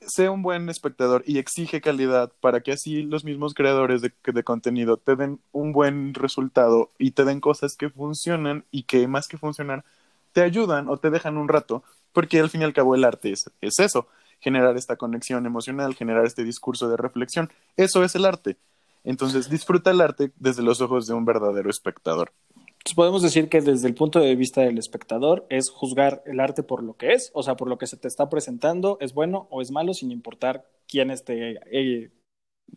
sé 0.00 0.28
un 0.28 0.42
buen 0.42 0.68
espectador 0.68 1.22
y 1.26 1.38
exige 1.38 1.80
calidad 1.80 2.32
para 2.40 2.60
que 2.60 2.72
así 2.72 3.02
los 3.02 3.24
mismos 3.24 3.54
creadores 3.54 4.02
de, 4.02 4.12
de, 4.24 4.44
contenido 4.44 4.96
te 4.96 5.16
den 5.16 5.40
un 5.52 5.72
buen 5.72 6.14
resultado 6.14 6.90
y 6.98 7.12
te 7.12 7.24
den 7.24 7.40
cosas 7.40 7.76
que 7.76 7.90
funcionan 7.90 8.64
y 8.70 8.84
que 8.84 9.08
más 9.08 9.26
que 9.28 9.38
funcionar 9.38 9.84
te 10.32 10.42
ayudan 10.42 10.88
o 10.88 10.98
te 10.98 11.10
dejan 11.10 11.36
un 11.36 11.48
rato, 11.48 11.82
porque 12.12 12.38
al 12.38 12.50
fin 12.50 12.60
y 12.60 12.64
al 12.64 12.72
cabo 12.72 12.94
el 12.94 13.04
arte 13.04 13.32
es, 13.32 13.50
es 13.60 13.78
eso, 13.80 14.06
generar 14.40 14.76
esta 14.76 14.96
conexión 14.96 15.46
emocional, 15.46 15.94
generar 15.94 16.26
este 16.26 16.44
discurso 16.44 16.88
de 16.88 16.96
reflexión. 16.96 17.50
Eso 17.76 18.04
es 18.04 18.14
el 18.14 18.24
arte. 18.24 18.56
Entonces, 19.04 19.48
disfruta 19.48 19.90
el 19.90 20.00
arte 20.00 20.32
desde 20.36 20.62
los 20.62 20.80
ojos 20.80 21.06
de 21.06 21.14
un 21.14 21.24
verdadero 21.24 21.70
espectador. 21.70 22.32
Entonces, 22.54 22.94
podemos 22.94 23.22
decir 23.22 23.48
que 23.48 23.60
desde 23.60 23.88
el 23.88 23.94
punto 23.94 24.20
de 24.20 24.34
vista 24.36 24.62
del 24.62 24.78
espectador 24.78 25.46
es 25.50 25.70
juzgar 25.70 26.22
el 26.26 26.40
arte 26.40 26.62
por 26.62 26.82
lo 26.82 26.96
que 26.96 27.12
es, 27.12 27.30
o 27.34 27.42
sea, 27.42 27.56
por 27.56 27.68
lo 27.68 27.78
que 27.78 27.86
se 27.86 27.96
te 27.96 28.08
está 28.08 28.28
presentando, 28.28 28.98
es 29.00 29.14
bueno 29.14 29.48
o 29.50 29.60
es 29.60 29.70
malo, 29.70 29.94
sin 29.94 30.10
importar 30.10 30.64
quién 30.86 31.10
esté. 31.10 31.58
Eh... 31.70 32.10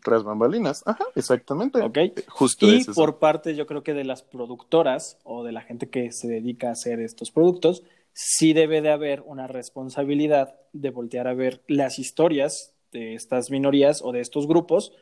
Tras 0.03 0.23
bambalinas, 0.23 0.83
ajá, 0.85 1.05
exactamente. 1.15 1.81
Ok. 1.81 1.97
Justo 2.29 2.67
y 2.71 2.83
por 2.85 3.19
parte, 3.19 3.55
yo 3.55 3.67
creo 3.67 3.83
que 3.83 3.93
de 3.93 4.05
las 4.05 4.23
productoras 4.23 5.19
o 5.23 5.43
de 5.43 5.51
la 5.51 5.61
gente 5.61 5.89
que 5.89 6.11
se 6.11 6.27
dedica 6.27 6.69
a 6.69 6.71
hacer 6.71 6.99
estos 6.99 7.29
productos, 7.31 7.83
sí 8.13 8.53
debe 8.53 8.81
de 8.81 8.89
haber 8.89 9.21
una 9.21 9.47
responsabilidad 9.47 10.55
de 10.73 10.89
voltear 10.89 11.27
a 11.27 11.33
ver 11.33 11.61
las 11.67 11.99
historias 11.99 12.73
de 12.91 13.15
estas 13.15 13.51
minorías 13.51 14.01
o 14.01 14.11
de 14.11 14.21
estos 14.21 14.47
grupos 14.47 14.93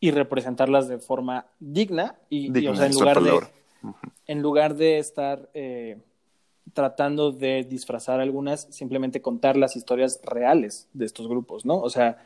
y 0.00 0.10
representarlas 0.10 0.88
de 0.88 0.98
forma 0.98 1.46
digna 1.58 2.16
y, 2.28 2.66
o 2.66 2.76
sea, 2.76 2.86
en 2.86 2.92
lugar 2.92 3.20
de 3.20 3.40
en 4.26 4.42
lugar 4.42 4.74
de 4.74 4.98
estar 4.98 5.48
eh, 5.54 5.98
tratando 6.72 7.32
de 7.32 7.64
disfrazar 7.64 8.20
algunas, 8.20 8.68
simplemente 8.70 9.22
contar 9.22 9.56
las 9.56 9.76
historias 9.76 10.20
reales 10.22 10.88
de 10.92 11.06
estos 11.06 11.26
grupos, 11.28 11.64
¿no? 11.64 11.80
O 11.80 11.90
sea, 11.90 12.18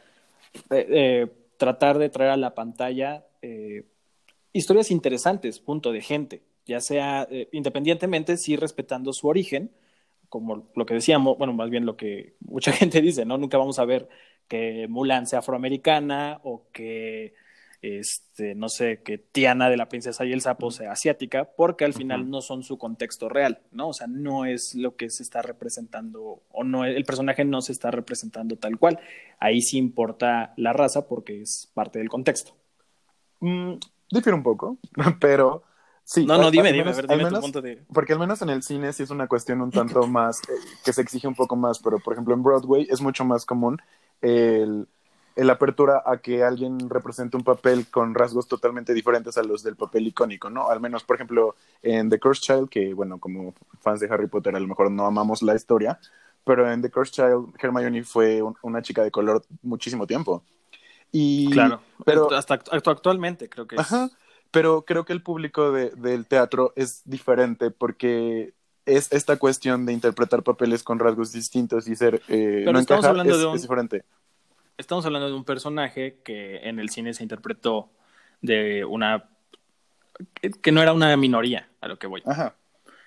eh, 0.70 0.87
eh, 0.89 1.27
tratar 1.57 1.99
de 1.99 2.11
traer 2.11 2.33
a 2.33 2.37
la 2.37 2.55
pantalla 2.55 3.25
historias 4.53 4.93
interesantes, 4.93 5.59
punto, 5.59 5.91
de 5.91 6.01
gente, 6.01 6.43
ya 6.64 6.81
sea 6.81 7.27
independientemente, 7.51 8.37
sí 8.37 8.55
respetando 8.55 9.12
su 9.12 9.27
origen, 9.27 9.73
como 10.29 10.68
lo 10.77 10.87
que 10.87 10.95
decíamos, 10.95 11.37
bueno, 11.39 11.53
más 11.53 11.68
bien 11.68 11.85
lo 11.85 11.97
que 11.97 12.35
mucha 12.41 12.70
gente 12.73 13.01
dice, 13.01 13.25
¿no? 13.25 13.37
Nunca 13.37 13.59
vamos 13.59 13.81
a 13.81 13.85
ver 13.85 14.09
que 14.47 14.87
Mulan 14.89 15.27
sea 15.27 15.41
afroamericana 15.41 16.41
o 16.45 16.64
que 16.73 17.35
este, 17.83 18.55
no 18.55 18.68
sé, 18.68 19.03
que 19.03 19.18
Tiana 19.18 19.68
de 19.68 19.76
la 19.76 19.89
princesa 19.89 20.24
y 20.24 20.33
el 20.33 20.41
sapo 20.41 20.70
sea 20.70 20.93
asiática, 20.93 21.51
porque 21.57 21.85
al 21.85 21.95
final 21.95 22.30
no 22.30 22.41
son 22.41 22.62
su 22.62 22.78
contexto 22.78 23.28
real, 23.28 23.61
¿no? 23.72 23.89
O 23.89 23.93
sea, 23.93 24.07
no 24.07 24.45
es 24.45 24.76
lo 24.76 24.95
que 24.95 25.11
se 25.11 25.24
está 25.24 25.43
representando, 25.43 26.45
o 26.49 26.62
no, 26.62 26.85
el 26.85 27.05
personaje 27.05 27.45
no 27.45 27.61
se 27.61 27.72
está 27.72 27.91
representando 27.91 28.57
tal 28.57 28.78
cual. 28.78 29.01
Ahí 29.41 29.61
sí 29.62 29.78
importa 29.78 30.55
la 30.57 30.72
raza 30.72 31.09
porque 31.09 31.43
es 31.43 31.70
parte 31.74 31.99
del 31.99 32.09
contexto. 32.09 32.53
Mm, 33.41 33.74
difiere 34.12 34.37
un 34.37 34.45
poco, 34.45 34.78
pero 35.20 35.64
sí. 36.05 36.24
No, 36.24 36.39
no, 36.39 36.53
dime, 36.53 36.72
dime, 36.72 36.91
a 36.91 36.95
ver, 36.95 37.09
dime 37.09 37.30
tu 37.30 37.41
punto 37.41 37.61
de... 37.61 37.83
Porque 37.93 38.12
al 38.12 38.20
menos 38.20 38.41
en 38.43 38.51
el 38.51 38.62
cine 38.62 38.93
sí 38.93 39.03
es 39.03 39.11
una 39.11 39.26
cuestión 39.26 39.61
un 39.61 39.70
tanto 39.72 40.07
más, 40.07 40.41
eh, 40.43 40.53
que 40.85 40.93
se 40.93 41.03
exige 41.03 41.26
un 41.26 41.35
poco 41.35 41.57
más, 41.57 41.80
pero 41.80 41.99
por 41.99 42.12
ejemplo 42.12 42.33
en 42.33 42.45
Broadway 42.45 42.87
es 42.89 43.01
mucho 43.01 43.24
más 43.24 43.45
común 43.45 43.83
el 44.20 44.87
el 45.37 45.51
apertura 45.51 46.03
a 46.05 46.18
que 46.18 46.43
alguien 46.43 46.91
represente 46.91 47.37
un 47.37 47.45
papel 47.45 47.87
con 47.91 48.14
rasgos 48.14 48.47
totalmente 48.47 48.95
diferentes 48.95 49.39
a 49.39 49.43
los 49.43 49.62
del 49.62 49.76
papel 49.76 50.07
icónico, 50.07 50.51
¿no? 50.51 50.68
Al 50.68 50.80
menos, 50.80 51.05
por 51.05 51.16
ejemplo, 51.16 51.57
en 51.83 52.11
The 52.11 52.18
Cursed 52.18 52.43
Child, 52.43 52.68
que, 52.68 52.95
bueno, 52.95 53.18
como 53.18 53.55
fans 53.80 54.01
de 54.01 54.09
Harry 54.09 54.26
Potter 54.26 54.55
a 54.55 54.61
lo 54.61 54.68
mejor 54.68 54.91
no 54.91 55.07
amamos 55.07 55.43
la 55.43 55.55
historia, 55.55 55.99
pero 56.45 56.70
en 56.70 56.83
The 56.83 56.91
Cursed 56.91 57.14
Child, 57.14 57.55
Hermione 57.59 58.05
fue 58.05 58.43
una 58.62 58.83
chica 58.83 59.03
de 59.03 59.11
color 59.11 59.43
muchísimo 59.62 60.07
tiempo. 60.07 60.43
Y, 61.11 61.51
claro, 61.51 61.80
pero 62.05 62.33
hasta 62.33 62.55
actualmente 62.55 63.49
creo 63.49 63.66
que 63.66 63.78
Ajá, 63.78 64.11
pero 64.51 64.85
creo 64.85 65.05
que 65.05 65.12
el 65.12 65.22
público 65.22 65.72
de, 65.72 65.91
del 65.91 66.26
teatro 66.26 66.72
es 66.76 67.03
diferente 67.05 67.70
porque 67.70 68.55
es 68.87 69.12
esta 69.12 69.37
cuestión 69.37 69.87
de 69.87 69.93
interpretar 69.93 70.43
papeles 70.43 70.83
con 70.83 70.99
rasgos 70.99 71.33
distintos 71.33 71.87
y 71.87 71.97
ser 71.97 72.20
eh, 72.28 72.64
no 72.70 72.78
estamos 72.78 73.05
hablando 73.05 73.39
de 73.39 73.47
un, 73.47 73.55
es 73.55 73.62
diferente 73.62 74.05
estamos 74.83 75.07
hablando 75.07 75.28
de 75.28 75.35
un 75.35 75.45
personaje 75.45 76.18
que 76.24 76.57
en 76.68 76.78
el 76.78 76.91
cine 76.91 77.14
se 77.14 77.22
interpretó 77.22 77.91
de 78.41 78.85
una 78.85 79.28
que 80.61 80.72
no 80.72 80.83
era 80.83 80.93
una 80.93 81.16
minoría, 81.16 81.68
a 81.80 81.89
lo 81.89 81.99
que 81.99 82.07
voy. 82.07 82.22
Ajá. 82.26 82.55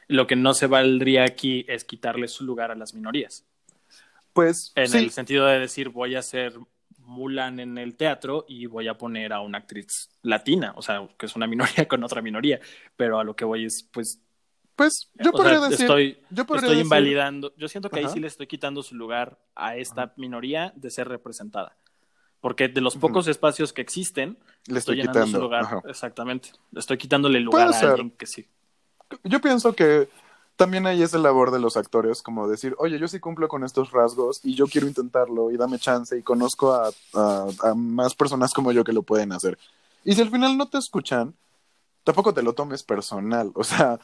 Lo 0.08 0.28
que 0.28 0.36
no 0.36 0.54
se 0.54 0.68
valdría 0.68 1.24
aquí 1.24 1.66
es 1.68 1.84
quitarle 1.84 2.28
su 2.28 2.44
lugar 2.44 2.72
a 2.72 2.76
las 2.76 2.94
minorías. 2.94 3.46
Pues 4.34 4.74
en 4.76 4.94
el 4.96 5.12
sentido 5.12 5.46
de 5.46 5.60
decir 5.60 5.90
voy 5.90 6.16
a 6.16 6.20
hacer 6.20 6.54
Mulan 6.98 7.60
en 7.60 7.78
el 7.78 7.96
teatro 7.96 8.46
y 8.48 8.66
voy 8.66 8.88
a 8.88 8.98
poner 8.98 9.32
a 9.32 9.40
una 9.40 9.60
actriz 9.60 10.10
latina, 10.24 10.74
o 10.76 10.82
sea, 10.82 11.08
que 11.18 11.28
es 11.28 11.36
una 11.36 11.48
minoría 11.48 11.88
con 11.88 12.04
otra 12.04 12.22
minoría, 12.22 12.60
pero 12.96 13.20
a 13.20 13.24
lo 13.24 13.36
que 13.36 13.46
voy 13.46 13.66
es 13.66 13.88
pues 13.92 14.25
pues 14.76 15.10
yo 15.16 15.32
podría 15.32 15.60
decir. 15.60 15.82
Estoy, 15.82 16.18
yo 16.30 16.44
estoy 16.44 16.80
invalidando. 16.80 17.54
Yo 17.58 17.68
siento 17.68 17.90
que 17.90 18.00
ahí 18.00 18.10
sí 18.10 18.20
le 18.20 18.28
estoy 18.28 18.48
quitando 18.48 18.84
su 18.84 18.96
lugar 18.96 19.40
a 19.56 19.76
esta 19.78 20.14
minoría 20.18 20.74
de 20.76 20.90
ser 20.90 21.08
representada. 21.08 21.78
Porque 22.42 22.68
de 22.68 22.82
los 22.82 22.96
pocos 22.96 23.28
espacios 23.28 23.74
que 23.74 23.82
existen, 23.82 24.38
le 24.68 24.80
estoy, 24.80 24.98
llenando 24.98 25.26
su 25.26 25.40
lugar. 25.40 25.82
Exactamente. 25.88 26.50
Le 26.72 26.80
estoy 26.80 26.98
quitándole 26.98 27.38
el 27.38 27.46
lugar 27.46 27.74
a 27.74 27.80
alguien 27.80 28.12
que 28.12 28.26
sí. 28.26 28.48
Yo 29.24 29.40
pienso 29.40 29.74
que 29.74 30.10
también 30.56 30.86
ahí 30.86 31.02
es 31.02 31.14
el 31.14 31.24
labor 31.24 31.52
de 31.52 31.60
los 31.60 31.78
actores, 31.78 32.22
como 32.22 32.48
decir, 32.48 32.76
oye, 32.78 33.00
yo 33.00 33.08
sí 33.08 33.20
cumplo 33.20 33.48
con 33.48 33.64
estos 33.64 33.92
rasgos 33.92 34.42
y 34.44 34.56
yo 34.56 34.68
quiero 34.68 34.88
intentarlo 34.88 35.52
y 35.52 35.58
dame 35.58 35.80
chance 35.80 36.18
y 36.18 36.22
conozco 36.22 36.74
a, 36.74 36.92
a 37.14 37.74
más 37.76 38.16
personas 38.16 38.54
como 38.54 38.72
yo 38.72 38.84
que 38.84 38.94
lo 38.94 39.04
pueden 39.04 39.32
hacer. 39.32 39.58
Y 40.04 40.14
si 40.14 40.22
al 40.22 40.30
final 40.30 40.58
no 40.58 40.70
te 40.70 40.78
escuchan, 40.78 41.36
tampoco 42.06 42.34
te 42.34 42.44
lo 42.44 42.54
tomes 42.54 42.84
personal. 42.84 43.52
O 43.56 43.64
sea, 43.66 44.00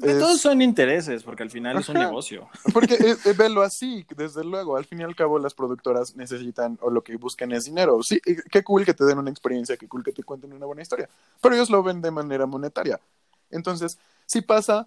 todos 0.00 0.40
son 0.40 0.62
intereses, 0.62 1.22
porque 1.22 1.42
al 1.42 1.50
final 1.50 1.78
es 1.78 1.88
un 1.88 1.96
negocio. 1.96 2.48
Porque 2.72 2.94
es, 2.94 3.24
eh, 3.26 3.32
velo 3.32 3.62
así, 3.62 4.06
desde 4.16 4.44
luego, 4.44 4.76
al 4.76 4.84
fin 4.84 5.00
y 5.00 5.04
al 5.04 5.16
cabo 5.16 5.38
las 5.38 5.54
productoras 5.54 6.16
necesitan 6.16 6.78
o 6.80 6.90
lo 6.90 7.02
que 7.02 7.16
buscan 7.16 7.52
es 7.52 7.64
dinero. 7.64 8.02
Sí, 8.02 8.20
qué 8.50 8.62
cool 8.62 8.84
que 8.84 8.94
te 8.94 9.04
den 9.04 9.18
una 9.18 9.30
experiencia, 9.30 9.76
qué 9.76 9.88
cool 9.88 10.04
que 10.04 10.12
te 10.12 10.22
cuenten 10.22 10.52
una 10.52 10.66
buena 10.66 10.82
historia, 10.82 11.08
pero 11.40 11.54
ellos 11.54 11.70
lo 11.70 11.82
ven 11.82 12.02
de 12.02 12.10
manera 12.10 12.46
monetaria. 12.46 13.00
Entonces, 13.50 13.98
si 14.26 14.40
pasa, 14.42 14.86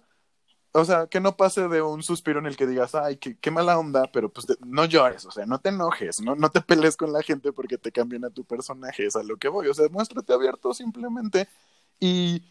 o 0.72 0.84
sea, 0.84 1.06
que 1.06 1.20
no 1.20 1.36
pase 1.36 1.68
de 1.68 1.82
un 1.82 2.02
suspiro 2.02 2.38
en 2.38 2.46
el 2.46 2.56
que 2.56 2.66
digas, 2.66 2.94
ay, 2.94 3.16
qué, 3.16 3.36
qué 3.38 3.50
mala 3.50 3.78
onda, 3.78 4.10
pero 4.12 4.28
pues 4.28 4.46
no 4.64 4.84
llores, 4.84 5.24
o 5.24 5.30
sea, 5.30 5.46
no 5.46 5.58
te 5.58 5.70
enojes, 5.70 6.20
no, 6.20 6.36
no 6.36 6.50
te 6.50 6.60
pelees 6.60 6.96
con 6.96 7.12
la 7.12 7.22
gente 7.22 7.52
porque 7.52 7.78
te 7.78 7.92
cambien 7.92 8.24
a 8.24 8.30
tu 8.30 8.44
personaje, 8.44 9.06
es 9.06 9.16
a 9.16 9.22
lo 9.22 9.36
que 9.36 9.48
voy, 9.48 9.68
o 9.68 9.74
sea, 9.74 9.88
muéstrate 9.88 10.32
abierto 10.32 10.74
simplemente 10.74 11.48
y 12.00 12.42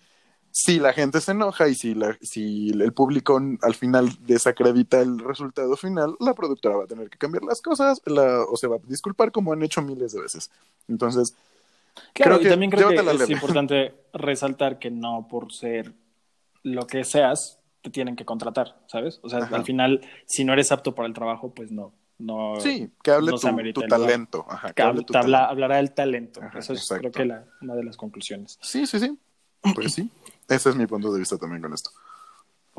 si 0.52 0.80
la 0.80 0.92
gente 0.94 1.22
se 1.22 1.32
enoja 1.32 1.68
y 1.68 1.76
si, 1.76 1.94
la, 1.94 2.18
si 2.22 2.70
el 2.70 2.92
público 2.94 3.40
al 3.62 3.76
final 3.76 4.10
desacredita 4.26 5.00
el 5.02 5.20
resultado 5.20 5.76
final, 5.78 6.16
la 6.20 6.34
productora 6.34 6.78
va 6.78 6.84
a 6.86 6.88
tener 6.88 7.10
que 7.10 7.18
cambiar 7.18 7.44
las 7.44 7.62
cosas 7.62 8.02
o 8.06 8.58
se 8.58 8.68
va 8.68 8.78
a 8.78 8.80
disculpar 8.88 9.32
como 9.32 9.54
han 9.54 9.62
hecho 9.62 9.82
miles 9.82 10.14
de 10.14 10.22
veces. 10.22 10.50
Entonces, 10.88 11.36
creo 12.14 12.40
que, 12.40 12.50
también 12.50 12.72
creo 12.72 12.90
que 12.90 12.96
es 13.24 13.30
importante 13.30 13.94
resaltar 14.14 14.80
que 14.80 14.90
no 14.90 15.28
por 15.30 15.54
ser 15.54 15.94
lo 16.64 16.88
que 16.88 17.04
seas, 17.04 17.60
te 17.82 17.90
tienen 17.92 18.16
que 18.16 18.26
contratar, 18.26 18.80
¿sabes? 18.88 19.20
O 19.22 19.30
sea, 19.30 19.40
al 19.40 19.64
final, 19.64 20.02
si 20.26 20.44
no 20.44 20.54
eres 20.54 20.72
apto 20.72 20.96
para 20.96 21.08
el 21.08 21.14
trabajo, 21.14 21.54
pues 21.54 21.72
no, 21.72 21.94
no. 22.18 22.60
Sí, 22.60 22.90
que 23.04 23.12
hable 23.12 23.32
no 23.32 23.38
tu, 23.38 23.74
tu 23.74 23.88
talento. 23.88 24.46
Ajá, 24.50 24.70
que 24.70 24.74
Que 24.74 24.82
hable 24.82 24.92
habla- 25.02 25.06
tu 25.06 25.14
te 25.14 25.18
habla- 25.20 25.38
talento. 25.38 25.52
hablará 25.52 25.76
del 25.78 25.92
talento. 25.94 26.42
Ajá, 26.42 26.60
Eso 26.60 26.74
es 26.74 26.80
exacto. 26.82 27.02
creo 27.02 27.12
que 27.12 27.26
la, 27.26 27.46
una 27.62 27.76
de 27.76 27.84
las 27.84 27.96
conclusiones. 27.96 28.58
Sí, 28.62 28.86
sí, 28.88 29.00
sí. 29.00 29.18
Pues 29.76 29.94
sí. 29.94 30.10
Ese 30.48 30.70
es 30.70 30.76
mi 30.76 30.88
punto 30.88 31.12
de 31.12 31.20
vista 31.20 31.38
también 31.38 31.62
con 31.62 31.74
esto. 31.74 31.92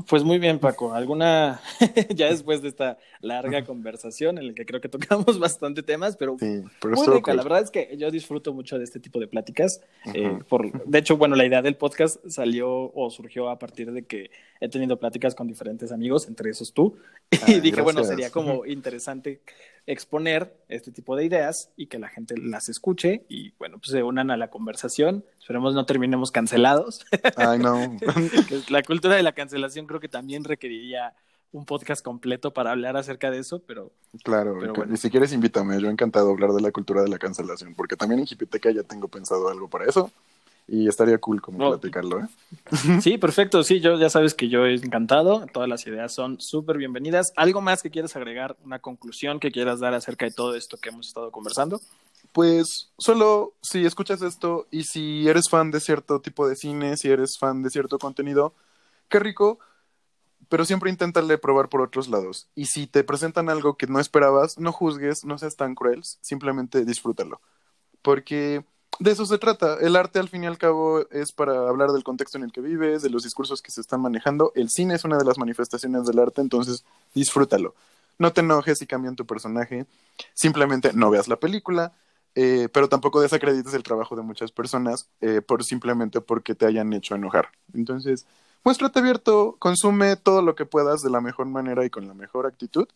Pues 0.07 0.23
muy 0.23 0.39
bien, 0.39 0.61
Paco. 0.61 0.95
¿Alguna, 0.95 1.61
ya 2.15 2.29
después 2.29 2.63
de 2.63 2.69
esta 2.69 2.99
larga 3.21 3.65
conversación 3.65 4.39
en 4.39 4.47
la 4.47 4.55
que 4.55 4.65
creo 4.65 4.81
que 4.81 4.89
tocamos 4.89 5.39
bastante 5.41 5.83
temas, 5.83 6.17
pero 6.17 6.37
Sí, 6.39 6.63
pero 6.81 6.95
muy 6.95 7.05
rica. 7.09 7.33
cool. 7.33 7.37
La 7.37 7.43
verdad 7.43 7.63
es 7.63 7.71
que 7.73 7.97
yo 7.99 8.09
disfruto 8.13 8.55
mucho 8.55 8.79
de 8.79 8.85
este 8.85 9.01
tipo 9.01 9.19
de 9.19 9.27
pláticas. 9.27 9.81
eh, 10.15 10.39
por, 10.49 10.71
de 10.85 10.99
hecho, 11.01 11.17
bueno, 11.17 11.35
la 11.35 11.45
idea 11.47 11.63
del 11.63 11.77
podcast 11.77 12.25
salió 12.29 12.93
o 12.95 13.11
surgió 13.11 13.51
a 13.51 13.59
partir 13.59 13.91
de 13.91 14.07
que 14.07 14.31
he 14.61 14.69
tenido 14.69 15.01
pláticas 15.01 15.35
con 15.35 15.49
diferentes 15.49 15.91
amigos, 15.91 16.29
entre 16.29 16.51
esos 16.51 16.73
tú, 16.73 16.97
y 17.33 17.55
Ay, 17.55 17.61
dije, 17.61 17.83
bueno, 17.83 18.05
sería 18.05 18.31
como 18.31 18.67
interesante 18.67 19.41
exponer 19.89 20.55
este 20.69 20.93
tipo 20.93 21.17
de 21.17 21.25
ideas 21.25 21.71
y 21.75 21.87
que 21.87 21.99
la 21.99 22.09
gente 22.09 22.37
las 22.37 22.69
escuche 22.69 23.25
y, 23.29 23.53
bueno, 23.59 23.79
pues 23.79 23.91
se 23.91 24.03
unan 24.03 24.31
a 24.31 24.37
la 24.37 24.51
conversación. 24.51 25.25
Esperemos 25.41 25.75
no 25.75 25.87
terminemos 25.87 26.31
cancelados. 26.31 27.07
Ay, 27.37 27.59
no. 27.59 27.97
La 28.69 28.83
cultura 28.83 29.17
de 29.17 29.23
la 29.23 29.33
cancelación 29.33 29.87
creo 29.87 29.99
que 29.99 30.09
también 30.09 30.45
requeriría 30.45 31.15
un 31.53 31.65
podcast 31.65 32.05
completo 32.05 32.53
para 32.53 32.73
hablar 32.73 32.99
acerca 32.99 33.31
de 33.31 33.39
eso, 33.39 33.63
pero 33.67 33.91
Claro, 34.23 34.59
Pero 34.61 34.93
y 34.93 34.97
si 34.99 35.11
quieres 35.11 35.33
invítame, 35.33 35.81
yo 35.81 35.89
encantado 35.89 36.27
de 36.27 36.33
hablar 36.33 36.51
de 36.51 36.61
la 36.61 36.71
cultura 36.71 37.01
de 37.03 37.09
la 37.09 37.19
cancelación, 37.19 37.75
porque 37.75 37.97
también 37.97 38.21
en 38.21 38.27
Jipiteca 38.27 38.71
ya 38.71 38.83
tengo 38.83 39.09
pensado 39.09 39.49
algo 39.49 39.69
para 39.69 39.87
eso 39.87 40.13
y 40.69 40.87
estaría 40.87 41.19
cool 41.19 41.41
como 41.41 41.59
No. 41.59 41.71
platicarlo, 41.71 42.21
¿eh? 42.21 42.29
sí, 43.03 43.17
perfecto, 43.19 43.63
sí, 43.65 43.81
yo 43.81 43.99
ya 43.99 44.11
sabes 44.11 44.35
que 44.35 44.49
yo 44.49 44.67
he 44.67 44.75
encantado, 44.75 45.47
todas 45.53 45.69
las 45.69 45.87
ideas 45.87 46.13
son 46.15 46.41
súper 46.41 46.77
bienvenidas. 46.77 47.33
¿Algo 47.37 47.61
más 47.63 47.83
que 47.83 47.91
quieras 47.91 48.15
agregar, 48.17 48.57
una 48.65 48.79
conclusión 48.79 49.41
que 49.41 49.51
quieras 49.51 49.81
dar 49.81 49.95
acerca 49.95 50.27
de 50.27 50.33
todo 50.33 50.55
esto 50.55 50.77
que 50.77 50.91
hemos 50.91 51.09
estado 51.09 51.31
conversando? 51.33 51.81
Pues 52.33 52.91
solo 52.99 53.55
si 53.63 53.87
escuchas 53.87 54.21
esto 54.21 54.67
y 54.71 54.85
si 54.85 55.27
eres 55.27 55.49
fan 55.49 55.71
de 55.71 55.81
cierto 55.81 56.21
tipo 56.21 56.47
de 56.47 56.55
cine, 56.55 56.97
si 56.99 57.09
eres 57.09 57.39
fan 57.39 57.63
de 57.63 57.71
cierto 57.71 57.99
contenido, 57.99 58.53
qué 59.09 59.19
rico, 59.19 59.59
pero 60.51 60.67
siempre 60.67 60.91
inténtale 60.91 61.39
probar 61.39 61.71
por 61.71 61.81
otros 61.81 62.09
lados. 62.09 62.49
Y 62.55 62.67
si 62.67 62.87
te 62.87 63.05
presentan 63.05 63.49
algo 63.49 63.77
que 63.77 63.87
no 63.87 64.01
esperabas, 64.01 64.59
no 64.59 64.73
juzgues, 64.73 65.25
no 65.25 65.39
seas 65.39 65.57
tan 65.57 65.75
cruel, 65.75 66.03
simplemente 66.21 66.85
disfrútalo. 66.85 67.41
Porque 68.03 68.65
de 68.99 69.11
eso 69.11 69.27
se 69.27 69.39
trata. 69.39 69.79
El 69.81 69.97
arte, 69.97 70.19
al 70.19 70.29
fin 70.29 70.45
y 70.45 70.47
al 70.47 70.59
cabo, 70.59 71.09
es 71.11 71.33
para 71.33 71.69
hablar 71.69 71.91
del 71.91 72.05
contexto 72.05 72.39
en 72.39 72.45
el 72.45 72.53
que 72.53 72.61
vives, 72.61 73.03
de 73.03 73.11
los 73.11 73.23
discursos 73.23 73.63
que 73.63 73.71
se 73.71 73.81
están 73.81 74.01
manejando. 74.01 74.53
El 74.55 74.71
cine 74.71 74.95
es 74.95 75.05
una 75.05 75.19
de 75.19 75.25
las 75.25 75.39
manifestaciones 75.39 76.05
del 76.07 76.19
arte, 76.19 76.41
entonces 76.41 76.85
disfrútalo. 77.15 77.75
No 78.19 78.33
te 78.33 78.41
enojes 78.41 78.79
si 78.79 78.87
cambian 78.87 79.17
tu 79.17 79.27
personaje. 79.27 79.87
Simplemente 80.35 80.93
no 80.93 81.11
veas 81.11 81.29
la 81.29 81.37
película, 81.37 81.93
eh, 82.35 82.69
pero 82.73 82.89
tampoco 82.89 83.21
desacredites 83.21 83.75
el 83.75 83.83
trabajo 83.83 84.17
de 84.17 84.23
muchas 84.23 84.51
personas 84.51 85.09
eh, 85.21 85.41
por 85.41 85.65
simplemente 85.65 86.21
porque 86.21 86.55
te 86.55 86.67
hayan 86.67 86.93
hecho 86.93 87.15
enojar. 87.15 87.51
Entonces, 87.75 88.27
muéstrate 88.65 88.99
abierto, 88.99 89.57
consume 89.59 90.17
todo 90.17 90.43
lo 90.43 90.55
que 90.55 90.67
puedas 90.67 91.01
de 91.03 91.11
la 91.11 91.21
mejor 91.21 91.47
manera 91.47 91.85
y 91.85 91.91
con 91.91 92.09
la 92.09 92.15
mejor 92.15 92.47
actitud 92.47 92.89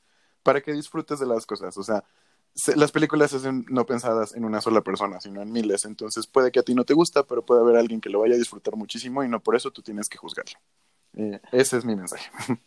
para 0.42 0.60
que 0.60 0.72
disfrutes 0.72 1.20
de 1.20 1.26
las 1.26 1.46
cosas. 1.46 1.76
O 1.76 1.84
sea, 1.84 2.02
se- 2.54 2.76
las 2.76 2.92
películas 2.92 3.32
hacen 3.34 3.64
no 3.70 3.86
pensadas 3.86 4.34
en 4.34 4.44
una 4.44 4.60
sola 4.60 4.80
persona, 4.82 5.20
sino 5.20 5.42
en 5.42 5.52
miles. 5.52 5.84
Entonces, 5.84 6.26
puede 6.26 6.50
que 6.52 6.60
a 6.60 6.62
ti 6.62 6.74
no 6.74 6.84
te 6.84 6.94
gusta, 6.94 7.22
pero 7.24 7.44
puede 7.44 7.60
haber 7.62 7.76
alguien 7.76 8.00
que 8.00 8.10
lo 8.10 8.20
vaya 8.20 8.34
a 8.34 8.38
disfrutar 8.38 8.76
muchísimo 8.76 9.24
y 9.24 9.28
no 9.28 9.40
por 9.40 9.56
eso 9.56 9.70
tú 9.70 9.82
tienes 9.82 10.08
que 10.08 10.18
juzgarlo. 10.18 10.58
Eh, 11.16 11.40
ese 11.52 11.78
es 11.78 11.84
mi 11.84 11.96
mensaje. 11.96 12.30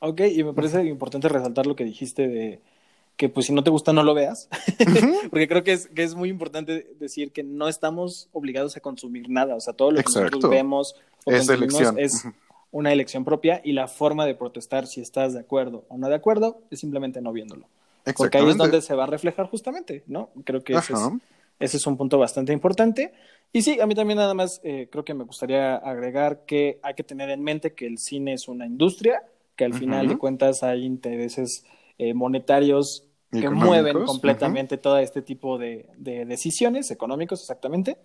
Ok, 0.00 0.20
y 0.32 0.44
me 0.44 0.52
parece 0.52 0.84
importante 0.84 1.28
resaltar 1.28 1.66
lo 1.66 1.74
que 1.74 1.82
dijiste 1.82 2.28
de 2.28 2.60
que 3.16 3.28
pues 3.28 3.46
si 3.46 3.52
no 3.52 3.64
te 3.64 3.70
gusta 3.70 3.92
no 3.92 4.04
lo 4.04 4.14
veas, 4.14 4.48
porque 5.30 5.48
creo 5.48 5.64
que 5.64 5.72
es, 5.72 5.88
que 5.88 6.04
es 6.04 6.14
muy 6.14 6.28
importante 6.28 6.94
decir 7.00 7.32
que 7.32 7.42
no 7.42 7.66
estamos 7.66 8.28
obligados 8.32 8.76
a 8.76 8.80
consumir 8.80 9.28
nada, 9.28 9.56
o 9.56 9.60
sea, 9.60 9.72
todo 9.74 9.90
lo 9.90 9.96
que 9.96 10.02
Exacto. 10.02 10.30
nosotros 10.36 10.50
vemos 10.52 10.94
o 11.24 11.32
Es 11.32 11.48
elección. 11.48 11.98
es 11.98 12.24
una 12.70 12.92
elección 12.92 13.24
propia 13.24 13.60
y 13.64 13.72
la 13.72 13.88
forma 13.88 14.24
de 14.24 14.36
protestar 14.36 14.86
si 14.86 15.00
estás 15.00 15.32
de 15.34 15.40
acuerdo 15.40 15.84
o 15.88 15.98
no 15.98 16.08
de 16.08 16.14
acuerdo 16.14 16.62
es 16.70 16.78
simplemente 16.78 17.20
no 17.20 17.32
viéndolo. 17.32 17.66
Porque 18.16 18.38
ahí 18.38 18.48
es 18.48 18.56
donde 18.56 18.80
se 18.80 18.94
va 18.94 19.04
a 19.04 19.06
reflejar 19.06 19.46
justamente, 19.46 20.04
¿no? 20.06 20.30
Creo 20.44 20.62
que 20.62 20.74
ese 20.74 20.92
es, 20.92 20.98
Ajá. 20.98 21.18
ese 21.58 21.76
es 21.76 21.86
un 21.86 21.96
punto 21.96 22.18
bastante 22.18 22.52
importante. 22.52 23.12
Y 23.52 23.62
sí, 23.62 23.80
a 23.80 23.86
mí 23.86 23.94
también 23.94 24.18
nada 24.18 24.34
más 24.34 24.60
eh, 24.62 24.88
creo 24.90 25.04
que 25.04 25.14
me 25.14 25.24
gustaría 25.24 25.76
agregar 25.76 26.44
que 26.44 26.78
hay 26.82 26.94
que 26.94 27.04
tener 27.04 27.30
en 27.30 27.42
mente 27.42 27.74
que 27.74 27.86
el 27.86 27.98
cine 27.98 28.34
es 28.34 28.48
una 28.48 28.66
industria, 28.66 29.22
que 29.56 29.64
al 29.64 29.74
final 29.74 30.06
de 30.06 30.18
cuentas 30.18 30.62
hay 30.62 30.84
intereses 30.84 31.64
eh, 31.96 32.14
monetarios 32.14 33.04
que 33.30 33.50
mueven 33.50 34.04
completamente 34.04 34.78
todo 34.78 34.98
este 34.98 35.22
tipo 35.22 35.58
de, 35.58 35.88
de 35.96 36.24
decisiones 36.24 36.90
económicos, 36.90 37.40
exactamente. 37.40 37.98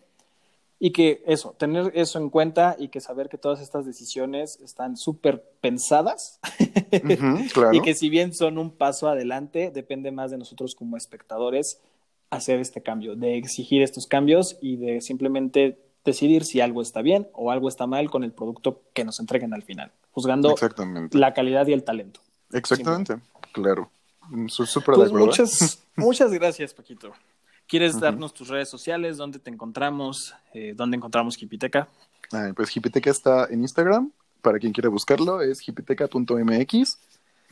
Y 0.85 0.91
que 0.91 1.23
eso, 1.25 1.55
tener 1.57 1.93
eso 1.95 2.19
en 2.19 2.29
cuenta 2.29 2.75
y 2.77 2.89
que 2.89 2.99
saber 2.99 3.29
que 3.29 3.37
todas 3.37 3.61
estas 3.61 3.85
decisiones 3.85 4.59
están 4.61 4.97
súper 4.97 5.41
pensadas 5.61 6.41
claro. 7.53 7.73
y 7.73 7.79
que 7.79 7.95
si 7.95 8.09
bien 8.09 8.33
son 8.33 8.57
un 8.57 8.69
paso 8.69 9.07
adelante, 9.07 9.71
depende 9.73 10.11
más 10.11 10.29
de 10.29 10.37
nosotros 10.37 10.75
como 10.75 10.97
espectadores 10.97 11.79
hacer 12.31 12.59
este 12.59 12.83
cambio, 12.83 13.15
de 13.15 13.37
exigir 13.37 13.81
estos 13.81 14.07
cambios 14.07 14.57
y 14.59 14.75
de 14.75 14.99
simplemente 14.99 15.79
decidir 16.03 16.43
si 16.43 16.59
algo 16.59 16.81
está 16.81 17.01
bien 17.01 17.29
o 17.31 17.51
algo 17.51 17.69
está 17.69 17.87
mal 17.87 18.09
con 18.09 18.25
el 18.25 18.33
producto 18.33 18.81
que 18.93 19.05
nos 19.05 19.21
entreguen 19.21 19.53
al 19.53 19.63
final, 19.63 19.89
juzgando 20.11 20.53
la 21.11 21.33
calidad 21.33 21.65
y 21.67 21.71
el 21.71 21.85
talento. 21.85 22.19
Exactamente. 22.51 23.21
Claro. 23.53 23.89
Súper 24.47 24.95
Pues 24.95 24.97
de 24.97 25.05
acuerdo. 25.05 25.17
¿eh? 25.17 25.27
muchas, 25.27 25.83
muchas 25.95 26.33
gracias, 26.33 26.73
Paquito. 26.73 27.13
¿Quieres 27.73 27.93
Ujú. 27.93 28.01
darnos 28.01 28.35
tus 28.35 28.49
redes 28.49 28.69
sociales? 28.69 29.17
¿Dónde 29.17 29.39
te 29.39 29.49
encontramos? 29.49 30.35
Eh, 30.53 30.75
¿Dónde 30.77 30.95
encontramos 30.95 31.41
Hipiteca? 31.41 31.87
Ay, 32.31 32.53
pues 32.53 32.77
Hipiteca 32.77 33.09
está 33.09 33.45
en 33.45 33.61
Instagram. 33.61 34.11
Para 34.43 34.59
quien 34.59 34.71
quiera 34.73 34.89
buscarlo, 34.89 35.41
es 35.41 35.67
hipiteca.mx. 35.67 36.99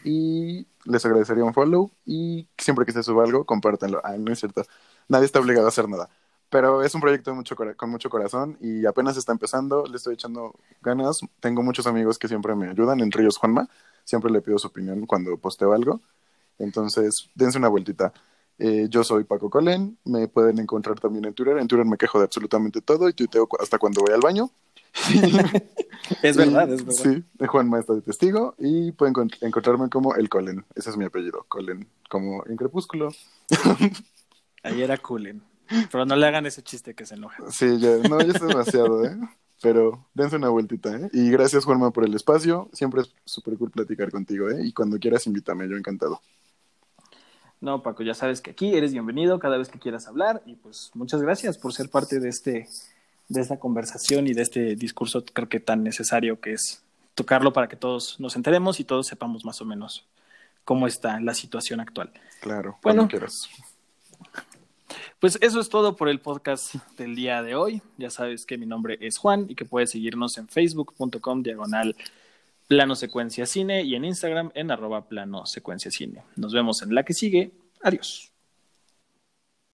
Y 0.03 0.67
les 0.85 1.03
agradecería 1.07 1.43
un 1.43 1.55
follow. 1.55 1.89
Y 2.05 2.47
siempre 2.55 2.85
que 2.85 2.91
se 2.91 3.01
suba 3.01 3.23
algo, 3.23 3.45
compártanlo. 3.45 3.99
Ay, 4.03 4.19
no 4.19 4.31
es 4.31 4.37
cierto. 4.37 4.63
Nadie 5.07 5.25
está 5.25 5.39
obligado 5.39 5.65
a 5.65 5.69
hacer 5.69 5.89
nada. 5.89 6.07
Pero 6.51 6.83
es 6.83 6.93
un 6.93 7.01
proyecto 7.01 7.33
mucho 7.33 7.55
con 7.55 7.89
mucho 7.89 8.11
corazón 8.11 8.59
y 8.61 8.85
apenas 8.85 9.17
está 9.17 9.31
empezando. 9.31 9.87
Le 9.87 9.97
estoy 9.97 10.13
echando 10.13 10.53
ganas. 10.83 11.21
Tengo 11.39 11.63
muchos 11.63 11.87
amigos 11.87 12.19
que 12.19 12.27
siempre 12.27 12.53
me 12.53 12.69
ayudan, 12.69 12.99
entre 12.99 13.23
ellos 13.23 13.37
Juanma. 13.37 13.67
Siempre 14.03 14.31
le 14.31 14.41
pido 14.41 14.59
su 14.59 14.67
opinión 14.67 15.07
cuando 15.07 15.35
posteo 15.37 15.73
algo. 15.73 15.99
Entonces, 16.59 17.27
dense 17.33 17.57
una 17.57 17.69
vueltita. 17.69 18.13
Eh, 18.59 18.87
yo 18.89 19.03
soy 19.03 19.23
Paco 19.23 19.49
Colen. 19.49 19.97
Me 20.05 20.27
pueden 20.27 20.59
encontrar 20.59 20.99
también 20.99 21.25
en 21.25 21.33
Twitter. 21.33 21.57
En 21.57 21.67
Twitter 21.67 21.85
me 21.85 21.97
quejo 21.97 22.19
de 22.19 22.25
absolutamente 22.25 22.81
todo 22.81 23.09
y 23.09 23.13
tuiteo 23.13 23.47
hasta 23.59 23.77
cuando 23.79 24.01
voy 24.01 24.13
al 24.13 24.21
baño. 24.21 24.49
Es 26.21 26.35
Y- 26.35 26.39
verdad, 26.39 26.71
es 26.73 26.83
verdad. 26.85 27.23
Sí, 27.39 27.45
Juanma 27.47 27.79
está 27.79 27.93
de 27.93 28.01
testigo 28.01 28.55
y 28.57 28.91
pueden 28.91 29.13
encont- 29.13 29.37
encontrarme 29.41 29.89
como 29.89 30.15
el 30.15 30.27
Colen. 30.29 30.65
Ese 30.75 30.89
es 30.89 30.97
mi 30.97 31.05
apellido, 31.05 31.45
Colen, 31.47 31.87
como 32.09 32.43
en 32.47 32.57
Crepúsculo. 32.57 33.09
Ahí 34.63 34.81
era 34.81 34.97
Cullen. 34.97 35.41
Pero 35.91 36.05
no 36.05 36.15
le 36.15 36.27
hagan 36.27 36.45
ese 36.45 36.61
chiste 36.61 36.93
que 36.93 37.05
se 37.05 37.15
enoja. 37.15 37.43
Sí, 37.49 37.79
ya, 37.79 37.97
no, 38.09 38.19
ya 38.19 38.33
es 38.33 38.41
demasiado, 38.41 39.05
¿eh? 39.05 39.17
Pero 39.61 40.05
dense 40.13 40.35
una 40.35 40.49
vueltita, 40.49 40.93
¿eh? 40.95 41.09
Y 41.13 41.29
gracias, 41.29 41.63
Juanma, 41.65 41.91
por 41.91 42.03
el 42.03 42.13
espacio. 42.13 42.69
Siempre 42.73 43.01
es 43.01 43.13
súper 43.25 43.57
cool 43.57 43.71
platicar 43.71 44.11
contigo, 44.11 44.49
¿eh? 44.49 44.65
Y 44.65 44.73
cuando 44.73 44.99
quieras, 44.99 45.27
invítame, 45.27 45.69
yo 45.69 45.77
encantado. 45.77 46.21
No, 47.61 47.83
Paco, 47.83 48.01
ya 48.03 48.15
sabes 48.15 48.41
que 48.41 48.51
aquí 48.51 48.75
eres 48.75 48.91
bienvenido 48.91 49.39
cada 49.39 49.57
vez 49.57 49.69
que 49.69 49.79
quieras 49.79 50.07
hablar 50.07 50.41
y 50.45 50.55
pues 50.55 50.89
muchas 50.95 51.21
gracias 51.21 51.57
por 51.59 51.73
ser 51.73 51.89
parte 51.89 52.19
de 52.19 52.29
este 52.29 52.67
de 53.29 53.39
esta 53.39 53.57
conversación 53.59 54.27
y 54.27 54.33
de 54.33 54.41
este 54.41 54.75
discurso 54.75 55.23
creo 55.23 55.47
que 55.47 55.59
tan 55.61 55.83
necesario 55.83 56.41
que 56.41 56.53
es 56.53 56.81
tocarlo 57.15 57.53
para 57.53 57.69
que 57.69 57.77
todos 57.77 58.19
nos 58.19 58.35
enteremos 58.35 58.79
y 58.79 58.83
todos 58.83 59.07
sepamos 59.07 59.45
más 59.45 59.61
o 59.61 59.65
menos 59.65 60.05
cómo 60.65 60.85
está 60.87 61.19
la 61.21 61.33
situación 61.33 61.79
actual. 61.79 62.11
Claro, 62.41 62.77
Bueno. 62.81 63.03
cuando 63.03 63.07
quieras. 63.07 63.47
Pues 65.19 65.37
eso 65.41 65.59
es 65.59 65.69
todo 65.69 65.95
por 65.95 66.09
el 66.09 66.19
podcast 66.19 66.75
del 66.97 67.15
día 67.15 67.43
de 67.43 67.55
hoy. 67.55 67.81
Ya 67.97 68.09
sabes 68.09 68.45
que 68.45 68.57
mi 68.57 68.65
nombre 68.65 68.97
es 69.01 69.17
Juan 69.19 69.45
y 69.47 69.55
que 69.55 69.65
puedes 69.65 69.91
seguirnos 69.91 70.37
en 70.37 70.47
facebook.com 70.47 71.43
diagonal 71.43 71.95
plano 72.71 72.95
secuencia 72.95 73.45
cine 73.45 73.83
y 73.83 73.95
en 73.95 74.05
Instagram 74.05 74.49
en 74.53 74.71
arroba 74.71 75.09
plano 75.09 75.45
secuencia 75.45 75.91
cine. 75.91 76.23
Nos 76.37 76.53
vemos 76.53 76.81
en 76.81 76.95
la 76.95 77.03
que 77.03 77.13
sigue. 77.13 77.51
Adiós. 77.81 78.30